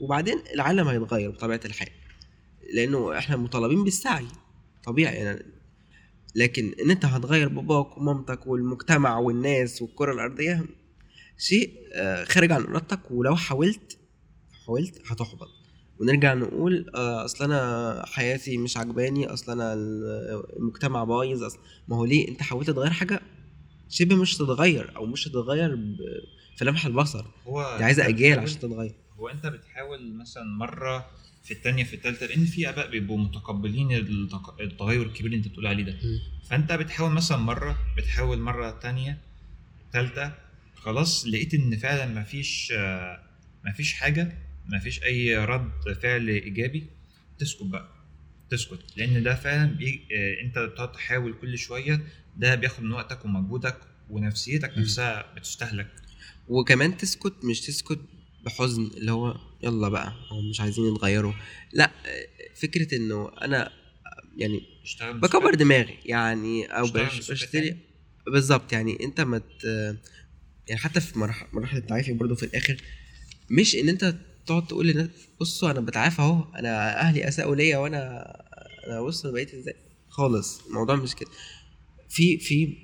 وبعدين 0.00 0.38
العالم 0.54 0.88
هيتغير 0.88 1.30
بطبيعة 1.30 1.60
الحال 1.64 1.88
لأنه 2.74 3.18
إحنا 3.18 3.36
مطالبين 3.36 3.84
بالسعي 3.84 4.26
طبيعي 4.84 5.14
يعني 5.14 5.42
لكن 6.34 6.74
إن 6.84 6.90
أنت 6.90 7.04
هتغير 7.04 7.48
باباك 7.48 7.96
ومامتك 7.98 8.46
والمجتمع 8.46 9.18
والناس 9.18 9.82
والكرة 9.82 10.12
الأرضية 10.12 10.64
شيء 11.38 11.74
آه، 11.94 12.24
خارج 12.24 12.52
عن 12.52 12.62
إرادتك. 12.64 13.10
ولو 13.10 13.36
حاولت 13.36 13.98
حاولت 14.66 15.02
هتحبط. 15.06 15.48
ونرجع 16.00 16.34
نقول 16.34 16.90
آه، 16.94 17.24
أصل 17.24 17.44
أنا 17.44 18.02
حياتي 18.06 18.58
مش 18.58 18.76
عجباني 18.76 19.26
أصل 19.26 19.52
أنا 19.52 19.74
المجتمع 20.58 21.04
بايظ 21.04 21.42
أصل 21.42 21.58
ما 21.88 21.96
هو 21.96 22.04
ليه؟ 22.04 22.28
أنت 22.28 22.42
حاولت 22.42 22.70
تغير 22.70 22.90
حاجة؟ 22.90 23.20
شبه 23.88 24.16
مش 24.16 24.36
تتغير 24.36 24.96
أو 24.96 25.06
مش 25.06 25.28
هتتغير 25.28 25.76
في 26.58 26.64
لمح 26.64 26.86
البصر. 26.86 27.24
هو 27.46 27.74
دي 27.78 27.84
عايزة 27.84 28.08
اجيال 28.08 28.38
عشان 28.38 28.58
تتغير. 28.58 28.94
هو 29.18 29.28
أنت 29.28 29.46
بتحاول 29.46 30.14
مثلا 30.14 30.44
مرة 30.58 31.06
في 31.44 31.50
الثانية 31.54 31.84
في 31.84 31.94
الثالثه 31.96 32.26
لأن 32.26 32.44
في 32.44 32.68
آباء 32.68 32.90
بيبقوا 32.90 33.18
متقبلين 33.18 33.92
التغير 34.60 35.02
الكبير 35.02 35.26
اللي 35.26 35.36
أنت 35.36 35.48
بتقول 35.48 35.66
عليه 35.66 35.84
ده. 35.84 35.96
فأنت 36.50 36.72
بتحاول 36.72 37.10
مثلا 37.10 37.38
مرة 37.38 37.78
بتحاول 37.96 38.38
مرة 38.38 38.70
تانية 38.70 39.18
تالتة 39.92 40.32
خلاص 40.76 41.26
لقيت 41.26 41.54
إن 41.54 41.76
فعلا 41.76 42.20
مفيش 42.20 42.72
مفيش 43.64 43.92
حاجة 43.94 44.38
مفيش 44.66 45.02
أي 45.02 45.36
رد 45.44 45.70
فعل 46.02 46.28
إيجابي 46.28 46.86
تسكت 47.38 47.62
بقى 47.62 47.88
تسكت. 48.50 48.80
لأن 48.96 49.22
ده 49.22 49.34
فعلا 49.34 49.66
بي... 49.72 50.00
آه، 50.12 50.40
أنت 50.46 50.58
بتقعد 50.58 50.92
تحاول 50.92 51.34
كل 51.40 51.58
شوية 51.58 52.00
ده 52.36 52.54
بياخد 52.54 52.82
من 52.82 52.92
وقتك 52.92 53.24
ومجهودك 53.24 53.76
ونفسيتك. 54.10 54.78
نفسها 54.78 55.34
بتستهلك. 55.36 55.88
وكمان 56.48 56.96
تسكت 56.96 57.34
مش 57.44 57.60
تسكت 57.60 58.00
بحزن 58.44 58.82
اللي 58.96 59.12
هو 59.12 59.36
يلا 59.62 59.88
بقى 59.88 60.12
هو 60.28 60.40
مش 60.40 60.60
عايزين 60.60 60.94
يتغيروا 60.94 61.32
لا 61.72 61.90
فكرة 62.54 62.96
إنه 62.96 63.30
أنا 63.42 63.70
يعني 64.36 64.62
بكبر 65.02 65.54
دماغي 65.54 65.98
يعني 66.04 66.64
أو 66.66 66.86
بشتري. 67.30 67.76
بالظبط 68.26 68.72
يعني 68.72 69.04
أنت 69.04 69.20
ما. 69.20 69.40
يعني 70.68 70.80
حتى 70.80 71.00
في 71.00 71.18
مراحل 71.52 71.76
التعافي 71.76 72.12
برضو 72.12 72.34
في 72.34 72.42
الآخر 72.42 72.76
مش 73.50 73.74
إن 73.76 73.88
أنت 73.88 74.14
تقعد 74.46 74.66
تقول 74.66 74.86
للناس 74.86 75.08
بصوا 75.40 75.70
أنا 75.70 75.80
بتعافى 75.80 76.22
أهو 76.22 76.44
أنا 76.54 77.00
أهلي 77.00 77.28
أساءوا 77.28 77.56
ليا 77.56 77.78
وأنا 77.78 78.32
أنا 78.86 79.02
بص 79.02 79.24
أنا 79.24 79.34
بقيت 79.34 79.54
إزاي 79.54 79.74
خالص 80.08 80.66
الموضوع 80.66 80.96
مش 80.96 81.14
كده 81.14 81.30
في 82.08 82.38
في 82.38 82.76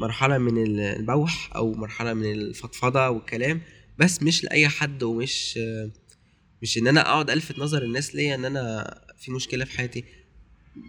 مرحلة 0.00 0.38
من 0.38 0.78
البوح 0.78 1.50
أو 1.56 1.74
مرحلة 1.74 2.14
من 2.14 2.32
الفضفضة 2.32 3.08
والكلام 3.08 3.60
بس 3.98 4.22
مش 4.22 4.44
لأي 4.44 4.68
حد 4.68 5.02
ومش 5.02 5.58
مش 6.62 6.78
إن 6.78 6.86
أنا 6.88 7.00
أقعد 7.00 7.30
ألفت 7.30 7.58
نظر 7.58 7.82
الناس 7.82 8.14
ليا 8.14 8.34
إن 8.34 8.44
أنا 8.44 8.94
في 9.18 9.30
مشكلة 9.32 9.64
في 9.64 9.78
حياتي. 9.78 10.04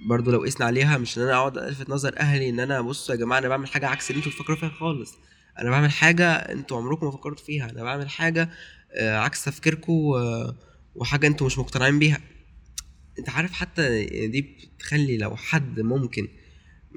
برضو 0.09 0.31
لو 0.31 0.41
قسنا 0.43 0.65
عليها 0.65 0.97
مش 0.97 1.17
إن 1.17 1.23
أنا 1.23 1.33
أقعد 1.33 1.57
ألفت 1.57 1.89
نظر 1.89 2.19
أهلي 2.19 2.49
إن 2.49 2.59
أنا 2.59 2.81
بصوا 2.81 3.15
يا 3.15 3.19
جماعة 3.19 3.39
أنا 3.39 3.47
بعمل 3.47 3.67
حاجة 3.67 3.87
عكس 3.87 4.09
اللي 4.11 4.19
أنتوا 4.19 4.31
بتفكروا 4.31 4.57
فيها 4.57 4.69
خالص. 4.69 5.15
أنا 5.59 5.69
بعمل 5.69 5.91
حاجة 5.91 6.31
أنتوا 6.33 6.77
عمركم 6.77 7.05
ما 7.05 7.11
فكرتوا 7.11 7.45
فيها. 7.45 7.69
أنا 7.69 7.83
بعمل 7.83 8.09
حاجة 8.09 8.49
آه، 8.93 9.17
عكس 9.17 9.43
تفكيركم 9.45 9.93
وحاجة 10.95 11.27
أنتوا 11.27 11.47
مش 11.47 11.57
مقتنعين 11.57 11.99
بيها. 11.99 12.19
أنت 13.19 13.29
عارف 13.29 13.51
حتى 13.51 14.05
دي 14.27 14.41
بتخلي 14.41 15.17
لو 15.17 15.35
حد 15.35 15.79
ممكن 15.79 16.27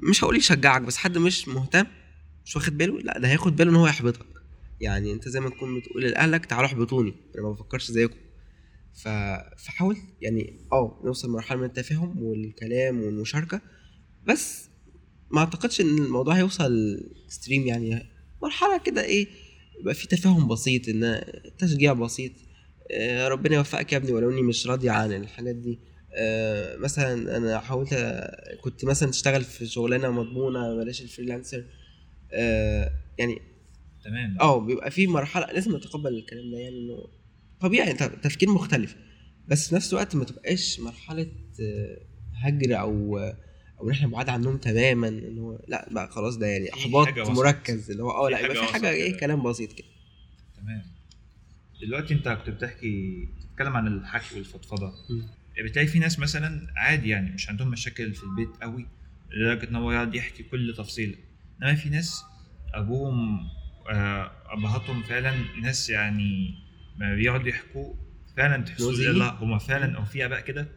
مش 0.09 0.23
هقول 0.23 0.37
يشجعك 0.37 0.81
بس 0.81 0.97
حد 0.97 1.17
مش 1.17 1.47
مهتم 1.47 1.85
مش 2.45 2.55
واخد 2.55 2.77
باله 2.77 2.99
لا 2.99 3.19
ده 3.19 3.27
هياخد 3.27 3.55
باله 3.55 3.71
إن 3.71 3.75
هو 3.75 3.87
يحبطك. 3.87 4.25
يعني 4.81 5.11
انت 5.13 5.27
زي 5.29 5.39
ما 5.39 5.49
تكون 5.49 5.79
بتقول 5.79 6.03
لأهلك 6.03 6.45
تعالوا 6.45 6.65
احبطوني 6.65 7.13
أنا 7.35 7.43
ما 7.43 7.51
بفكرش 7.51 7.91
زيكم. 7.91 8.17
ف... 8.93 9.07
فحاول 9.57 9.97
يعني 10.21 10.59
آه 10.73 11.01
نوصل 11.05 11.27
لمرحلة 11.27 11.59
من 11.59 11.65
التفاهم 11.65 12.23
والكلام 12.23 13.01
والمشاركة 13.03 13.61
بس 14.27 14.69
ما 15.31 15.39
أعتقدش 15.39 15.81
إن 15.81 15.97
الموضوع 15.97 16.33
هيوصل 16.37 16.99
extreme 17.27 17.67
يعني. 17.67 18.03
مرحلة 18.43 18.77
كده 18.79 19.03
إيه 19.03 19.27
يبقى 19.81 19.93
في 19.93 20.07
تفاهم 20.07 20.47
بسيط 20.47 20.89
إن 20.89 21.23
تشجيع 21.57 21.93
بسيط 21.93 22.31
آه، 22.91 23.27
ربنا 23.27 23.55
يوفقك 23.55 23.93
يا 23.93 23.97
ابني 23.97 24.11
ولو 24.11 24.31
إني 24.31 24.41
مش 24.41 24.67
راضي 24.67 24.89
عن 24.89 25.13
الحاجات 25.13 25.55
دي. 25.55 25.79
آه، 26.13 26.77
مثلا 26.77 27.37
أنا 27.37 27.59
حاولت 27.59 27.93
كنت 28.61 28.85
مثلا 28.85 29.11
تشتغل 29.11 29.43
في 29.43 29.65
شغلانة 29.65 30.09
مضمونة 30.11 30.75
بلاش 30.75 31.01
ال 31.01 31.06
freelancer. 31.06 31.65
آه، 32.33 32.91
يعني 33.17 33.41
تمام 34.03 34.37
آه 34.41 34.59
بيبقى 34.59 34.91
في 34.91 35.07
مرحلة 35.07 35.45
لازم 35.45 35.75
نتقبل 35.75 36.13
الكلام 36.17 36.51
ده 36.51 36.57
يعني 36.57 36.77
إنه 36.79 37.07
طبيعي 37.59 37.91
انت 37.91 38.03
تفكير 38.03 38.49
مختلف 38.49 38.95
بس 39.47 39.69
في 39.69 39.75
نفس 39.75 39.93
الوقت 39.93 40.15
ما 40.15 40.23
تبقاش 40.25 40.79
مرحلة 40.79 41.27
آه، 41.61 41.97
هجر 42.35 42.79
أو 42.79 43.17
أو 43.79 43.85
إن 43.87 43.91
إحنا 43.91 44.07
بعاد 44.07 44.29
عنهم 44.29 44.57
تماما 44.57 45.07
إن 45.07 45.37
هو 45.39 45.59
لا 45.67 45.87
بقى 45.91 46.11
خلاص 46.11 46.37
ده 46.37 46.47
يعني 46.47 46.73
احباط. 46.73 47.17
مركز 47.29 47.91
اللي 47.91 48.03
هو 48.03 48.11
آه 48.11 48.29
لا 48.29 48.39
يبقى 48.39 48.55
في 48.55 48.63
حاجة 48.73 48.89
إيه. 48.89 49.17
كلام 49.17 49.43
بسيط 49.43 49.71
كده 49.73 49.87
تمام 50.57 50.81
دلوقتي 51.81 52.13
أنت 52.13 52.29
كنت 52.29 52.49
بتحكي 52.49 53.25
بتتكلم 53.37 53.73
عن 53.77 53.87
الحكي 53.87 54.35
والفضفضة 54.35 54.93
مم. 55.09 55.27
بتلاقي 55.65 55.87
في 55.87 55.99
ناس 55.99 56.19
مثلا 56.19 56.67
عادي 56.75 57.09
يعني 57.09 57.31
مش 57.31 57.49
عندهم 57.49 57.67
مشاكل 57.67 58.13
في 58.13 58.23
البيت 58.23 58.49
قوي 58.61 58.87
لدرجة 59.31 59.69
إن 59.69 59.75
هو 59.75 59.91
يقعد 59.91 60.15
يحكي 60.15 60.43
كل 60.43 60.73
تفصيلة 60.77 61.15
إنما 61.61 61.75
في 61.75 61.89
ناس 61.89 62.23
أبوهم 62.73 63.39
آه، 63.39 63.60
أبهاتهم 64.53 65.03
فعلا 65.03 65.33
ناس 65.61 65.89
يعني 65.89 66.55
ما 66.97 67.15
بيقعدوا 67.15 67.47
يحكوا 67.49 67.93
فعلا 68.37 68.63
تحسوا. 68.63 68.91
لا 68.93 69.29
هما 69.33 69.57
فعلا 69.57 69.97
اوفياء 69.97 70.29
بقى 70.29 70.41
كده 70.43 70.67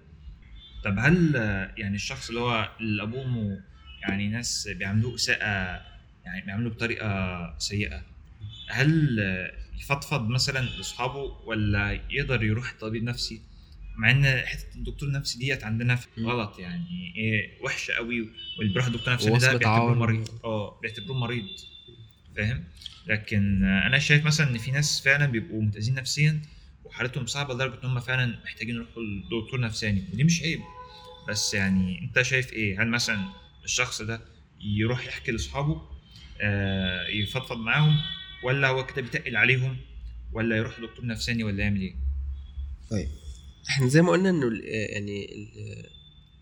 طب 0.85 0.99
هل 0.99 1.37
آه، 1.37 1.75
يعني 1.77 1.97
الشخص 1.97 2.29
اللي 2.29 2.41
هو 2.41 2.71
اللي 2.81 3.03
ابوه 3.03 3.61
يعني 4.03 4.29
ناس 4.29 4.69
بيعاملوه 4.79 5.15
إساءة 5.15 5.81
يعني 6.25 6.45
بيعاملوه 6.47 6.73
بطريقة 6.73 7.55
سيئة 7.59 8.03
هل 8.71 9.21
آه، 9.21 9.53
يفضفض 9.79 10.29
مثلا 10.29 10.59
لأصحابه 10.77 11.23
ولا 11.45 12.01
يقدر 12.11 12.43
يروح 12.43 12.75
طبيب 12.81 13.03
نفسي 13.05 13.41
مع 13.97 14.11
إن 14.11 14.25
حتة 14.47 14.75
الدكتور 14.77 15.09
النفسي 15.09 15.39
ديت 15.39 15.65
عندنا 15.65 15.97
في. 15.97 16.09
غلط 16.21 16.59
يعني 16.59 17.13
إيه 17.17 17.63
وحشة 17.65 17.93
قوي 17.95 18.21
واللي 18.59 18.73
بيروح 18.73 18.89
دكتور 18.89 19.15
نفسي 19.15 19.31
ده 19.31 19.57
بيعتبروه. 19.57 19.95
مريض 19.95 20.29
آه 20.45 20.81
بيعتبروه 20.83 21.19
مريض 21.19 21.47
فاهم 22.37 22.65
لكن 23.07 23.65
أنا 23.65 23.99
شايف 23.99 24.25
مثلا 24.27 24.51
إن 24.51 24.59
في 24.59 24.71
ناس 24.71 25.01
فعلا 25.01 25.27
بيبقوا 25.27 25.63
متأذين 25.63 25.95
نفسيا 25.95 26.43
وحالتهم 26.85 27.27
صعبة 27.27 27.55
لدرجة 27.55 27.75
إن 27.85 27.89
هم 27.91 28.01
فعلا 28.01 28.39
محتاجين 28.45 28.75
يروحوا 28.75 29.03
لدكتور 29.03 29.61
نفساني 29.61 30.05
ودي 30.13 30.25
مش 30.25 30.43
عيب. 30.43 30.61
بس 31.29 31.55
يعني 31.55 32.01
أنت 32.05 32.23
شايف 32.23 32.53
إيه؟ 32.53 32.83
هل 32.83 32.89
مثلا 32.89 33.19
الشخص 33.65 34.03
ده 34.03 34.21
يروح 34.61 35.07
يحكي 35.07 35.33
لأصحابه 35.33 35.83
آه 36.41 37.07
يفضفض 37.09 37.57
معاهم 37.57 37.97
ولا 38.45 38.69
هو 38.69 38.87
كده 38.87 39.03
بيتقل 39.03 39.37
عليهم 39.37 39.77
ولا 40.33 40.57
يروح 40.57 40.81
لدكتور 40.81 41.07
نفساني 41.07 41.45
ولا 41.45 41.63
يعمل 41.63 41.81
إيه؟ 41.81 41.95
طيب. 42.91 43.09
إحنا 43.71 43.87
زي 43.89 44.03
ما 44.03 44.11
قلنا 44.11 44.31
إنه 44.31 44.49
ال- 44.49 44.65
يعني 44.65 45.25
ال- 45.35 45.87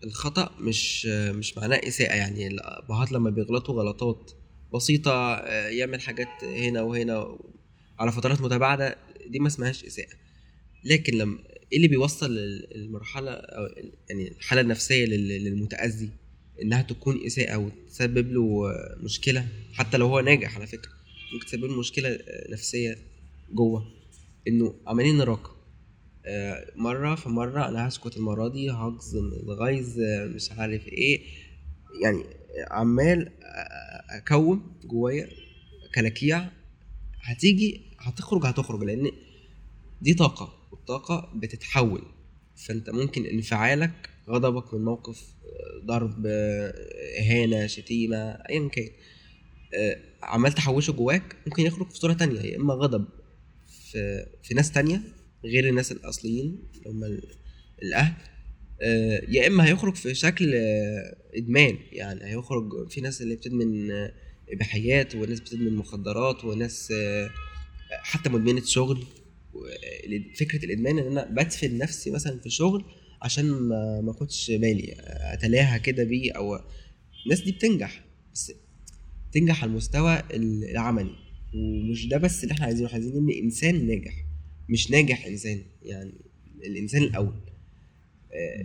الخطأ 0.03 0.55
مش 0.59 1.05
مش 1.05 1.57
معناه 1.57 1.81
إساءة 1.87 2.15
يعني 2.15 2.47
الأبهات 2.47 3.11
لما 3.11 3.29
بيغلطوا 3.29 3.81
غلطات 3.83 4.31
بسيطة 4.73 5.11
آه، 5.33 5.67
يعمل 5.67 6.01
حاجات 6.01 6.43
هنا 6.43 6.81
وهنا 6.81 7.39
على 7.99 8.11
فترات 8.11 8.41
متباعدة 8.41 8.95
دي 9.27 9.39
ما 9.39 9.47
اسمهاش 9.47 9.83
إساءة 9.85 10.13
لكن 10.83 11.17
لما 11.17 11.39
إيه 11.71 11.77
اللي 11.77 11.87
بيوصل 11.87 12.35
لل- 12.35 12.67
المرحلة 12.75 13.31
أو 13.31 13.65
ال- 13.65 13.93
يعني 14.09 14.27
الحالة 14.27 14.61
النفسية 14.61 15.05
لل- 15.05 15.43
للمتأذي؟ 15.43 16.09
إنها 16.61 16.81
تكون 16.81 17.25
إساءة 17.25 17.57
وتسبب 17.57 18.31
له 18.31 18.71
مشكلة 19.03 19.47
حتى 19.73 19.97
لو 19.97 20.07
هو 20.07 20.19
ناجح 20.19 20.55
على 20.57 20.67
فكرة. 20.67 20.91
ممكن 21.33 21.45
تسبب 21.45 21.63
له 21.63 21.79
مشكلة 21.79 22.09
آه، 22.09 22.51
نفسية 22.51 22.97
جوه. 23.53 23.85
إنه 24.47 24.75
عمالين 24.87 25.17
نراقب. 25.17 25.53
آه، 26.25 26.65
مرة 26.75 27.15
في 27.15 27.29
مرة 27.29 27.67
أنا 27.69 27.87
هسكت 27.87 28.17
المرة 28.17 28.47
دي 28.47 28.71
هجزم 28.71 29.25
الغيظ 29.43 29.99
مش 30.35 30.51
عارف 30.51 30.87
إيه. 30.87 31.21
يعني 32.03 32.23
عمال 32.71 33.31
أكوم 34.17 34.77
جوايا 34.85 35.29
كلاكيع 35.95 36.49
هتيجي 37.21 37.81
هتخرج 37.99 38.45
هتخرج 38.45 38.83
لأن 38.83 39.11
دي 40.01 40.13
طاقة 40.13 40.53
والطاقة 40.71 41.31
بتتحول. 41.35 42.01
فأنت 42.55 42.89
ممكن 42.89 43.25
انفعالك 43.25 44.09
غضبك 44.29 44.73
من 44.73 44.85
موقف 44.85 45.19
آه، 45.21 45.85
ضرب 45.85 46.23
آه، 46.27 46.73
إهانة 47.19 47.67
شتيمة 47.67 48.17
أيا 48.31 48.67
كان 48.69 48.89
آه، 49.75 49.99
عمال 50.23 50.51
تحوشه 50.53 50.91
جواك 50.91 51.35
ممكن 51.47 51.63
يخرج 51.63 51.89
في 51.89 51.97
صورة 51.97 52.13
تانية 52.13 52.39
يا 52.41 52.57
إما 52.57 52.73
غضب 52.73 53.05
في 53.91 54.25
في 54.43 54.53
ناس 54.53 54.71
تانية 54.71 55.01
غير 55.45 55.69
الناس 55.69 55.91
الأصليين 55.91 56.63
اللي 56.75 56.89
هم 56.89 57.03
ال- 57.03 57.31
الأهل. 57.83 58.13
آه، 58.21 58.32
يا 59.29 59.47
إما 59.47 59.65
هيخرج 59.67 59.95
في 59.95 60.15
شكل 60.15 60.51
آه، 60.55 61.15
إدمان. 61.35 61.77
يعني 61.91 62.25
هيخرج 62.25 62.89
في 62.89 63.01
ناس 63.01 63.21
اللي 63.21 63.35
بتدمن 63.35 63.91
آه، 63.91 64.13
إباحيات 64.49 65.15
وناس 65.15 65.39
بتدمن 65.39 65.75
مخدرات 65.75 66.45
وناس 66.45 66.91
آه، 66.91 67.29
حتى 67.89 68.29
مدمنة 68.29 68.61
شغل. 68.65 69.03
فكرة 70.35 70.65
الإدمان 70.65 70.99
إن 70.99 71.07
أنا 71.07 71.25
بدفن 71.25 71.77
نفسي 71.77 72.11
مثلا 72.11 72.39
في 72.39 72.49
شغل 72.49 72.85
عشان 73.21 73.45
ما 73.45 74.01
ما 74.01 74.11
أخدش 74.11 74.51
بالي 74.51 74.95
اتلاها 75.33 75.77
كده 75.77 76.03
بيه 76.03 76.31
أو 76.31 76.59
الناس 77.25 77.41
دي 77.41 77.51
بتنجح. 77.51 78.05
بس 78.33 78.51
تنجح 79.33 79.63
على 79.63 79.69
المستوى 79.69 80.23
العملي. 80.33 81.15
ومش 81.55 82.07
ده 82.07 82.17
بس 82.17 82.43
اللي 82.43 82.53
إحنا 82.53 82.65
عايزينه 82.65 82.89
عايزين 82.89 83.17
إن 83.17 83.29
إنسان 83.43 83.87
ناجح 83.87 84.25
مش 84.69 84.91
ناجح 84.91 85.25
إنسان. 85.25 85.61
يعني 85.83 86.13
الإنسان 86.65 87.03
الأول. 87.03 87.52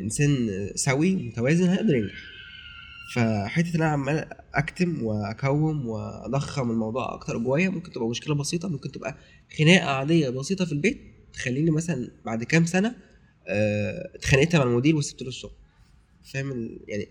إنسان 0.01 0.49
سوي 0.75 1.15
متوازن 1.15 1.69
هيقدر 1.69 1.95
ينجح 1.95 2.15
فحتة 3.15 3.69
إن 3.77 3.83
أنا 3.83 3.91
عمال 3.91 4.29
أكتم 4.55 5.03
وأكوم 5.03 5.87
وأضخم 5.87 6.71
الموضوع 6.71 7.15
أكتر 7.15 7.39
جوايا 7.39 7.69
ممكن 7.69 7.93
تبقى 7.93 8.09
مشكلة 8.09 8.35
بسيطة 8.35 8.69
ممكن 8.69 8.93
تبقى 8.93 9.17
خناقة 9.59 9.85
عادية 9.91 10.29
بسيطة 10.31 10.65
في 10.65 10.73
البيت 10.73 11.01
تخليني 11.33 11.71
مثلا 11.71 12.11
بعد 12.27 12.45
كام 12.45 12.67
سنة 12.67 12.95
آه، 13.51 14.11
اتخانقت 14.15 14.57
مع 14.57 14.63
المدير 14.63 14.97
وسبت 14.97 15.23
له 15.23 15.29
الشغل. 15.29 15.53
فاهم 16.33 16.79
يعني 16.89 17.09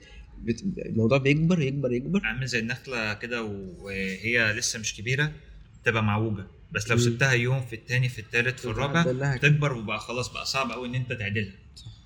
الموضوع 0.86 1.18
بيكبر 1.18 1.62
يكبر 1.62 1.92
يكبر. 1.92 2.22
عامل 2.24 2.48
زي 2.48 2.60
النخلة 2.60 3.14
كده 3.14 3.44
وهي 3.80 4.54
لسه 4.54 4.80
مش 4.80 4.96
كبيرة 4.96 5.32
تبقى 5.86 6.04
معوجة. 6.04 6.48
بس 6.72 6.92
لو. 6.92 6.98
سبتها 6.98 7.32
يوم 7.32 7.62
في 7.62 7.74
التاني 7.76 8.10
في 8.10 8.20
التالت 8.20 8.60
في 8.60 8.66
الرابع. 8.66 9.38
تكبر 9.38 9.74
وبقى 9.74 10.00
خلاص 10.00 10.34
بقى 10.34 10.46
صعب 10.46 10.72
قوي 10.72 10.88
إن 10.88 10.96
أنت 10.96 11.14
تعدلها. 11.14 11.54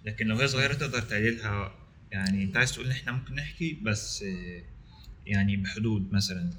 لكن 0.06 0.28
لو 0.28 0.36
هي 0.36 0.48
صغيرة 0.48 0.74
تقدر 0.74 1.02
تعدلها 1.02 1.76
يعني 2.12 2.44
انت 2.44 2.58
عايز 2.58 2.72
تقول 2.72 2.86
إن 2.86 2.92
إحنا 2.92 3.12
ممكن 3.12 3.36
نحكي 3.36 3.74
بس 3.74 4.26
يعني 5.26 5.58
بحدود 5.58 6.14
مثلا 6.14 6.50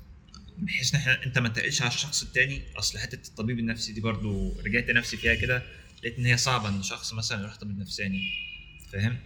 بحيث 0.59 0.95
إن 0.95 1.01
إحنا 1.01 1.26
انت 1.26 1.38
ما 1.38 1.49
تقلش 1.49 1.82
على 1.82 1.90
الشخص 1.90 2.22
التاني. 2.22 2.62
أصل 2.78 2.99
حتة 2.99 3.28
الطبيب 3.28 3.59
النفسي 3.59 3.93
دي 3.93 4.01
برضو 4.01 4.53
رجعت 4.66 4.90
نفسي 4.90 5.16
فيها 5.16 5.34
كده 5.34 5.62
لقيت 5.99 6.18
إن 6.18 6.26
هي 6.26 6.36
صعبة 6.36 6.68
إن 6.68 6.82
شخص 6.82 7.14
مثلا 7.14 7.40
يروح 7.40 7.57
طبيب 7.57 7.78
نفساني. 7.78 8.20
فاهم؟ 8.93 9.16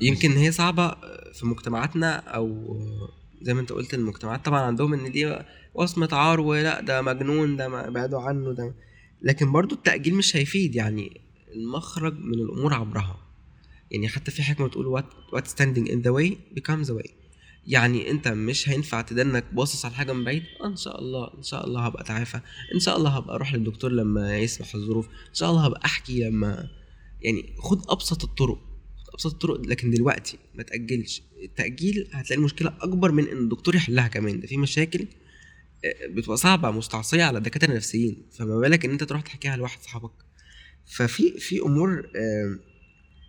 يمكن 0.00 0.32
هي 0.32 0.52
صعبة 0.52 0.90
في 1.32 1.46
مجتمعاتنا 1.46 2.16
أو 2.16 2.76
زي 3.42 3.54
ما 3.54 3.60
أنت 3.60 3.72
قلت 3.72 3.94
المجتمعات 3.94 4.44
طبعا 4.44 4.60
عندهم 4.60 4.94
إن 4.94 5.12
دي 5.12 5.38
وصمة 5.74 6.08
عار 6.12 6.40
ولا 6.40 6.80
ده 6.80 7.02
مجنون 7.02 7.56
ده 7.56 7.68
بعدوا 7.90 8.20
عنه 8.20 8.52
ده. 8.52 8.74
لكن 9.22 9.52
برضو 9.52 9.74
التأجيل 9.74 10.14
مش 10.14 10.36
هيفيد 10.36 10.74
يعني 10.74 11.20
المخرج 11.54 12.18
من 12.18 12.34
الأمور 12.34 12.74
عبرها 12.74 13.27
يعني 13.90 14.08
حتى 14.08 14.30
في 14.30 14.42
حكمة 14.42 14.66
بتقول 14.66 15.02
what, 15.02 15.36
what 15.36 15.44
standing 15.44 15.88
in 15.90 16.02
the 16.04 16.12
way 16.12 16.32
becomes 16.60 16.86
the 16.88 17.02
way. 17.02 17.10
يعني 17.66 18.10
انت 18.10 18.28
مش 18.28 18.68
هينفع 18.68 19.00
تدنك 19.00 19.44
باصص 19.52 19.84
على 19.84 19.94
حاجة 19.94 20.12
من 20.12 20.24
بعيد؟ 20.24 20.42
إن 20.64 20.76
شاء 20.76 21.00
الله 21.00 21.30
إن 21.38 21.42
شاء 21.42 21.66
الله 21.66 21.86
هبقى 21.86 22.02
اتعافى. 22.02 22.40
إن 22.74 22.80
شاء 22.80 22.96
الله 22.96 23.10
هبقى 23.10 23.34
أروح 23.34 23.54
للدكتور 23.54 23.92
لما 23.92 24.38
يسمح 24.38 24.74
الظروف. 24.74 25.06
إن 25.06 25.34
شاء 25.34 25.50
الله 25.50 25.64
هبقى 25.66 25.80
أحكي 25.84 26.20
لما 26.20 26.68
يعني 27.22 27.54
خد 27.58 27.90
أبسط 27.90 28.24
الطرق 28.24 28.58
خد 28.96 29.12
أبسط 29.14 29.32
الطرق 29.32 29.60
لكن 29.60 29.90
دلوقتي 29.90 30.38
ما 30.54 30.62
تأجلش. 30.62 31.22
التأجيل 31.44 32.08
هتلاقي 32.12 32.38
المشكلة 32.38 32.72
أكبر 32.80 33.12
من 33.12 33.28
إن 33.28 33.38
الدكتور 33.38 33.74
يحلها 33.74 34.08
كمان. 34.08 34.40
ده 34.40 34.46
في 34.46 34.56
مشاكل 34.56 35.06
آه، 35.84 36.06
بتبقى 36.06 36.36
صعبة 36.36 36.70
مستعصية 36.70 37.24
على 37.24 37.38
الدكاترة 37.38 37.70
النفسيين. 37.70 38.26
فما 38.32 38.58
بالك 38.58 38.84
إن 38.84 38.90
أنت 38.90 39.04
تروح 39.04 39.20
تحكيها 39.22 39.56
لواحد 39.56 39.82
صاحبك. 39.82 40.12
ففي 40.86 41.38
في 41.40 41.60
أمور 41.60 42.10
آه، 42.16 42.58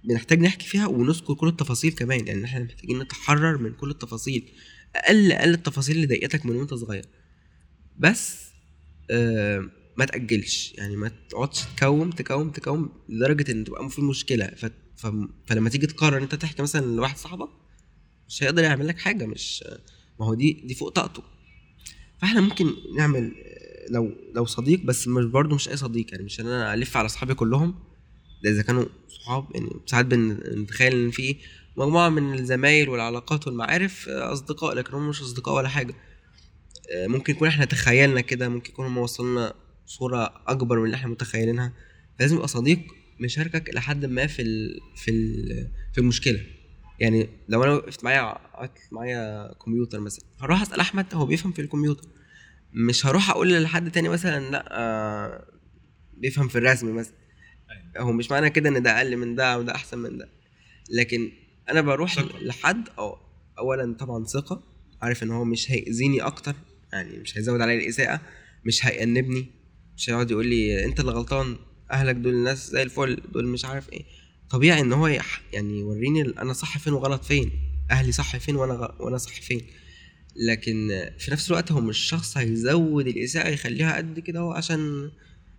بنحتاج 0.03 0.39
نحكي 0.39 0.67
فيها 0.67 0.87
ونذكر 0.87 1.33
كل 1.33 1.47
التفاصيل 1.47 1.91
كمان 1.91 2.27
يعني 2.27 2.45
إحنا 2.45 2.63
محتاجين 2.63 2.99
نتحرر 2.99 3.57
من 3.57 3.73
كل 3.73 3.89
التفاصيل 3.89 4.49
أقل 4.95 5.31
أقل 5.31 5.53
التفاصيل 5.53 5.95
اللي 5.95 6.07
ضايقتك 6.07 6.45
من 6.45 6.55
وأنت 6.55 6.73
صغير. 6.73 7.05
بس 7.97 8.45
آه 9.11 9.69
ما 9.97 10.05
تأجلش 10.05 10.73
يعني 10.77 10.95
ما 10.95 11.11
تقعدش 11.29 11.63
تكوم 11.77 12.09
تكوم 12.09 12.49
تكوم 12.49 12.89
لدرجة 13.09 13.51
إن 13.51 13.63
تبقى 13.63 13.89
في 13.89 14.01
مشكلة. 14.01 14.47
ف... 14.47 14.65
ف... 14.95 15.07
فلما 15.45 15.69
تيجي 15.69 15.87
تقرر 15.87 16.17
إن 16.17 16.21
أنت 16.23 16.35
تحكي 16.35 16.61
مثلا 16.61 16.85
لواحد 16.85 17.17
صاحبك 17.17 17.49
مش 18.27 18.43
هيقدر 18.43 18.63
يعمل 18.63 18.87
لك 18.87 18.99
حاجة 18.99 19.25
مش 19.25 19.63
ما 20.19 20.25
هو 20.25 20.33
دي 20.33 20.53
دي 20.65 20.73
فوق 20.75 20.89
طاقته. 20.89 21.23
فإحنا 22.21 22.41
ممكن 22.41 22.73
نعمل 22.97 23.33
آه، 23.45 23.91
لو 23.91 24.11
لو 24.35 24.45
صديق 24.45 24.81
بس 24.85 25.07
مش 25.07 25.25
برضه 25.25 25.55
مش 25.55 25.69
أي 25.69 25.77
صديق 25.77 26.11
يعني 26.11 26.23
مش 26.23 26.39
إن 26.39 26.47
أنا 26.47 26.73
ألف 26.73 26.97
على 26.97 27.05
اصحابي 27.05 27.33
كلهم 27.33 27.75
ده 28.43 28.49
إذا 28.49 28.61
كانوا 28.61 28.85
صحاب 29.07 29.47
يعني 29.55 29.69
ساعات 29.85 30.05
بنتخيل 30.05 30.93
إن 30.95 31.11
في 31.11 31.35
مجموعة 31.77 32.09
من 32.09 32.33
الزمايل 32.33 32.89
والعلاقات 32.89 33.47
والمعارف 33.47 34.09
آه، 34.09 34.33
أصدقاء 34.33 34.75
لكن 34.75 34.93
هم 34.93 35.09
مش 35.09 35.21
أصدقاء 35.21 35.55
ولا 35.55 35.69
حاجة. 35.69 35.93
آه، 36.95 37.07
ممكن 37.07 37.33
يكون 37.33 37.47
إحنا 37.47 37.65
تخيلنا 37.65 38.21
كده 38.21 38.49
ممكن 38.49 38.71
يكون 38.71 38.85
هم 38.85 38.97
وصلنا 38.97 39.53
صورة 39.85 40.33
أكبر 40.47 40.79
من 40.79 40.85
اللي 40.85 40.95
إحنا 40.95 41.09
متخيلينها. 41.09 41.73
فلازم 42.19 42.35
يبقى 42.35 42.47
صديق 42.47 42.79
مشاركك 43.19 43.69
إلى 43.69 43.81
حد 43.81 44.05
ما 44.05 44.27
في 44.27 44.41
ال 44.41 44.79
في 44.95 45.11
ال 45.11 45.45
في 45.93 45.97
المشكلة. 46.01 46.39
يعني 46.99 47.29
لو 47.49 47.63
أنا 47.63 47.73
وقفت 47.73 48.03
معايا 48.03 48.37
معايا 48.91 49.53
كمبيوتر 49.65 49.99
مثلا 49.99 50.25
هروح 50.39 50.61
أسأل 50.61 50.79
أحمد 50.79 51.05
هو 51.13 51.25
بيفهم 51.25 51.51
في 51.51 51.61
الكمبيوتر. 51.61 52.07
مش 52.73 53.05
هروح 53.05 53.29
أقول 53.29 53.63
لحد 53.63 53.91
تاني 53.91 54.09
مثلا 54.09 54.51
لأ 54.51 54.65
آه 54.71 55.45
بيفهم 56.17 56.47
في 56.47 56.57
الرسم 56.57 56.95
مثلا. 56.95 57.13
هو 57.97 58.11
مش 58.11 58.31
معنى 58.31 58.49
كده 58.49 58.69
إن 58.69 58.83
ده 58.83 58.97
أقل 58.97 59.17
من 59.17 59.35
ده 59.35 59.53
أو 59.53 59.61
ده 59.61 59.75
أحسن 59.75 59.97
من 59.99 60.17
ده. 60.17 60.29
لكن 60.91 61.31
أنا 61.69 61.81
بروح 61.81 62.15
ثقة. 62.15 62.39
لحد 62.39 62.89
أو 62.99 63.17
اولا 63.59 63.93
طبعا 63.93 64.23
ثقة 64.25 64.63
عارف 65.01 65.23
إن 65.23 65.31
هو 65.31 65.43
مش 65.43 65.71
هيأذيني 65.71 66.21
أكتر 66.21 66.55
يعني 66.93 67.17
مش 67.19 67.37
هيزود 67.37 67.61
عليا 67.61 67.75
الإساءة 67.77 68.21
مش 68.65 68.85
هيأنبني 68.85 69.45
مش 69.97 70.09
هيقعد 70.09 70.31
يقول 70.31 70.47
لي 70.47 70.85
أنت 70.85 70.99
اللي 70.99 71.11
غلطان 71.11 71.57
أهلك 71.91 72.15
دول 72.15 72.35
ناس 72.43 72.69
زي 72.69 72.83
الفل 72.83 73.21
دول 73.33 73.47
مش 73.47 73.65
عارف 73.65 73.93
إيه. 73.93 74.05
طبيعي 74.49 74.81
إن 74.81 74.93
هو 74.93 75.07
يعني 75.53 75.79
يوريني 75.79 76.21
أنا 76.21 76.53
صح 76.53 76.77
فين 76.77 76.93
وغلط 76.93 77.23
فين 77.23 77.51
أهلي 77.91 78.11
صح 78.11 78.37
فين 78.37 78.55
وأنا 78.55 78.73
غ... 78.73 79.03
وأنا 79.03 79.17
صح 79.17 79.41
فين. 79.41 79.61
لكن 80.47 80.89
في 81.19 81.31
نفس 81.31 81.47
الوقت 81.47 81.71
هو 81.71 81.81
مش 81.81 81.97
شخص 81.97 82.37
هيزود 82.37 83.07
الإساءة 83.07 83.49
يخليها 83.49 83.97
قد 83.97 84.19
كده 84.19 84.39
هو 84.39 84.51
عشان 84.51 85.11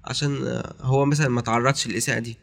عشان 0.04 0.62
هو 0.80 1.04
مثلا 1.04 1.28
ما 1.28 1.40
تعرضش 1.40 1.86
للإساءة 1.86 2.18
دي. 2.18 2.36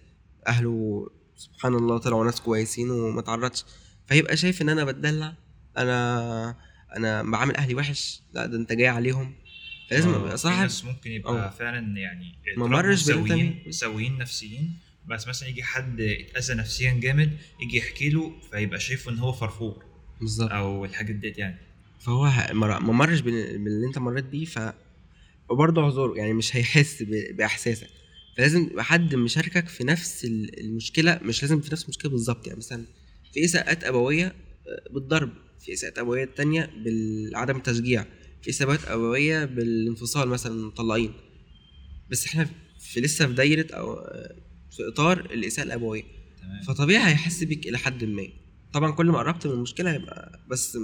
أهله 0.48 1.08
سبحان 1.38 1.74
الله 1.76 1.98
طلعوا 1.98 2.26
ناس 2.26 2.42
كويسين 2.42 2.90
وما 2.90 3.22
تعرضش. 3.22 3.66
فيبقى 4.08 4.38
شايف 4.38 4.62
إن 4.62 4.70
أنا 4.70 4.84
بتدلع. 4.84 5.34
أنا 5.78 6.56
أنا 6.96 7.24
بعامل 7.24 7.56
أهلي 7.56 7.76
وحش. 7.76 8.22
لا 8.34 8.46
ده 8.46 8.58
أنت 8.58 8.74
جاي 8.74 8.88
عليهم. 8.88 9.34
فلازم 9.90 10.10
آه، 10.10 10.16
ابقى 10.18 10.32
في 10.32 10.38
صاحب 10.38 10.62
ناس 10.62 10.86
ممكن 10.86 11.12
يبقى 11.12 11.34
آه. 11.34 11.50
فعلا 11.50 11.98
يعني 11.98 12.26
ما 12.58 12.66
اتربوا 12.66 12.68
مرش 12.68 13.00
سويين 13.72 14.18
نفسيين. 14.18 14.74
بس 15.08 15.28
مثلا 15.28 15.50
يجي 15.50 15.64
حد 15.64 16.02
اتأذى 16.02 16.54
نفسيا 16.54 16.92
جامد 16.94 17.38
يجي 17.62 17.78
يحكي 17.78 18.10
له 18.10 18.32
فيبقى 18.52 18.80
شايفه 18.80 19.12
إن 19.12 19.20
هو 19.20 19.32
فرفور 19.32 19.84
بالظبط. 20.22 20.52
أو 20.52 20.86
الحاجات 20.86 21.16
ديت 21.16 21.38
يعني. 21.38 21.58
فهو 22.00 22.32
ما 22.54 22.80
مرش 22.80 23.20
بال- 23.20 23.58
باللي 23.64 23.88
أنت 23.88 23.98
مريت 23.98 24.26
بيه. 24.26 24.46
ف 24.46 24.60
وبرضه 25.50 25.82
اعذره 25.84 26.14
يعني 26.18 26.34
مش 26.34 26.56
هيحس 26.56 27.04
بإحساسك. 27.04 27.88
فلازم 28.38 28.64
يبقى 28.72 28.84
حد 28.84 29.16
مشاركك 29.16 29.68
في 29.68 29.84
نفس 29.84 30.26
ال- 30.26 30.60
المشكلة 30.60 31.20
مش 31.24 31.42
لازم 31.44 31.62
في 31.62 31.72
نفس 31.72 31.84
المشكلة 31.84 32.12
بالظبط. 32.12 32.48
يعني 32.48 32.60
مثلا 32.60 32.86
في 33.34 33.46
إساءات 33.46 33.84
أبوية 33.84 34.26
آه، 34.26 34.94
بالضرب 34.94 35.30
في 35.60 35.74
إساءات 35.74 35.98
أبوية 36.00 36.26
تانية 36.26 36.70
بعدم 37.34 37.58
التشجيع 37.58 38.06
في 38.42 38.50
إساءات 38.50 38.86
أبوية 38.86 39.46
بالانفصال 39.46 40.28
مثلا 40.30 40.66
مطلقين 40.68 41.14
بس 42.12 42.26
إحنا 42.26 42.50
في 42.80 43.02
لسه 43.02 43.28
في 43.28 43.34
دايرة 43.34 43.68
أو 43.76 43.94
آه، 43.94 44.36
في 44.72 44.88
إطار 44.88 45.20
الإساءة 45.20 45.66
الأبوية. 45.66 46.04
تمام. 46.42 46.62
فطبيعي 46.68 47.12
هيحس 47.12 47.44
بيك 47.44 47.68
إلى 47.68 47.78
حد 47.78 48.04
ما. 48.04 48.28
طبعا 48.74 48.92
كل 48.92 49.06
ما 49.06 49.18
قربت 49.18 49.48
من 49.48 49.54
المشكلة 49.54 49.92
هيبقى 49.92 50.46
بس 50.50 50.78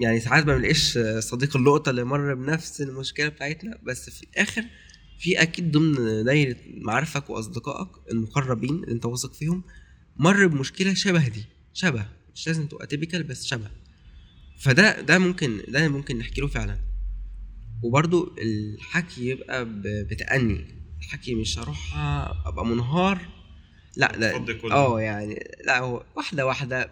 يعني 0.00 0.20
ساعات 0.20 0.46
ما 0.46 0.54
بنلاقيش 0.56 0.98
صديق 1.18 1.56
اللقطة 1.56 1.90
اللي 1.90 2.04
مر 2.04 2.34
بنفس 2.34 2.80
المشكلة 2.80 3.28
بتاعتنا 3.28 3.78
بس 3.82 4.10
في 4.10 4.22
الآخر 4.22 4.64
في 5.18 5.42
أكيد 5.42 5.72
ضمن 5.72 6.24
دايرة 6.24 6.56
معارفك 6.76 7.30
وأصدقائك 7.30 7.88
المقربين 8.12 8.74
اللي 8.74 8.92
أنت 8.92 9.04
واثق 9.06 9.32
فيهم 9.34 9.62
مر 10.16 10.46
بمشكلة 10.46 10.94
شبه 10.94 11.28
دي 11.28 11.44
شبه 11.74 12.06
مش 12.34 12.46
لازم 12.46 12.66
تبقى 12.66 12.86
تيبيكال 12.86 13.22
بس 13.22 13.44
شبه 13.46 13.70
فده 14.58 15.00
ده 15.00 15.18
ممكن 15.18 15.60
ده 15.68 15.88
ممكن 15.88 16.18
نحكي 16.18 16.40
له 16.40 16.46
فعلا 16.46 16.78
وبرضو 17.82 18.34
الحكي 18.42 19.26
يبقى 19.28 19.64
بتأني 19.84 20.64
الحكي 20.98 21.34
مش 21.34 21.58
هروح 21.58 21.96
أبقى 22.46 22.66
منهار 22.66 23.18
لا 23.96 24.12
لا. 24.18 24.36
آه 24.72 25.00
يعني 25.00 25.44
لا 25.66 25.78
هو 25.78 26.04
واحدة 26.16 26.46
واحدة. 26.46 26.90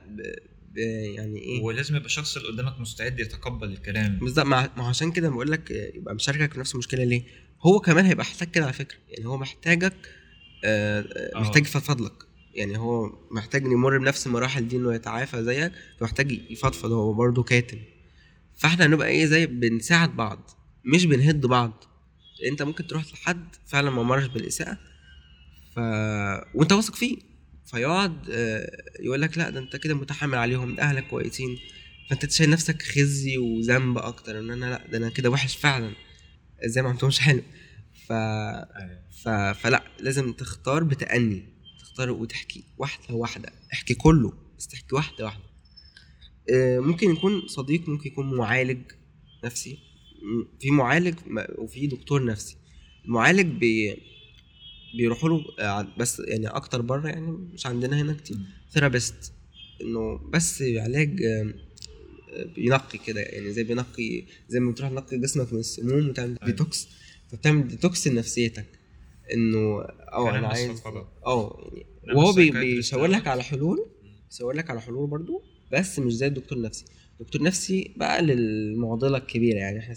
يعني 0.76 1.38
إيه؟ 1.38 1.62
ولازم 1.62 1.96
يبقى 1.96 2.06
الشخص 2.06 2.36
اللي 2.36 2.48
قدامك 2.48 2.80
مستعد 2.80 3.20
يتقبل 3.20 3.72
الكلام. 3.72 4.18
بالظبط 4.18 4.46
ما 4.46 4.70
هو 4.78 4.84
عشان 4.84 5.12
كده 5.12 5.28
بقول 5.28 5.50
لك 5.50 5.70
يبقى 5.94 6.14
مشاركك 6.14 6.52
في 6.52 6.60
نفس 6.60 6.72
المشكلة 6.74 7.04
ليه؟ 7.04 7.22
هو 7.60 7.80
كمان 7.80 8.04
هيبقى 8.04 8.24
محتاج 8.24 8.50
كده 8.50 8.64
على 8.64 8.72
فكرة. 8.72 8.98
يعني 9.08 9.26
هو 9.26 9.36
محتاجك 9.38 9.94
آه، 10.64 11.00
آه، 11.00 11.36
آه. 11.36 11.40
محتاج 11.40 11.62
يفضفض 11.62 12.00
لك 12.00 12.12
يعني 12.54 12.78
هو 12.78 13.12
محتاج 13.30 13.62
يمر 13.66 13.98
بنفس 13.98 14.26
المراحل 14.26 14.68
دي 14.68 14.76
إنه 14.76 14.94
يتعافى 14.94 15.44
زيك 15.44 15.72
فمحتاج 16.00 16.32
يفضفض 16.50 16.92
هو 16.92 17.12
برضه 17.12 17.42
كاتم. 17.42 17.78
فإحنا 18.56 18.86
هنبقى 18.86 19.08
إيه؟ 19.08 19.26
زي 19.26 19.46
بنساعد 19.46 20.16
بعض 20.16 20.50
مش 20.84 21.04
بنهد 21.04 21.46
بعض. 21.46 21.84
أنت 22.50 22.62
ممكن 22.62 22.86
تروح 22.86 23.02
لحد 23.12 23.46
فعلا 23.66 23.90
ما 23.90 24.02
مرش 24.02 24.26
بالإساءة 24.26 24.78
ف 25.74 25.78
وأنت 26.54 26.72
واثق 26.72 26.94
فيه. 26.94 27.27
فيقعد 27.70 28.30
آه، 28.30 28.70
يقول 29.00 29.22
لك 29.22 29.38
لا 29.38 29.50
ده 29.50 29.60
انت 29.60 29.76
كده 29.76 29.94
متحمل 29.94 30.38
عليهم 30.38 30.74
ده 30.74 30.82
اهلك 30.82 31.06
كويسين. 31.06 31.58
فانت 32.10 32.30
شايل 32.30 32.50
نفسك 32.50 32.82
خزي 32.82 33.38
وذنب 33.38 33.98
أكتر 33.98 34.38
ان 34.38 34.50
أنا 34.50 34.66
لا 34.66 34.86
ده 34.86 34.98
أنا 34.98 35.08
كده 35.08 35.30
وحش 35.30 35.56
فعلا. 35.56 35.92
إزاي 36.66 36.82
ما 36.82 36.88
عملتهمش 36.88 37.18
حلو؟ 37.20 37.42
ف... 38.06 38.12
أيوة. 38.12 39.02
ف... 39.22 39.28
فلا 39.28 39.84
لازم 40.00 40.32
تختار 40.32 40.84
بتأني 40.84 41.42
تختار 41.80 42.10
وتحكي 42.10 42.64
واحدة 42.78 43.14
واحدة. 43.14 43.52
احكي 43.72 43.94
كله 43.94 44.32
بس 44.58 44.66
تحكي 44.66 44.94
واحدة 44.94 45.24
واحدة. 45.24 45.44
آه، 46.52 46.78
ممكن 46.78 47.10
يكون 47.10 47.48
صديق 47.48 47.88
ممكن 47.88 48.08
يكون 48.08 48.36
معالج 48.36 48.80
نفسي. 49.44 49.78
في 50.60 50.70
معالج 50.70 51.14
وفي 51.58 51.86
دكتور 51.86 52.24
نفسي. 52.24 52.56
المعالج 53.04 53.46
بي 53.46 54.02
بيروحوا 54.96 55.28
له 55.28 55.44
آه، 55.60 55.86
بس 55.98 56.20
يعني 56.20 56.46
أكتر 56.46 56.80
بره 56.82 57.08
يعني 57.08 57.30
مش 57.30 57.66
عندنا 57.66 58.02
هنا 58.02 58.12
كتير. 58.12 58.36
therapist 58.72 59.32
إنه 59.80 60.18
بس 60.32 60.62
علاج 60.62 61.22
آه، 61.22 61.54
بينقي 62.56 62.98
كده 63.06 63.20
يعني 63.20 63.50
زي 63.52 63.64
بينقي 63.64 64.24
زي 64.48 64.60
ما 64.60 64.70
بتروح 64.70 64.90
تنقي 64.90 65.18
جسمك 65.18 65.52
من 65.52 65.58
السموم 65.58 66.08
وتعمل 66.08 66.28
أيوة. 66.42 66.46
ديتوكس 66.46 66.88
فبتعمل 67.28 67.68
ديتوكس 67.68 68.08
لنفسيتك. 68.08 68.66
إنه 69.34 69.58
آه 70.12 70.38
أنا 70.38 70.48
عايز. 70.48 70.82
آه 71.26 71.70
يعني 72.04 72.18
وهو 72.18 72.32
بيشاور 72.32 73.06
لك 73.06 73.26
على 73.26 73.42
حلول 73.42 73.86
بيشاور 74.30 74.52
لك 74.52 74.70
على 74.70 74.80
حلول 74.80 75.10
برضو 75.10 75.42
بس 75.72 75.98
مش 75.98 76.12
زي 76.12 76.26
الدكتور 76.26 76.58
النفسي. 76.58 76.84
الدكتور 77.20 77.40
النفسي 77.40 77.92
بقى 77.96 78.22
للمعضلة 78.22 79.18
الكبيرة 79.18 79.58
يعني 79.58 79.78
إحنا 79.78 79.94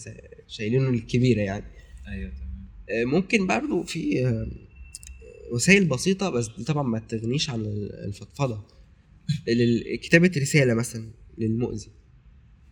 شايلينه 0.47 0.89
الكبيره 0.89 1.39
يعني. 1.41 1.65
أيوه 2.07 2.29
تمام. 2.31 2.67
آه، 2.89 3.03
ممكن 3.05 3.47
برضو 3.47 3.83
في 3.83 4.25
وسائل 5.51 5.85
بسيطة 5.85 6.29
بس 6.29 6.47
دي 6.57 6.63
طبعا 6.63 6.83
ما 6.83 6.99
تغنيش 6.99 7.49
عن 7.49 7.65
الفضفضة. 8.07 8.65
كتابة 10.03 10.31
رسالة 10.37 10.73
مثلا 10.73 11.11
للمؤذي. 11.37 11.87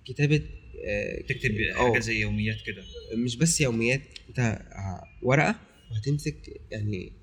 كتابة 0.05 0.41
آه، 0.87 1.21
تكتب 1.21 1.51
آه، 1.75 1.91
حاجة 1.91 1.99
زي 1.99 2.21
يوميات 2.21 2.57
كده. 2.65 2.83
مش 3.23 3.35
بس 3.35 3.61
يوميات 3.61 4.01
انت 4.29 4.61
ورقة 5.23 5.55
وهتمسك 5.91 6.61
يعني 6.71 7.13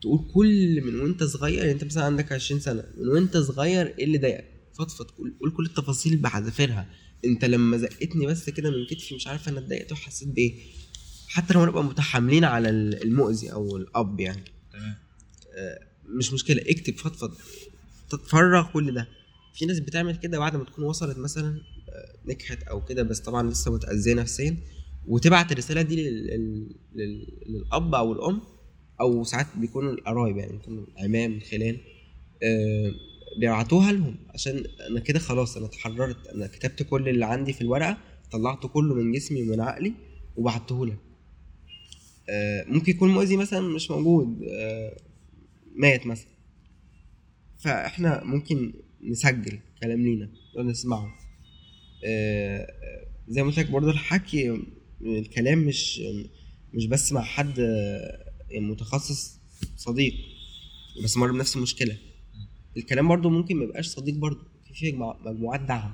تقول 0.00 0.30
كل 0.34 0.80
من 0.82 1.00
وانت 1.00 1.24
صغير 1.24 1.58
يعني 1.58 1.70
انت 1.72 1.84
مثلا 1.84 2.04
عندك 2.04 2.32
20 2.32 2.60
سنة 2.60 2.84
من 2.98 3.08
وانت 3.08 3.36
صغير 3.36 3.86
إيه 3.98 4.04
اللي 4.04 4.18
ضايقك؟ 4.18 4.44
فضفض 4.78 5.06
قول 5.40 5.52
كل 5.56 5.64
التفاصيل 5.66 6.16
بحذافيرها 6.16 6.90
انت 7.24 7.44
لما 7.44 7.76
زقتني 7.76 8.26
بس 8.26 8.50
كده 8.50 8.70
من 8.70 8.86
كتفي 8.90 9.14
مش 9.14 9.26
عارف 9.26 9.48
أنا 9.48 9.58
اتضايقت 9.58 9.92
وحسيت 9.92 10.28
بإيه. 10.28 10.54
حتى 11.28 11.54
لو 11.54 11.66
نبقى 11.66 11.84
متحاملين 11.84 12.44
على 12.44 12.70
ال- 12.70 13.02
المؤذي 13.02 13.52
أو 13.52 13.76
الأب 13.76 14.20
يعني. 14.20 14.44
تمام. 14.72 14.94
مش 16.18 16.32
مشكلة 16.32 16.62
اكتب 16.68 16.96
فضفض 16.96 17.34
تتفرغ 18.10 18.72
كل 18.72 18.94
ده 18.94 19.08
في 19.54 19.66
ناس 19.66 19.80
بتعمل 19.80 20.16
كده 20.16 20.38
بعد 20.38 20.56
ما 20.56 20.64
تكون 20.64 20.84
وصلت 20.84 21.18
مثلا 21.18 21.48
آه، 21.88 22.30
نجحت 22.32 22.62
أو 22.62 22.84
كده 22.84 23.02
بس 23.02 23.20
طبعا 23.20 23.50
لسه 23.50 23.72
متأذية 23.72 24.14
نفسيا. 24.14 24.56
وتبعت 25.06 25.52
الرسالة 25.52 25.82
دي 25.82 25.96
لل... 26.10 26.26
لل... 26.26 26.76
لل... 26.94 27.26
للأب 27.46 27.94
أو 27.94 28.12
الأم 28.12 28.40
أو 29.00 29.24
ساعات 29.24 29.46
بيكونوا 29.56 29.92
القرايب 29.92 30.36
يعني 30.36 30.52
بيكونوا 30.52 30.84
العمام 30.98 31.40
خلان 31.40 31.78
آه، 32.42 32.92
بيبعتوها 33.40 33.92
لهم. 33.92 34.16
عشان 34.34 34.64
أنا 34.90 35.00
كده 35.00 35.18
خلاص 35.18 35.56
أنا 35.56 35.66
اتحررت 35.66 36.26
أنا 36.26 36.46
كتبت 36.46 36.82
كل 36.82 37.08
اللي 37.08 37.24
عندي 37.26 37.52
في 37.52 37.60
الورقة 37.60 37.98
طلعته 38.32 38.68
كله 38.68 38.94
من 38.94 39.12
جسمي 39.12 39.42
ومن 39.42 39.60
عقلي 39.60 39.92
وبعته 40.36 40.86
لك. 40.86 40.92
آه، 40.92 41.09
ممكن 42.68 42.90
يكون 42.92 43.10
مؤذي 43.10 43.36
مثلا 43.36 43.60
مش 43.60 43.90
موجود 43.90 44.42
آه، 44.50 44.96
مات 45.76 46.06
مثلا. 46.06 46.30
فإحنا 47.58 48.24
ممكن 48.24 48.72
نسجل 49.02 49.58
كلام 49.82 50.02
لينا 50.02 50.28
ونسمعه. 50.56 51.14
آه، 52.04 52.58
آه، 52.60 53.06
زي 53.28 53.42
ما 53.42 53.48
قلت 53.48 53.58
لك 53.58 53.70
برضه 53.70 53.90
الحكي 53.90 54.60
الكلام 55.02 55.58
مش 55.58 56.00
مش 56.74 56.86
بس 56.86 57.12
مع 57.12 57.22
حد 57.22 57.60
آه، 57.60 58.26
متخصص 58.60 59.38
صديق 59.76 60.14
بس 61.04 61.16
مر 61.16 61.32
بنفس 61.32 61.56
المشكلة. 61.56 61.96
الكلام 62.76 63.08
برضه 63.08 63.30
ممكن 63.30 63.56
ما 63.56 63.64
يبقاش 63.64 63.86
صديق 63.86 64.14
برضه. 64.14 64.40
في 64.68 64.74
في 64.74 64.92
مجموع- 64.92 65.18
مجموعات 65.24 65.60
دعم 65.60 65.92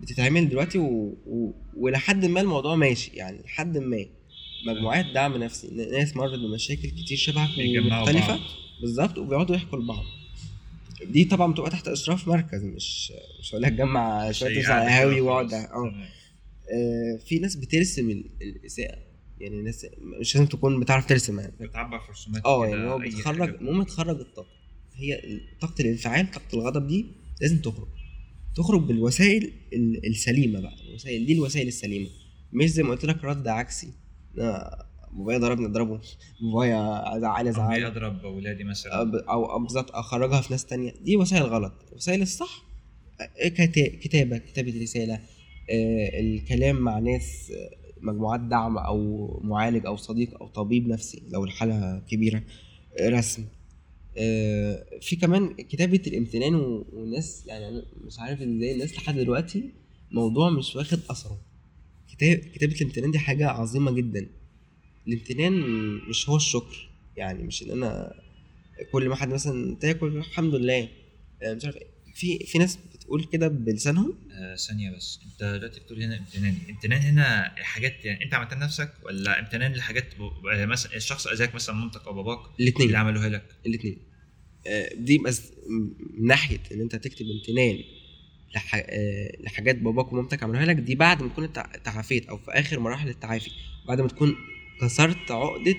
بتتعمل 0.00 0.48
دلوقتي 0.48 0.78
و... 0.78 1.16
و... 1.26 1.52
ولحد 1.76 2.24
ما 2.24 2.40
الموضوع 2.40 2.74
ماشي. 2.74 3.10
يعني 3.14 3.42
لحد 3.42 3.78
ما 3.78 4.06
مجموعات 4.66 5.06
دعم 5.14 5.36
نفسي 5.36 5.68
ناس 5.74 6.16
مرت 6.16 6.38
بمشاكل 6.38 6.88
كتير 6.90 7.16
شبهك 7.18 7.50
ومختلفه 7.58 8.28
بعض. 8.28 8.40
بالظبط 8.80 9.18
وبيقعدوا 9.18 9.56
يحكوا 9.56 9.78
لبعض. 9.78 10.04
دي 11.06 11.24
طبعا 11.24 11.52
بتبقى 11.52 11.70
تحت 11.70 11.88
اشراف 11.88 12.28
مركز 12.28 12.64
مش 12.64 13.12
مش 13.40 13.50
هقول 13.54 13.62
لك 13.62 13.72
جمع 13.72 14.30
شوية 14.32 14.62
قهاوي 14.66 15.20
واقعد 15.20 15.50
خلاص. 15.50 15.64
آه. 15.64 15.94
آه، 16.74 17.18
في 17.26 17.38
ناس 17.38 17.56
بترسم 17.56 18.10
ال- 18.10 18.24
الإساءة. 18.42 18.98
يعني 19.40 19.62
ناس 19.62 19.86
مش 20.20 20.34
لازم 20.36 20.46
تكون 20.48 20.80
بتعرف 20.80 21.06
ترسم 21.06 21.40
يعني. 21.40 21.52
بتعبر 21.60 21.98
في 21.98 22.12
رسومات 22.12 22.44
آه 22.46 22.66
يعني 22.66 22.90
هو 22.90 22.98
بتخرج. 22.98 23.54
المهم 23.54 23.82
تخرج 23.82 24.20
الطاقة. 24.20 24.48
هي 24.94 25.40
طاقة 25.60 25.74
الانفعال 25.82 26.30
طاقة 26.30 26.54
الغضب 26.54 26.86
دي 26.86 27.06
لازم 27.40 27.58
تخرج. 27.58 27.88
تخرج 28.56 28.82
بالوسائل 28.82 29.52
ال- 29.72 30.06
السليمة 30.06 30.60
بقى. 30.60 30.74
الوسائل 30.88 31.26
دي 31.26 31.32
الوسائل 31.32 31.68
السليمة. 31.68 32.08
مش 32.52 32.70
زي 32.70 32.82
ما 32.82 32.90
قلت 32.90 33.04
لك 33.04 33.24
رد 33.24 33.48
عكسي. 33.48 33.88
بابايا 35.12 35.38
ضربني 35.38 35.66
اضربه. 35.66 36.00
بابايا 36.42 37.02
زعلني 37.20 37.26
عمي 37.28 37.48
ازعله 37.50 37.86
اضرب 37.86 38.24
اولادي 38.24 38.64
مثلا. 38.64 38.94
أو 39.30 39.58
بالظبط 39.58 39.90
أخرجها 39.90 40.40
في 40.40 40.52
ناس 40.52 40.66
تانية. 40.66 40.94
دي 41.00 41.16
وسائل 41.16 41.42
غلط. 41.42 41.72
الوسائل 41.90 42.22
الصح 42.22 42.64
آه، 43.20 43.48
كتا- 43.48 43.96
كتابة 44.02 44.38
كتابة 44.38 44.82
رسالة 44.82 45.14
آه، 45.14 46.20
الكلام 46.20 46.76
مع 46.76 46.98
ناس 46.98 47.50
آه، 47.50 47.78
مجموعات 48.00 48.40
دعم 48.40 48.78
أو 48.78 49.26
معالج 49.44 49.86
أو 49.86 49.96
صديق 49.96 50.40
أو 50.42 50.48
طبيب 50.48 50.88
نفسي 50.88 51.22
لو 51.28 51.44
الحالة 51.44 52.02
كبيرة 52.10 52.42
رسم. 53.00 53.44
في 55.00 55.16
كمان 55.20 55.54
كتابة 55.54 56.02
الامتنان 56.06 56.54
والناس 56.92 57.46
يعني 57.46 57.82
مش 58.04 58.18
عارف 58.18 58.38
إزاي 58.42 58.72
الناس 58.72 58.94
لحد 58.96 59.14
دلوقتي 59.18 59.70
موضوع 60.10 60.50
مش 60.50 60.76
واخد 60.76 60.98
أثره. 61.10 61.38
كتاب 62.12 62.36
كتابة 62.38 62.74
الامتنان 62.74 63.10
دي 63.10 63.18
حاجة 63.18 63.48
عظيمة 63.48 63.90
جدا. 63.90 64.30
الامتنان 65.08 65.52
مش 66.08 66.28
هو 66.28 66.36
الشكر 66.36 66.90
يعني 67.16 67.42
مش 67.42 67.62
إن 67.62 67.70
أنا 67.70 68.14
كل 68.92 69.08
ما 69.08 69.14
حد 69.16 69.28
مثلا 69.28 69.76
تاكل 69.76 70.16
الحمد 70.16 70.54
لله. 70.54 70.88
آه، 71.42 71.54
مش 71.54 71.64
عارف 71.64 71.76
إيه. 71.76 71.86
في 72.14 72.38
في 72.38 72.58
ناس 72.58 72.78
بتقول 72.94 73.24
كده 73.24 73.48
بلسانهم؟ 73.48 74.14
آه 74.32 74.56
ثانية 74.56 74.96
بس. 74.96 75.20
أنت 75.24 75.54
دلوقتي 75.58 75.80
بتقول 75.80 76.02
هنا 76.02 76.18
امتنان. 76.18 76.54
امتنان 76.70 77.00
هنا 77.00 77.54
حاجات 77.56 78.04
يعني 78.04 78.24
أنت 78.24 78.34
عملتها 78.34 78.56
لنفسك 78.56 78.92
ولا 79.04 79.38
امتنان 79.40 79.72
لحاجات. 79.72 80.04
آه، 80.54 80.66
مثلا 80.66 80.96
الشخص 80.96 81.26
أذاك 81.26 81.54
مثلا 81.54 81.74
مامتك 81.74 82.06
أو 82.06 82.12
باباك 82.14 82.38
الاثنين 82.60 82.86
اللي 82.86 82.98
عملوها 82.98 83.28
لك؟ 83.28 83.44
الاثنين 83.66 83.98
دي 84.94 85.18
بس 85.18 85.52
من 85.68 86.26
ناحية 86.26 86.60
إن 86.72 86.80
أنت 86.80 86.96
تكتب 86.96 87.26
امتنان 87.26 87.78
لح... 88.54 88.74
آه، 88.74 89.36
لحاجات 89.40 89.76
باباك 89.78 90.12
ومامتك 90.12 90.42
عملوها 90.42 90.64
لك 90.64 90.76
دي 90.76 90.94
بعد 90.94 91.22
ما 91.22 91.28
تكون 91.28 91.52
تعافيت 91.84 92.26
أو 92.26 92.36
في 92.36 92.50
آخر 92.50 92.80
مراحل 92.80 93.08
التعافي 93.08 93.50
بعد 93.88 94.00
ما 94.00 94.08
تكون 94.08 94.36
كسرت 94.80 95.30
عقدة 95.30 95.74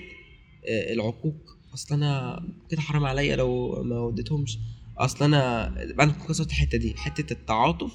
آه، 0.68 0.92
العقوق. 0.92 1.56
أصل 1.74 1.94
أنا 1.94 2.42
كده 2.70 2.80
حرام 2.80 3.04
عليا 3.04 3.36
لو 3.36 3.82
ما 3.82 3.98
وديتهمش. 4.00 4.58
أصل 4.98 5.24
أنا 5.24 5.68
بعد 5.94 6.06
ما 6.08 6.12
تكون 6.12 6.26
كسرت 6.28 6.48
الحتة 6.50 6.78
دي 6.78 6.94
حتة 6.96 7.32
التعاطف 7.32 7.92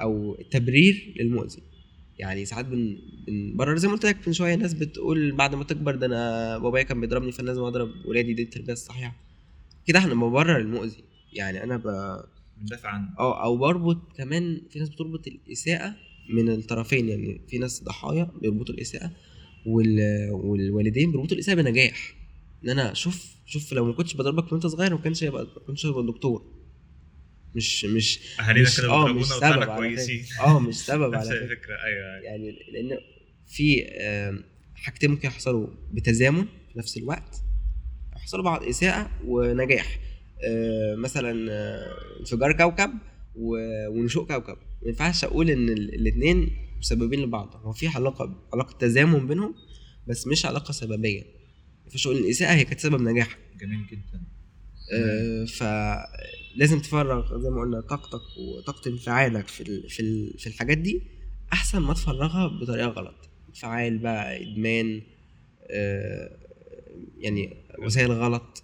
أو 0.00 0.36
التبرير 0.40 1.14
للمؤذي. 1.20 1.62
يعني 2.18 2.44
ساعات 2.44 2.64
بن 2.64 2.98
بنبرر 3.26 3.76
زي 3.76 3.88
ما 3.88 3.94
قلت 3.94 4.06
لك 4.06 4.16
من 4.28 4.32
شوية 4.32 4.54
ناس 4.54 4.74
بتقول 4.74 5.32
بعد 5.32 5.54
ما 5.54 5.64
تكبر 5.64 5.94
ده 5.94 6.06
أنا 6.06 6.58
بابايا 6.58 6.82
كان 6.84 7.00
بيضربني 7.00 7.32
فأنا 7.32 7.46
لازم 7.46 7.62
أضرب 7.62 7.90
ولادي 8.06 8.34
دي 8.34 8.42
التربية 8.42 8.72
الصحيحة. 8.72 9.16
كده 9.86 9.98
إحنا 9.98 10.14
ببرر 10.14 10.56
المؤذي 10.56 11.04
يعني 11.32 11.62
أنا 11.62 11.76
ب... 11.76 11.86
بندافع 12.60 12.88
عنه. 12.88 13.08
آه 13.18 13.44
أو 13.44 13.56
بربط 13.56 14.16
كمان 14.16 14.62
في 14.70 14.78
ناس 14.78 14.88
بتربط 14.88 15.26
الإساءة 15.26 15.94
من 16.30 16.48
الطرفين 16.48 17.08
يعني 17.08 17.40
في 17.48 17.58
ناس 17.58 17.82
ضحايا 17.82 18.30
بيربطوا 18.42 18.74
الإساءة 18.74 19.10
وال... 19.66 19.98
والوالدين 20.32 21.12
بيربطوا 21.12 21.34
الإساءة 21.36 21.56
بنجاح. 21.56 22.14
إن 22.64 22.70
أنا 22.70 22.94
شوف 22.94 23.36
شوف 23.46 23.72
لو 23.72 23.84
ما 23.84 23.92
كنتش 23.92 24.14
بضربك 24.14 24.52
وأنت 24.52 24.66
صغير 24.66 24.94
ما 24.94 25.00
كانش 25.00 25.24
هيبقى 25.24 25.44
ما 25.44 25.60
كنتش 25.66 25.86
هيبقى 25.86 26.06
دكتور 26.06 26.52
مش 27.54 27.84
مش 27.84 28.20
أهالينا 28.40 28.68
مش 28.68 28.76
كانوا 28.80 29.08
مش 29.08 29.12
بيضربونا 29.12 29.24
سبب 29.24 29.56
وطلعنا 29.62 29.76
كويسين. 29.76 30.24
آه 30.40 30.60
مش 30.60 30.74
سبب 30.74 31.14
على 31.14 31.28
فكرة. 31.48 31.74
أيوه 31.84 32.14
أيوة. 32.14 32.24
يعني 32.24 32.58
لأن 32.72 32.98
في 33.46 33.84
حاجتين 34.74 35.10
ممكن 35.10 35.28
يحصلوا 35.28 35.68
بتزامن 35.92 36.44
في 36.72 36.78
نفس 36.78 36.96
الوقت 36.96 37.42
يحصلوا 38.16 38.44
بعض 38.44 38.62
إساءة 38.62 39.10
ونجاح. 39.24 39.98
آه، 39.98 40.05
مثلا 40.96 41.52
آه، 41.52 41.94
انفجار 42.20 42.52
كوكب 42.52 42.90
ونشوء 43.90 44.26
كوكب. 44.26 44.56
ما 44.82 44.88
ينفعش 44.88 45.24
أقول 45.24 45.50
إن 45.50 45.68
الاثنين 45.68 46.50
مسببين 46.78 47.20
لبعض. 47.20 47.60
هو 47.64 47.72
في 47.72 47.88
علاقة 47.88 48.48
علاقة 48.52 48.78
تزامن 48.78 49.26
بينهم 49.26 49.54
بس 50.06 50.26
مش 50.26 50.46
علاقة 50.46 50.72
سببية. 50.72 51.22
ما 51.22 51.84
ينفعش 51.84 52.06
أقول 52.06 52.18
إن 52.18 52.24
الإساءة 52.24 52.54
هي 52.54 52.64
كانت 52.64 52.80
سبب 52.80 53.00
نجاح. 53.02 53.38
جميل 53.60 53.86
جدا. 53.86 54.22
آه، 54.94 55.44
فلازم 55.44 56.80
تفرغ 56.80 57.38
زي 57.42 57.50
ما 57.50 57.60
قلنا 57.60 57.80
طاقتك 57.80 58.20
وطاقة 58.38 58.90
انفعالك 58.90 59.48
في 59.48 59.88
في 59.88 60.32
في 60.38 60.46
الحاجات 60.46 60.78
دي 60.78 61.02
أحسن 61.52 61.78
ما 61.78 61.94
تفرغها 61.94 62.46
بطريقة 62.46 62.88
غلط. 62.88 63.28
انفعال 63.48 63.98
بقى 63.98 64.42
إدمان 64.42 65.02
آه، 65.70 66.36
يعني 67.18 67.56
وسائل 67.84 68.12
غلط. 68.12 68.62